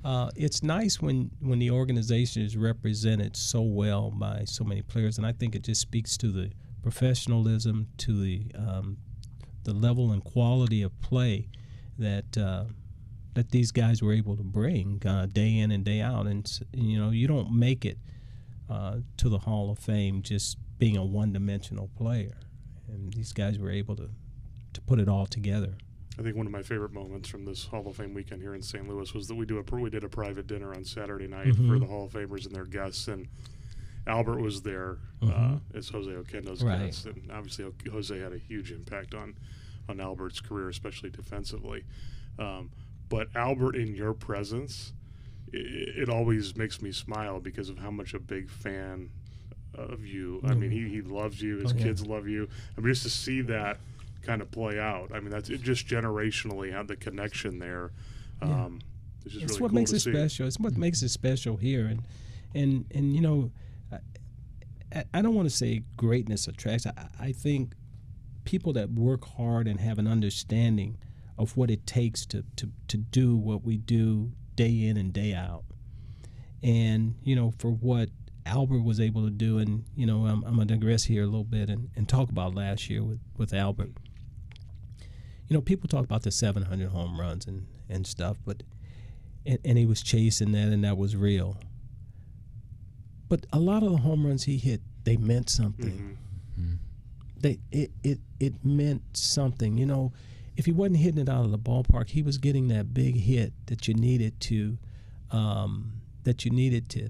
uh, 0.05 0.31
it's 0.37 0.62
nice 0.62 1.01
when 1.03 1.31
when 1.40 1.59
the 1.59 1.70
organization 1.72 2.42
is 2.42 2.57
represented 2.57 3.37
so 3.37 3.62
well 3.62 4.11
by 4.12 4.44
so 4.44 4.62
many 4.64 4.83
players, 4.83 5.18
and 5.18 5.27
I 5.27 5.33
think 5.33 5.55
it 5.57 5.62
just 5.62 5.81
speaks 5.81 6.16
to 6.18 6.31
the 6.31 6.53
professionalism, 6.83 7.88
to 7.99 8.20
the 8.20 8.46
um, 8.57 8.99
the 9.64 9.72
level 9.75 10.12
and 10.12 10.22
quality 10.22 10.83
of 10.83 10.99
play 11.01 11.49
that 11.99 12.38
uh, 12.38 12.64
that 13.35 13.51
these 13.51 13.72
guys 13.72 14.03
were 14.03 14.12
able 14.12 14.37
to 14.37 14.44
bring 14.44 15.03
uh, 15.05 15.27
day 15.27 15.59
in 15.59 15.72
and 15.72 15.85
day 15.85 16.01
out, 16.01 16.27
and 16.27 16.61
you 16.72 16.96
know 16.99 17.11
you 17.11 17.27
don't 17.27 17.51
make 17.53 17.85
it 17.85 17.99
uh, 18.70 18.99
to 19.16 19.29
the 19.29 19.38
Hall 19.38 19.70
of 19.70 19.79
Fame 19.79 20.22
just 20.22 20.59
being 20.79 20.96
a 20.96 21.05
one-dimensional 21.05 21.90
player, 21.96 22.37
and 22.88 23.12
these 23.14 23.33
guys 23.33 23.59
were 23.59 23.70
able 23.70 23.96
to 23.96 24.11
to 24.77 24.81
put 24.83 25.01
it 25.01 25.09
all 25.09 25.27
together. 25.27 25.75
I 26.19 26.23
think 26.23 26.35
one 26.37 26.47
of 26.47 26.53
my 26.53 26.62
favorite 26.62 26.93
moments 26.93 27.29
from 27.29 27.45
this 27.45 27.67
Hall 27.67 27.87
of 27.87 27.97
Fame 27.97 28.15
weekend 28.15 28.41
here 28.41 28.55
in 28.55 28.62
St. 28.62 28.89
Louis 28.89 29.12
was 29.12 29.27
that 29.29 29.35
we 29.35 29.45
do 29.45 29.59
a 29.59 29.75
we 29.77 29.91
did 29.91 30.05
a 30.05 30.09
private 30.09 30.47
dinner 30.47 30.73
on 30.75 30.85
Saturday 30.85 31.27
night 31.27 31.49
Mm-hmm. 31.49 31.71
for 31.71 31.79
the 31.79 31.85
Hall 31.87 32.05
of 32.07 32.12
Famers 32.12 32.47
and 32.47 32.55
their 32.55 32.65
guests, 32.65 33.09
and 33.09 33.29
Albert 34.07 34.41
was 34.41 34.62
there 34.62 34.99
uh, 35.23 35.57
as 35.75 35.89
Jose 35.91 36.11
Oquendo's 36.11 36.61
Mm-hmm. 36.61 36.69
Right. 36.69 36.87
guest, 36.87 37.07
and 37.07 37.31
obviously 37.31 37.67
Jose 37.91 38.19
had 38.19 38.33
a 38.33 38.39
huge 38.39 38.71
impact 38.73 39.15
on 39.15 39.35
on 39.89 40.01
Albert's 40.01 40.41
career, 40.41 40.69
especially 40.69 41.11
defensively. 41.11 41.85
Um, 42.39 42.71
but 43.09 43.29
Albert, 43.37 43.77
in 43.77 43.95
your 43.95 44.15
presence, 44.15 44.93
i 45.55 45.59
it 45.59 46.09
always 46.09 46.57
makes 46.57 46.81
me 46.83 46.91
smile 46.93 47.41
because 47.41 47.69
of 47.69 47.79
how 47.79 47.91
much 47.91 48.15
a 48.15 48.19
big 48.19 48.49
fan 48.51 49.11
of 49.75 50.05
you. 50.07 50.41
I 50.45 50.55
mean, 50.55 50.71
he, 50.71 50.89
he 50.89 51.03
loves 51.03 51.41
you. 51.43 51.59
His 51.59 51.73
Oh, 51.73 51.77
yeah. 51.77 51.83
kids 51.85 52.07
love 52.07 52.27
you. 52.27 52.49
I 52.77 52.81
mean, 52.81 52.93
just 52.93 53.03
to 53.05 53.11
see 53.11 53.43
that 53.43 53.79
kind 54.27 54.43
of 54.43 54.51
play 54.51 54.79
out. 54.79 55.12
I 55.15 55.21
mean, 55.21 55.31
that's 55.31 55.49
it 55.49 55.62
just 55.62 55.87
generationally 55.87 56.73
how 56.73 56.83
the 56.83 56.97
connection 56.97 57.59
there. 57.59 57.93
Um, 58.43 58.81
It's 59.25 59.35
just 59.35 59.45
it's 59.45 59.53
really 59.53 59.62
what 59.62 59.71
cool 59.71 59.75
makes 59.75 59.91
to 59.91 59.97
it 59.97 60.01
see. 60.01 60.12
special. 60.12 60.47
It's 60.47 60.59
what 60.59 60.77
makes 60.77 61.03
it 61.03 61.09
special 61.11 61.57
here, 61.57 61.87
and 61.87 62.03
and 62.55 62.85
and 62.95 63.15
you 63.15 63.21
know, 63.23 63.51
I, 63.93 65.05
I 65.12 65.23
don't 65.23 65.35
want 65.35 65.49
to 65.49 65.55
say 65.55 65.83
greatness 65.97 66.47
attracts. 66.47 66.87
I, 66.87 66.93
I 67.19 67.33
think 67.33 67.75
people 68.45 68.73
that 68.75 68.91
work 68.91 69.25
hard 69.37 69.67
and 69.67 69.81
have 69.81 69.99
an 69.99 70.07
understanding 70.07 70.99
of 71.39 71.57
what 71.57 71.71
it 71.71 71.87
takes 71.87 72.25
to, 72.25 72.45
to, 72.57 72.71
to 72.89 72.97
do 72.97 73.37
what 73.37 73.62
we 73.65 73.77
do 73.77 74.33
day 74.55 74.85
in 74.87 74.97
and 74.97 75.12
day 75.12 75.35
out. 75.35 75.65
And, 76.62 77.17
you 77.23 77.37
know, 77.37 77.53
for 77.59 77.71
what 77.71 78.09
Albert 78.47 78.83
was 78.85 79.01
able 79.01 79.25
to 79.25 79.31
do, 79.31 79.59
and, 79.59 79.85
you 79.95 80.07
know, 80.07 80.27
I'm, 80.27 80.45
I'm 80.45 80.55
going 80.55 80.69
to 80.69 80.75
digress 80.75 81.05
here 81.05 81.25
a 81.25 81.27
little 81.27 81.45
bit 81.45 81.69
and, 81.69 81.91
and 81.97 82.09
talk 82.09 82.31
about 82.31 82.55
last 82.55 82.89
year 82.89 83.03
with, 83.03 83.19
with 83.37 83.53
Albert. 83.53 83.93
You 85.49 85.55
know, 85.55 85.61
people 85.61 85.89
talk 85.89 86.05
about 86.05 86.23
the 86.23 86.31
700 86.31 86.89
home 86.89 87.21
runs 87.21 87.47
and, 87.47 87.67
and 87.89 88.07
stuff, 88.07 88.37
but, 88.45 88.63
and, 89.45 89.59
and 89.65 89.79
he 89.79 89.87
was 89.87 90.03
chasing 90.03 90.53
that 90.53 90.69
and 90.69 90.83
that 90.85 90.97
was 90.97 91.17
real. 91.17 91.57
But 93.29 93.47
a 93.53 93.59
lot 93.59 93.83
of 93.83 93.91
the 93.91 93.99
home 93.99 94.27
runs 94.27 94.45
he 94.45 94.57
hit, 94.57 94.81
they 95.05 95.17
meant 95.17 95.51
something 95.51 96.19
they 97.41 97.59
it, 97.71 97.91
it 98.03 98.19
it 98.41 98.65
meant 98.65 99.03
something. 99.13 99.79
You 99.79 99.87
know, 99.87 100.13
if 100.57 100.67
he 100.67 100.73
wasn't 100.73 100.99
hitting 100.99 101.21
it 101.21 101.29
out 101.29 101.45
of 101.45 101.51
the 101.51 101.59
ballpark, 101.59 102.09
he 102.11 102.23
was 102.23 102.39
getting 102.39 102.69
that 102.69 102.95
big 102.95 103.17
hit 103.17 103.53
that 103.67 103.87
you 103.87 103.95
needed 103.95 104.41
to 104.43 104.79
um, 105.31 106.01
that 106.25 106.45
you 106.45 106.51
needed 106.51 106.89
to, 106.91 107.09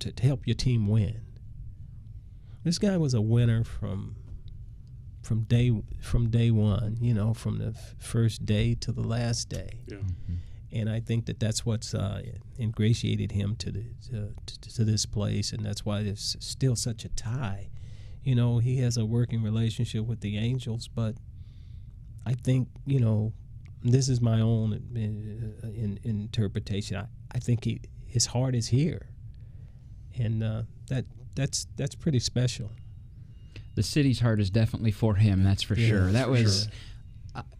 to 0.00 0.12
to 0.12 0.22
help 0.22 0.46
your 0.46 0.56
team 0.56 0.88
win. 0.88 1.20
This 2.64 2.78
guy 2.78 2.96
was 2.96 3.14
a 3.14 3.20
winner 3.20 3.64
from 3.64 4.16
from 5.22 5.42
day 5.44 5.70
from 6.00 6.30
day 6.30 6.50
one. 6.50 6.96
You 7.00 7.14
know, 7.14 7.34
from 7.34 7.58
the 7.58 7.68
f- 7.68 7.94
first 7.98 8.44
day 8.44 8.74
to 8.76 8.92
the 8.92 9.02
last 9.02 9.48
day 9.48 9.70
Yeah. 9.86 9.98
and 10.72 10.88
I 10.90 11.00
think 11.00 11.26
that 11.26 11.38
that's 11.38 11.64
what's 11.66 11.94
uh, 11.94 12.22
ingratiated 12.58 13.32
him 13.32 13.56
to, 13.56 13.70
the, 13.72 13.84
to, 14.10 14.34
to 14.46 14.74
to 14.76 14.84
this 14.84 15.06
place, 15.06 15.52
and 15.52 15.64
that's 15.64 15.84
why 15.84 16.02
there's 16.02 16.36
still 16.40 16.76
such 16.76 17.04
a 17.04 17.08
tie. 17.10 17.68
You 18.24 18.34
know, 18.34 18.58
he 18.58 18.78
has 18.78 18.96
a 18.96 19.04
working 19.04 19.42
relationship 19.42 20.06
with 20.06 20.20
the 20.20 20.38
Angels, 20.38 20.88
but 20.88 21.14
I 22.24 22.34
think 22.34 22.68
you 22.86 23.00
know, 23.00 23.32
this 23.82 24.08
is 24.08 24.20
my 24.20 24.40
own 24.40 24.72
uh, 24.74 25.68
in, 25.68 25.98
interpretation. 26.04 26.96
I, 26.96 27.06
I 27.34 27.38
think 27.38 27.64
he 27.64 27.80
his 28.06 28.26
heart 28.26 28.54
is 28.54 28.68
here, 28.68 29.08
and 30.18 30.42
uh, 30.42 30.62
that 30.88 31.04
that's 31.34 31.66
that's 31.76 31.94
pretty 31.94 32.20
special. 32.20 32.70
The 33.74 33.82
city's 33.82 34.20
heart 34.20 34.40
is 34.40 34.50
definitely 34.50 34.90
for 34.92 35.14
him. 35.16 35.42
That's 35.44 35.62
for 35.62 35.76
sure. 35.76 36.12
That 36.12 36.24
for 36.26 36.30
was. 36.32 36.64
sure. 36.64 36.72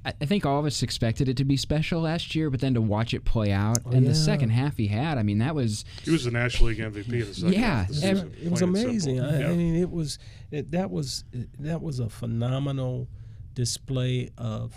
I, 0.05 0.12
I 0.20 0.27
think 0.27 0.44
all 0.44 0.59
of 0.59 0.66
us 0.66 0.83
expected 0.83 1.31
it 1.31 1.38
to 1.38 1.44
be 1.46 1.57
special 1.57 2.03
last 2.03 2.35
year, 2.35 2.51
but 2.51 2.61
then 2.61 2.75
to 2.75 2.83
watch 2.83 3.14
it 3.14 3.25
play 3.25 3.51
out 3.53 3.79
Oh, 3.87 3.90
and 3.92 4.03
yeah. 4.03 4.11
the 4.11 4.14
second 4.14 4.51
half 4.51 4.77
he 4.77 4.88
had, 4.88 5.16
I 5.16 5.22
mean, 5.22 5.38
that 5.38 5.55
was 5.55 5.87
He 6.03 6.11
was 6.11 6.25
the 6.25 6.31
National 6.31 6.68
League 6.68 6.79
MVP 6.79 7.09
in 7.11 7.18
the 7.20 7.35
second 7.35 7.53
Yeah, 7.55 7.61
half 7.85 7.88
the 7.88 8.07
ev- 8.07 8.16
season. 8.18 8.33
it 8.42 8.51
was 8.51 8.61
amazing. 8.61 9.20
I, 9.20 9.40
Yeah. 9.40 9.48
I 9.48 9.55
mean, 9.57 9.77
it 9.77 9.90
was 9.90 10.18
it, 10.51 10.72
that 10.72 10.90
was 10.90 11.25
that 11.59 11.81
was 11.81 12.01
a 12.01 12.11
phenomenal 12.11 13.09
display 13.55 14.29
of 14.37 14.75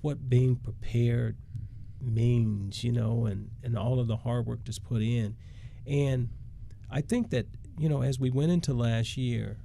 what 0.00 0.28
being 0.28 0.56
prepared 0.56 1.36
means, 2.00 2.82
you 2.82 2.90
know, 2.90 3.26
and 3.26 3.50
and 3.62 3.78
all 3.78 4.00
of 4.00 4.08
the 4.08 4.16
hard 4.16 4.46
work 4.46 4.60
that's 4.64 4.80
put 4.80 5.02
in. 5.02 5.36
And 5.86 6.30
I 6.90 7.00
think 7.00 7.30
that 7.30 7.46
you 7.78 7.88
know, 7.88 8.02
as 8.02 8.18
we 8.18 8.30
went 8.30 8.50
into 8.50 8.74
last 8.74 9.16
year, 9.16 9.58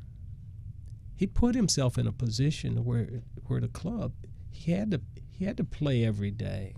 he 1.18 1.26
put 1.26 1.56
himself 1.56 1.98
in 1.98 2.08
a 2.08 2.12
position 2.12 2.86
where 2.86 3.10
where 3.48 3.60
the 3.60 3.68
club 3.68 4.14
he 4.52 4.72
had 4.72 4.92
to 4.92 5.02
he 5.32 5.46
had 5.46 5.58
to 5.58 5.64
play 5.64 6.06
every 6.06 6.32
day. 6.32 6.76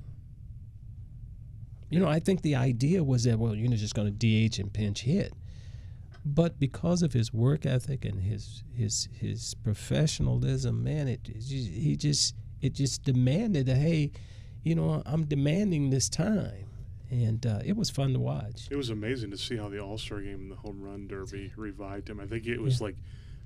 You 1.89 1.99
know, 1.99 2.07
I 2.07 2.19
think 2.19 2.41
the 2.41 2.55
idea 2.55 3.03
was 3.03 3.25
that 3.25 3.37
well, 3.37 3.53
you're 3.53 3.69
just 3.75 3.95
going 3.95 4.15
to 4.17 4.49
DH 4.49 4.59
and 4.59 4.71
pinch 4.71 5.01
hit, 5.01 5.33
but 6.25 6.57
because 6.57 7.01
of 7.01 7.13
his 7.13 7.33
work 7.33 7.65
ethic 7.65 8.05
and 8.05 8.21
his 8.21 8.63
his 8.73 9.09
his 9.11 9.55
professionalism, 9.55 10.83
man, 10.83 11.09
it, 11.09 11.27
it 11.27 11.39
just, 11.39 11.69
he 11.69 11.95
just 11.97 12.35
it 12.61 12.73
just 12.73 13.03
demanded 13.03 13.65
that 13.65 13.77
hey, 13.77 14.11
you 14.63 14.73
know, 14.73 15.03
I'm 15.05 15.25
demanding 15.25 15.89
this 15.89 16.07
time, 16.07 16.69
and 17.09 17.45
uh, 17.45 17.59
it 17.65 17.75
was 17.75 17.89
fun 17.89 18.13
to 18.13 18.19
watch. 18.19 18.67
It 18.71 18.77
was 18.77 18.89
amazing 18.89 19.31
to 19.31 19.37
see 19.37 19.57
how 19.57 19.67
the 19.67 19.79
All 19.79 19.97
Star 19.97 20.21
game 20.21 20.35
and 20.35 20.51
the 20.51 20.55
Home 20.55 20.81
Run 20.81 21.07
Derby 21.07 21.51
revived 21.57 22.09
him. 22.09 22.21
I 22.21 22.25
think 22.25 22.45
it 22.45 22.61
was 22.61 22.79
like 22.79 22.95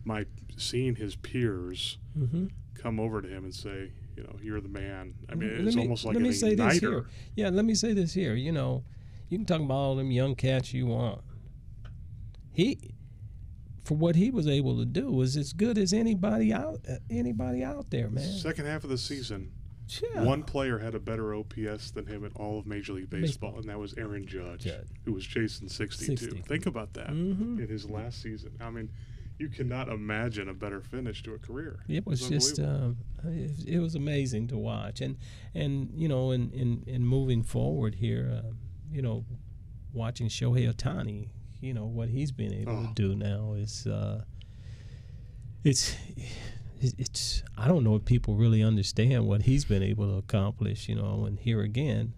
my 0.05 0.25
seeing 0.57 0.95
his 0.95 1.15
peers 1.15 1.97
Mm-hmm. 2.17 2.45
come 2.75 2.99
over 2.99 3.21
to 3.23 3.27
him 3.27 3.43
and 3.43 3.53
say, 3.53 3.91
you 4.15 4.21
know, 4.23 4.35
you're 4.41 4.61
the 4.61 4.69
man. 4.69 5.15
I 5.29 5.33
mean, 5.35 5.49
Let 5.57 5.67
it's 5.67 5.75
me- 5.75 5.81
almost 5.81 6.05
like 6.05 6.13
let 6.13 6.21
me 6.21 6.31
say 6.31 6.53
this 6.53 6.77
here. 6.79 7.07
Yeah, 7.35 7.49
let 7.49 7.65
me 7.65 7.73
say 7.73 7.93
this 7.93 8.13
here. 8.13 8.35
You 8.35 8.51
know, 8.51 8.83
you 9.29 9.37
can 9.39 9.45
talk 9.47 9.61
about 9.61 9.73
all 9.73 9.95
them 9.95 10.11
young 10.11 10.35
cats 10.35 10.73
you 10.73 10.85
want. 10.85 11.21
He, 12.51 12.93
for 13.83 13.95
what 13.95 14.15
he 14.15 14.29
was 14.29 14.47
able 14.47 14.77
to 14.77 14.85
do 14.85 15.11
was 15.11 15.35
as 15.37 15.53
good 15.53 15.77
as 15.77 15.91
anybody 15.91 16.53
out 16.53 16.81
uh, 16.87 16.95
anybody 17.09 17.63
out 17.63 17.89
there, 17.89 18.09
man. 18.09 18.23
Second 18.23 18.65
half 18.67 18.83
of 18.83 18.89
the 18.91 18.97
season, 18.97 19.51
Yeah. 20.13 20.23
one 20.23 20.43
player 20.43 20.77
had 20.77 20.93
a 20.93 20.99
better 20.99 21.33
OPS 21.33 21.91
than 21.91 22.05
him 22.05 22.23
in 22.23 22.31
all 22.35 22.59
of 22.59 22.67
Major 22.67 22.93
League 22.93 23.09
Baseball, 23.09 23.53
Baseball. 23.53 23.59
and 23.61 23.69
that 23.69 23.79
was 23.79 23.95
Aaron 23.97 24.25
Judge, 24.27 24.65
Judd. 24.65 24.85
who 25.05 25.13
was 25.13 25.25
chasing 25.25 25.67
62. 25.67 26.15
60. 26.17 26.41
Think 26.43 26.67
about 26.67 26.93
that 26.93 27.09
Mhm. 27.09 27.59
in 27.59 27.67
his 27.67 27.89
last 27.89 28.21
season. 28.21 28.51
I 28.61 28.69
mean, 28.69 28.89
you 29.39 29.49
cannot 29.49 29.89
imagine 29.89 30.47
a 30.49 30.53
better 30.53 30.81
finish 30.81 31.21
to 31.23 31.33
a 31.33 31.39
career. 31.39 31.79
It 31.87 32.05
was 32.05 32.27
just 32.29 32.59
unbelievable. 32.59 32.97
um, 33.25 33.33
it, 33.33 33.51
it 33.75 33.79
was 33.79 33.95
amazing 33.95 34.47
to 34.49 34.57
watch, 34.57 35.01
and 35.01 35.17
and 35.53 35.89
you 35.95 36.07
know, 36.07 36.31
in 36.31 36.51
in, 36.51 36.83
in 36.87 37.05
moving 37.05 37.43
forward 37.43 37.95
here, 37.95 38.41
uh, 38.43 38.51
you 38.91 39.01
know, 39.01 39.25
watching 39.93 40.27
Shohei 40.27 40.71
Ohtani, 40.71 41.29
you 41.61 41.73
know 41.73 41.85
what 41.85 42.09
he's 42.09 42.31
been 42.31 42.53
able 42.53 42.71
Oh. 42.73 42.87
to 42.87 42.93
do 42.93 43.15
now 43.15 43.53
is 43.53 43.87
uh, 43.87 44.23
it's 45.63 45.95
it's- 46.81 46.93
it's 46.97 47.43
I 47.57 47.67
don't 47.69 47.83
know 47.85 47.95
if 47.95 48.03
people 48.05 48.35
really 48.35 48.61
understand 48.61 49.25
what 49.25 49.43
he's 49.43 49.63
been 49.65 49.81
able 49.83 50.05
to 50.11 50.15
accomplish, 50.17 50.89
you 50.89 50.95
know, 50.95 51.23
and 51.25 51.39
here 51.39 51.61
again, 51.61 52.13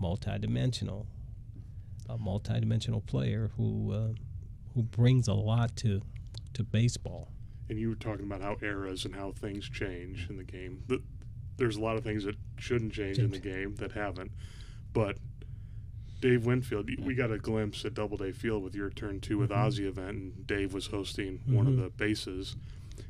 multidimensional, 0.00 1.06
a 2.08 2.18
multidimensional 2.18 3.04
player 3.06 3.50
who 3.56 3.92
uh, 3.92 4.08
who 4.74 4.82
brings 4.82 5.28
a 5.28 5.34
lot 5.34 5.76
to 5.76 6.02
to 6.54 6.62
baseball. 6.64 7.32
and 7.68 7.78
you 7.78 7.88
were 7.88 7.94
talking 7.94 8.24
about 8.26 8.40
how 8.40 8.56
eras 8.62 9.04
and 9.04 9.14
how 9.14 9.30
things 9.30 9.68
change 9.68 10.26
in 10.28 10.36
the 10.36 10.42
game. 10.42 10.82
There's 11.56 11.76
a 11.76 11.80
lot 11.80 11.96
of 11.96 12.02
things 12.02 12.24
that 12.24 12.34
shouldn't 12.58 12.92
change 12.92 13.20
in 13.20 13.30
the 13.30 13.38
game 13.38 13.76
that 13.76 13.92
haven't, 13.92 14.32
but 14.92 15.18
Dave 16.20 16.44
Winfield, 16.46 16.90
we 17.00 17.14
got 17.14 17.30
a 17.30 17.38
glimpse 17.38 17.84
at 17.84 17.94
Doubleday 17.94 18.32
Field 18.32 18.64
with 18.64 18.74
your 18.74 18.90
turn 18.90 19.20
two 19.20 19.38
with 19.38 19.52
Ozzie 19.52 19.86
event, 19.86 20.16
and 20.16 20.46
Dave 20.48 20.74
was 20.74 20.86
hosting 20.88 21.40
one 21.46 21.66
of 21.68 21.74
Mhm. 21.74 21.82
the 21.84 21.90
bases, 21.90 22.56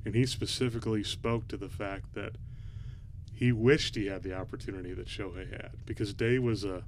and 0.04 0.14
he 0.14 0.26
specifically 0.26 1.02
spoke 1.02 1.48
to 1.48 1.56
the 1.56 1.68
fact 1.70 2.12
that 2.12 2.36
he 3.32 3.52
wished 3.52 3.94
he 3.96 4.06
had 4.06 4.22
the 4.22 4.34
opportunity 4.34 4.92
that 4.92 5.06
Shohei 5.06 5.50
had 5.50 5.72
because 5.86 6.12
Dave 6.12 6.42
was 6.42 6.64
a 6.64 6.84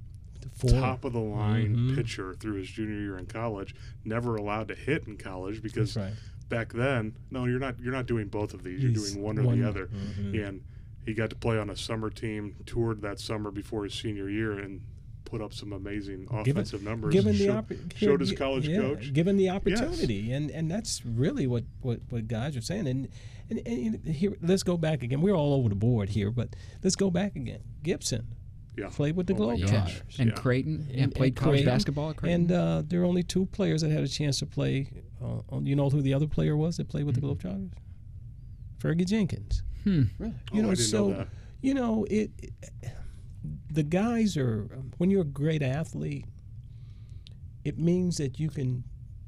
top 0.68 1.04
of 1.06 1.12
the 1.14 1.18
line 1.20 1.74
Mhm. 1.74 1.94
pitcher 1.94 2.34
through 2.34 2.54
his 2.56 2.68
junior 2.68 2.98
year 3.00 3.16
in 3.18 3.24
college, 3.26 3.74
never 4.04 4.36
allowed 4.36 4.68
to 4.68 4.74
hit 4.74 5.06
in 5.06 5.16
college 5.16 5.62
because 5.62 5.96
right. 5.96 6.12
Back 6.52 6.72
then, 6.72 7.16
no, 7.30 7.46
you're 7.46 7.58
not 7.58 7.80
you're 7.80 7.92
not 7.92 8.06
doing 8.06 8.28
both 8.28 8.52
of 8.54 8.62
these. 8.62 8.80
You're 8.82 8.92
He's 8.92 9.12
doing 9.12 9.22
one 9.24 9.38
or 9.38 9.42
one- 9.44 9.60
the 9.60 9.66
other. 9.68 9.86
Mhm. 9.88 10.46
And 10.48 10.60
he 11.06 11.14
got 11.14 11.30
to 11.30 11.36
play 11.36 11.58
on 11.58 11.70
a 11.70 11.76
summer 11.76 12.10
team, 12.10 12.54
toured 12.66 13.02
that 13.02 13.18
summer 13.18 13.50
before 13.50 13.84
his 13.84 13.94
senior 13.94 14.28
year, 14.28 14.52
and 14.58 14.82
put 15.24 15.40
up 15.40 15.52
some 15.54 15.72
amazing 15.72 16.26
Given- 16.26 16.50
offensive 16.52 16.82
numbers. 16.82 17.12
given 17.14 17.36
the 17.38 17.46
oppor- 17.46 17.96
showed 17.96 18.20
his 18.20 18.32
college 18.32 18.68
yeah, 18.68 18.76
coach. 18.80 19.12
given 19.14 19.36
the 19.38 19.48
opportunity, 19.48 20.30
and 20.30 20.50
and 20.50 20.70
that's 20.70 21.04
really 21.06 21.46
what, 21.46 21.64
what, 21.80 22.00
what 22.10 22.28
guys 22.28 22.54
are 22.56 22.60
saying. 22.60 22.86
And, 22.86 23.08
and 23.50 23.60
and 23.66 24.04
here, 24.06 24.36
let's 24.42 24.62
go 24.62 24.76
back 24.76 25.02
again. 25.02 25.20
We're 25.22 25.34
all 25.34 25.54
over 25.54 25.68
the 25.70 25.74
board 25.74 26.10
here, 26.10 26.30
but 26.30 26.54
let's 26.84 26.96
go 26.96 27.10
back 27.10 27.34
again. 27.34 27.60
Gibson 27.82 28.26
Yeah, 28.76 28.88
played 28.88 29.16
with 29.16 29.26
the 29.26 29.34
Oh 29.34 29.48
my 29.48 29.56
Globetrotters. 29.56 30.18
And 30.18 30.30
Yeah. 30.30 30.34
Creighton 30.36 30.86
yeah, 30.90 31.02
And- 31.04 31.14
played 31.14 31.28
and 31.32 31.36
college 31.36 31.56
Creighton. 31.58 31.72
basketball 31.74 32.10
at 32.10 32.16
Creighton. 32.16 32.40
And 32.42 32.52
uh, 32.52 32.82
there 32.86 33.02
are 33.02 33.04
only 33.04 33.22
two 33.22 33.44
players 33.46 33.82
that 33.82 33.90
had 33.90 34.02
a 34.02 34.08
chance 34.08 34.38
to 34.38 34.46
play. 34.46 34.88
Uh, 35.22 35.40
on- 35.50 35.66
you 35.66 35.76
know 35.76 35.90
who 35.90 36.00
the 36.00 36.14
other 36.14 36.26
player 36.26 36.56
was 36.56 36.78
that 36.78 36.88
played 36.88 37.04
with 37.04 37.16
Mm-hmm. 37.20 37.28
the 37.28 37.34
Globetrotters? 37.34 37.70
Fergie 38.78 39.06
Jenkins. 39.06 39.62
hmm. 39.84 40.04
Really? 40.18 40.34
Oh, 40.52 40.56
You 40.56 40.62
know, 40.62 40.68
I 40.70 40.74
didn't 40.74 40.86
so 40.88 41.08
know 41.10 41.16
that. 41.18 41.28
you 41.60 41.74
know 41.74 42.04
it, 42.10 42.30
it- 42.38 42.52
The 43.70 43.82
guys 43.82 44.36
are 44.36 44.64
when 44.98 45.10
you're 45.10 45.22
a 45.22 45.24
great 45.24 45.62
athlete, 45.62 46.24
it 47.64 47.78
means 47.78 48.16
that 48.18 48.38
you 48.40 48.48
can 48.50 48.84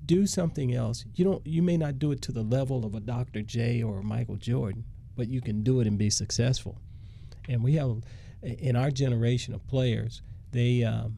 do 0.06 0.26
something 0.26 0.74
else. 0.74 1.04
You 1.14 1.24
don't. 1.24 1.46
You 1.46 1.62
may 1.62 1.76
not 1.76 1.98
do 1.98 2.12
it 2.12 2.20
to 2.22 2.32
the 2.32 2.42
level 2.42 2.84
of 2.84 2.94
a 2.94 3.00
Dr. 3.00 3.42
J 3.42 3.82
or 3.82 3.98
a 4.00 4.02
Michael 4.02 4.36
Jordan, 4.36 4.84
but 5.16 5.28
you 5.28 5.40
can 5.40 5.62
do 5.62 5.80
it 5.80 5.86
and 5.86 5.96
be 5.98 6.10
successful. 6.10 6.78
And 7.48 7.62
we 7.62 7.74
have 7.74 8.02
in 8.44 8.76
our 8.76 8.90
generation 8.90 9.54
of 9.54 9.66
players, 9.66 10.22
they, 10.52 10.84
um, 10.84 11.16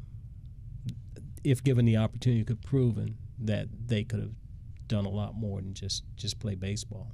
if 1.45 1.63
given 1.63 1.85
the 1.85 1.97
opportunity, 1.97 2.45
could 2.45 2.63
proven 2.63 3.17
that 3.39 3.69
they 3.89 4.05
could 4.05 4.21
have 4.21 4.33
done 4.87 5.05
a 5.05 5.11
lot 5.11 5.35
more 5.35 5.61
than 5.61 5.75
just 5.75 6.05
just 6.17 6.39
play 6.39 6.55
baseball. 6.55 7.13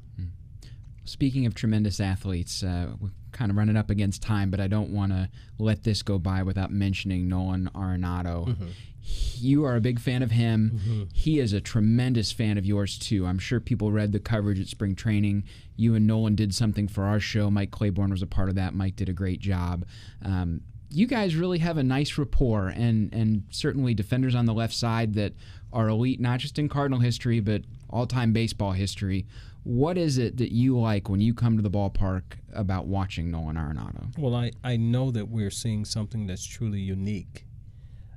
Speaking 1.05 1.47
of 1.47 1.55
tremendous 1.55 1.99
athletes, 2.01 2.63
uh, 2.63 2.93
we're 3.01 3.11
kind 3.33 3.51
of 3.51 3.57
running 3.57 3.77
up 3.77 3.91
against 3.91 4.23
time, 4.23 4.51
but 4.51 4.61
I 4.61 4.69
don't 4.69 4.91
want 4.91 5.11
to 5.13 5.29
let 5.59 5.83
this 5.83 6.03
go 6.03 6.19
by 6.19 6.43
without 6.43 6.71
mentioning 6.71 7.29
Nolan 7.29 7.69
Arenado. 7.75 8.57
You 9.05 9.65
are 9.65 9.75
a 9.75 9.81
big 9.81 9.99
fan 9.99 10.23
of 10.23 10.31
him. 10.31 11.09
He 11.13 11.41
is 11.41 11.53
a 11.53 11.61
tremendous 11.61 12.31
fan 12.31 12.57
of 12.57 12.65
yours 12.65 12.97
too. 12.99 13.27
I'm 13.27 13.39
sure 13.41 13.59
people 13.59 13.91
read 13.91 14.13
the 14.13 14.21
coverage 14.21 14.61
at 14.61 14.69
spring 14.69 14.95
training. 14.95 15.43
You 15.77 15.97
and 15.97 16.07
Nolan 16.07 16.37
did 16.37 16.55
something 16.55 16.87
for 16.87 17.03
our 17.05 17.19
show. 17.19 17.51
Mike 17.51 17.73
Claiborne 17.73 18.11
was 18.11 18.23
a 18.23 18.27
part 18.29 18.49
of 18.49 18.55
that. 18.55 18.75
Mike 18.75 18.95
did 18.95 19.09
a 19.09 19.13
great 19.13 19.41
job. 19.41 19.85
Um, 20.25 20.61
you 20.89 21.07
guys 21.07 21.35
really 21.35 21.59
have 21.59 21.79
a 21.79 21.83
nice 21.83 22.17
rapport, 22.19 22.69
and 22.69 23.13
and 23.15 23.45
certainly 23.51 23.95
defenders 23.95 24.35
on 24.35 24.45
the 24.45 24.53
left 24.55 24.75
side 24.75 25.15
that 25.15 25.33
are 25.73 25.89
elite, 25.89 26.21
not 26.21 26.39
just 26.39 26.59
in 26.59 26.69
Cardinal 26.69 27.01
history, 27.01 27.41
but 27.41 27.63
all-time 27.89 28.33
baseball 28.33 28.73
history. 28.73 29.27
What 29.65 29.97
is 29.97 30.19
it 30.19 30.39
that 30.39 30.53
you 30.53 30.79
like 30.79 31.09
when 31.09 31.21
you 31.21 31.35
come 31.35 31.57
to 31.57 31.63
the 31.63 31.71
ballpark 31.71 32.23
about 32.53 32.87
watching 32.87 33.31
Nolan 33.31 33.57
Arenado? 33.57 34.17
Well, 34.19 34.35
I, 34.35 34.51
I 34.65 34.77
know 34.77 35.11
that 35.13 35.29
we're 35.29 35.51
seeing 35.51 35.85
something 35.85 36.27
that's 36.27 36.45
truly 36.45 36.81
unique, 36.81 37.47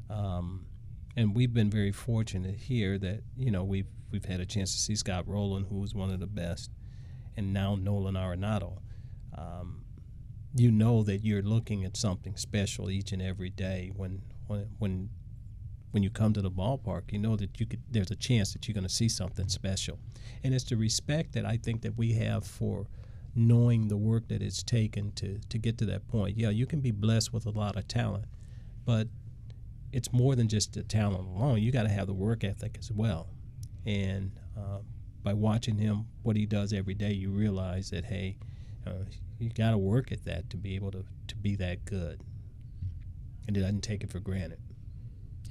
um, 0.09 0.65
and 1.15 1.35
we've 1.35 1.53
been 1.53 1.69
very 1.69 1.91
fortunate 1.91 2.55
here 2.55 2.97
that 2.97 3.21
you 3.37 3.51
know 3.51 3.63
we've 3.63 3.87
we've 4.11 4.25
had 4.25 4.39
a 4.39 4.45
chance 4.45 4.73
to 4.73 4.79
see 4.79 4.95
Scott 4.95 5.27
Rolen, 5.27 5.65
who 5.65 5.79
was 5.79 5.93
one 5.93 6.09
of 6.09 6.19
the 6.19 6.27
best, 6.27 6.71
and 7.37 7.53
now 7.53 7.75
Nolan 7.75 8.15
Arenado. 8.15 8.79
Um, 9.37 9.85
you 10.55 10.71
know 10.71 11.03
that 11.03 11.23
you're 11.23 11.41
looking 11.43 11.83
at 11.83 11.97
something 11.97 12.37
special 12.37 12.89
each 12.89 13.11
and 13.11 13.21
every 13.21 13.49
day 13.49 13.91
when 13.95 14.21
when 14.47 14.69
when 14.79 15.09
when 15.95 16.03
you 16.03 16.09
come 16.09 16.33
to 16.33 16.41
the 16.41 16.51
ballpark. 16.51 17.03
You 17.13 17.19
know 17.19 17.37
that 17.37 17.57
you 17.57 17.65
could 17.65 17.81
there's 17.89 18.11
a 18.11 18.17
chance 18.17 18.51
that 18.51 18.67
you're 18.67 18.73
going 18.73 18.83
to 18.83 18.93
see 18.93 19.07
something 19.07 19.47
special, 19.47 19.97
and 20.43 20.53
it's 20.53 20.65
the 20.65 20.75
respect 20.75 21.31
that 21.33 21.45
I 21.45 21.55
think 21.55 21.83
that 21.83 21.97
we 21.97 22.11
have 22.15 22.45
for 22.45 22.87
knowing 23.33 23.87
the 23.87 23.95
work 23.95 24.27
that 24.27 24.41
it's 24.41 24.61
taken 24.61 25.13
to 25.13 25.39
to 25.47 25.57
get 25.57 25.77
to 25.77 25.85
that 25.85 26.05
point. 26.09 26.37
Yeah, 26.37 26.49
you 26.49 26.65
can 26.65 26.81
be 26.81 26.91
blessed 26.91 27.31
with 27.31 27.45
a 27.45 27.49
lot 27.49 27.77
of 27.77 27.87
talent, 27.87 28.25
but 28.83 29.07
it's 29.93 30.11
more 30.11 30.35
than 30.35 30.49
just 30.49 30.73
the 30.73 30.83
talent 30.83 31.29
alone. 31.29 31.61
You 31.61 31.71
got 31.71 31.83
to 31.83 31.89
have 31.89 32.07
the 32.07 32.13
work 32.13 32.43
ethic 32.43 32.75
as 32.77 32.91
well, 32.91 33.29
and 33.85 34.37
uh, 34.57 34.79
by 35.23 35.33
watching 35.33 35.77
him, 35.77 36.07
what 36.23 36.35
he 36.35 36.45
does 36.45 36.73
every 36.73 36.93
day, 36.93 37.13
you 37.13 37.29
realize 37.29 37.89
that 37.91 38.03
hey, 38.03 38.35
uh, 38.85 39.05
you 39.39 39.49
got 39.49 39.71
to 39.71 39.77
work 39.77 40.11
at 40.11 40.25
that 40.25 40.49
to 40.49 40.57
be 40.57 40.75
able 40.75 40.91
to 40.91 41.05
to 41.27 41.35
be 41.37 41.55
that 41.55 41.85
good, 41.85 42.19
and 43.47 43.55
he 43.55 43.61
doesn't 43.61 43.79
take 43.79 44.03
it 44.03 44.11
for 44.11 44.19
granted. 44.19 44.59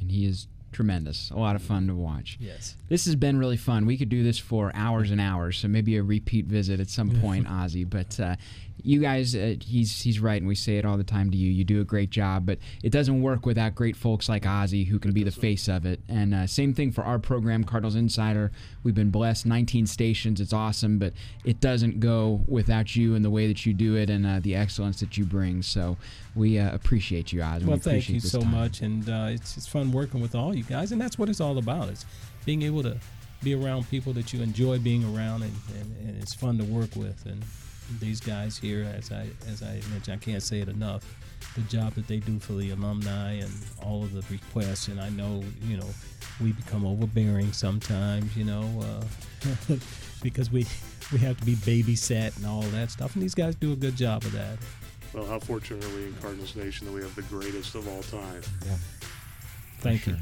And 0.00 0.10
he 0.10 0.26
is 0.26 0.48
tremendous. 0.72 1.30
A 1.30 1.36
lot 1.36 1.56
of 1.56 1.62
fun 1.62 1.86
to 1.86 1.94
watch. 1.94 2.36
Yes. 2.40 2.76
This 2.88 3.04
has 3.06 3.14
been 3.14 3.38
really 3.38 3.56
fun. 3.56 3.86
We 3.86 3.96
could 3.96 4.08
do 4.08 4.22
this 4.22 4.38
for 4.38 4.72
hours 4.74 5.10
and 5.10 5.20
hours, 5.20 5.56
so 5.58 5.68
maybe 5.68 5.96
a 5.96 6.02
repeat 6.02 6.46
visit 6.46 6.80
at 6.80 6.90
some 6.90 7.10
point, 7.20 7.48
Ozzie. 7.48 7.84
But 7.84 8.18
uh, 8.20 8.36
you 8.84 9.00
guys, 9.00 9.34
uh, 9.34 9.54
he's 9.60 10.02
he's 10.02 10.20
right, 10.20 10.40
and 10.40 10.46
we 10.46 10.54
say 10.54 10.76
it 10.76 10.84
all 10.84 10.98
the 10.98 11.04
time 11.04 11.30
to 11.30 11.36
you. 11.36 11.50
You 11.50 11.64
do 11.64 11.80
a 11.80 11.84
great 11.84 12.10
job, 12.10 12.44
but 12.44 12.58
it 12.82 12.92
doesn't 12.92 13.22
work 13.22 13.46
without 13.46 13.74
great 13.74 13.96
folks 13.96 14.28
like 14.28 14.46
Ozzie 14.46 14.84
who 14.84 14.98
can 14.98 15.12
be 15.12 15.24
the 15.24 15.30
face 15.30 15.68
of 15.68 15.86
it. 15.86 16.00
And 16.08 16.34
uh, 16.34 16.46
same 16.46 16.74
thing 16.74 16.92
for 16.92 17.02
our 17.02 17.18
program, 17.18 17.64
Cardinals 17.64 17.94
Insider. 17.94 18.52
We've 18.82 18.94
been 18.94 19.10
blessed, 19.10 19.46
19 19.46 19.86
stations. 19.86 20.38
It's 20.38 20.52
awesome, 20.52 20.98
but 20.98 21.14
it 21.44 21.60
doesn't 21.60 21.98
go 21.98 22.44
without 22.46 22.94
you 22.94 23.14
and 23.14 23.24
the 23.24 23.30
way 23.30 23.46
that 23.46 23.64
you 23.64 23.72
do 23.72 23.96
it 23.96 24.10
and 24.10 24.26
uh, 24.26 24.40
the 24.40 24.54
excellence 24.54 25.00
that 25.00 25.16
you 25.16 25.24
bring. 25.24 25.62
So 25.62 25.96
we 26.34 26.58
uh, 26.58 26.74
appreciate 26.74 27.32
you, 27.32 27.42
Ozzie. 27.42 27.64
Well, 27.64 27.76
we 27.76 27.80
thank 27.80 28.10
you 28.10 28.20
so 28.20 28.40
time. 28.40 28.50
much, 28.50 28.82
and 28.82 29.08
uh, 29.08 29.28
it's 29.30 29.56
it's 29.56 29.66
fun 29.66 29.92
working 29.92 30.20
with 30.20 30.34
all 30.34 30.54
you 30.54 30.64
guys, 30.64 30.92
and 30.92 31.00
that's 31.00 31.18
what 31.18 31.30
it's 31.30 31.40
all 31.40 31.56
about. 31.56 31.88
It's 31.88 32.04
being 32.44 32.60
able 32.60 32.82
to 32.82 32.98
be 33.42 33.54
around 33.54 33.88
people 33.88 34.12
that 34.12 34.34
you 34.34 34.42
enjoy 34.42 34.78
being 34.78 35.04
around, 35.16 35.42
and, 35.42 35.54
and, 35.80 36.08
and 36.08 36.22
it's 36.22 36.34
fun 36.34 36.58
to 36.58 36.64
work 36.64 36.94
with. 36.96 37.24
And 37.24 37.42
these 38.00 38.20
guys 38.20 38.56
here, 38.58 38.90
as 38.96 39.12
I 39.12 39.26
as 39.48 39.62
I 39.62 39.80
mentioned, 39.90 40.20
I 40.20 40.24
can't 40.24 40.42
say 40.42 40.60
it 40.60 40.68
enough. 40.68 41.04
The 41.54 41.60
job 41.62 41.94
that 41.94 42.08
they 42.08 42.18
do 42.18 42.38
for 42.38 42.54
the 42.54 42.70
alumni 42.70 43.34
and 43.34 43.52
all 43.82 44.02
of 44.02 44.12
the 44.12 44.24
requests, 44.30 44.88
and 44.88 45.00
I 45.00 45.10
know 45.10 45.42
you 45.62 45.76
know 45.76 45.88
we 46.40 46.52
become 46.52 46.86
overbearing 46.86 47.52
sometimes, 47.52 48.36
you 48.36 48.44
know, 48.44 48.68
uh, 48.82 49.76
because 50.22 50.50
we 50.50 50.66
we 51.12 51.18
have 51.18 51.38
to 51.38 51.44
be 51.44 51.54
babysat 51.54 52.36
and 52.36 52.46
all 52.46 52.62
that 52.62 52.90
stuff, 52.90 53.14
and 53.14 53.22
these 53.22 53.34
guys 53.34 53.54
do 53.54 53.72
a 53.72 53.76
good 53.76 53.96
job 53.96 54.22
of 54.24 54.32
that. 54.32 54.58
Well, 55.12 55.26
how 55.26 55.38
fortunate 55.38 55.84
are 55.84 55.96
we 55.96 56.06
in 56.06 56.14
Cardinals 56.14 56.56
Nation 56.56 56.86
that 56.86 56.92
we 56.92 57.00
have 57.00 57.14
the 57.14 57.22
greatest 57.22 57.76
of 57.76 57.86
all 57.86 58.02
time? 58.02 58.42
Yeah. 58.66 58.76
Thank 59.78 60.06
you. 60.06 60.16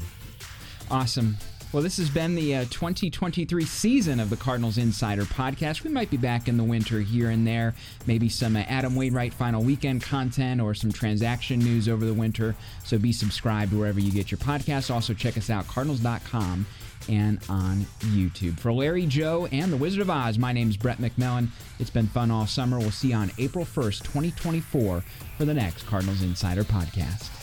Awesome. 0.91 1.37
Well, 1.73 1.81
this 1.81 1.97
has 1.97 2.11
been 2.11 2.35
the 2.35 2.55
uh, 2.57 2.65
2023 2.65 3.65
season 3.65 4.19
of 4.19 4.29
the 4.29 4.37
Cardinals 4.37 4.77
Insider 4.77 5.23
Podcast. 5.23 5.83
We 5.83 5.89
might 5.89 6.11
be 6.11 6.17
back 6.17 6.47
in 6.47 6.55
the 6.55 6.63
winter 6.63 6.99
here 7.01 7.31
and 7.31 7.47
there, 7.47 7.73
maybe 8.05 8.29
some 8.29 8.55
uh, 8.55 8.59
Adam 8.67 8.95
Wainwright 8.95 9.33
final 9.33 9.63
weekend 9.63 10.03
content 10.03 10.61
or 10.61 10.75
some 10.75 10.91
transaction 10.91 11.57
news 11.57 11.89
over 11.89 12.05
the 12.05 12.13
winter. 12.13 12.55
So 12.85 12.99
be 12.99 13.11
subscribed 13.11 13.73
wherever 13.73 13.99
you 13.99 14.11
get 14.11 14.29
your 14.29 14.37
podcasts. 14.37 14.93
Also, 14.93 15.15
check 15.15 15.35
us 15.35 15.49
out, 15.49 15.67
cardinals.com 15.67 16.67
and 17.09 17.39
on 17.49 17.87
YouTube. 18.01 18.59
For 18.59 18.71
Larry, 18.71 19.07
Joe, 19.07 19.47
and 19.51 19.73
the 19.73 19.77
Wizard 19.77 20.01
of 20.01 20.11
Oz, 20.11 20.37
my 20.37 20.53
name 20.53 20.69
is 20.69 20.77
Brett 20.77 20.99
McMillan. 20.99 21.47
It's 21.79 21.89
been 21.89 22.05
fun 22.05 22.29
all 22.29 22.45
summer. 22.45 22.77
We'll 22.77 22.91
see 22.91 23.09
you 23.09 23.15
on 23.15 23.31
April 23.39 23.65
1st, 23.65 24.03
2024 24.03 25.03
for 25.39 25.45
the 25.45 25.53
next 25.55 25.87
Cardinals 25.87 26.21
Insider 26.21 26.63
podcast. 26.63 27.42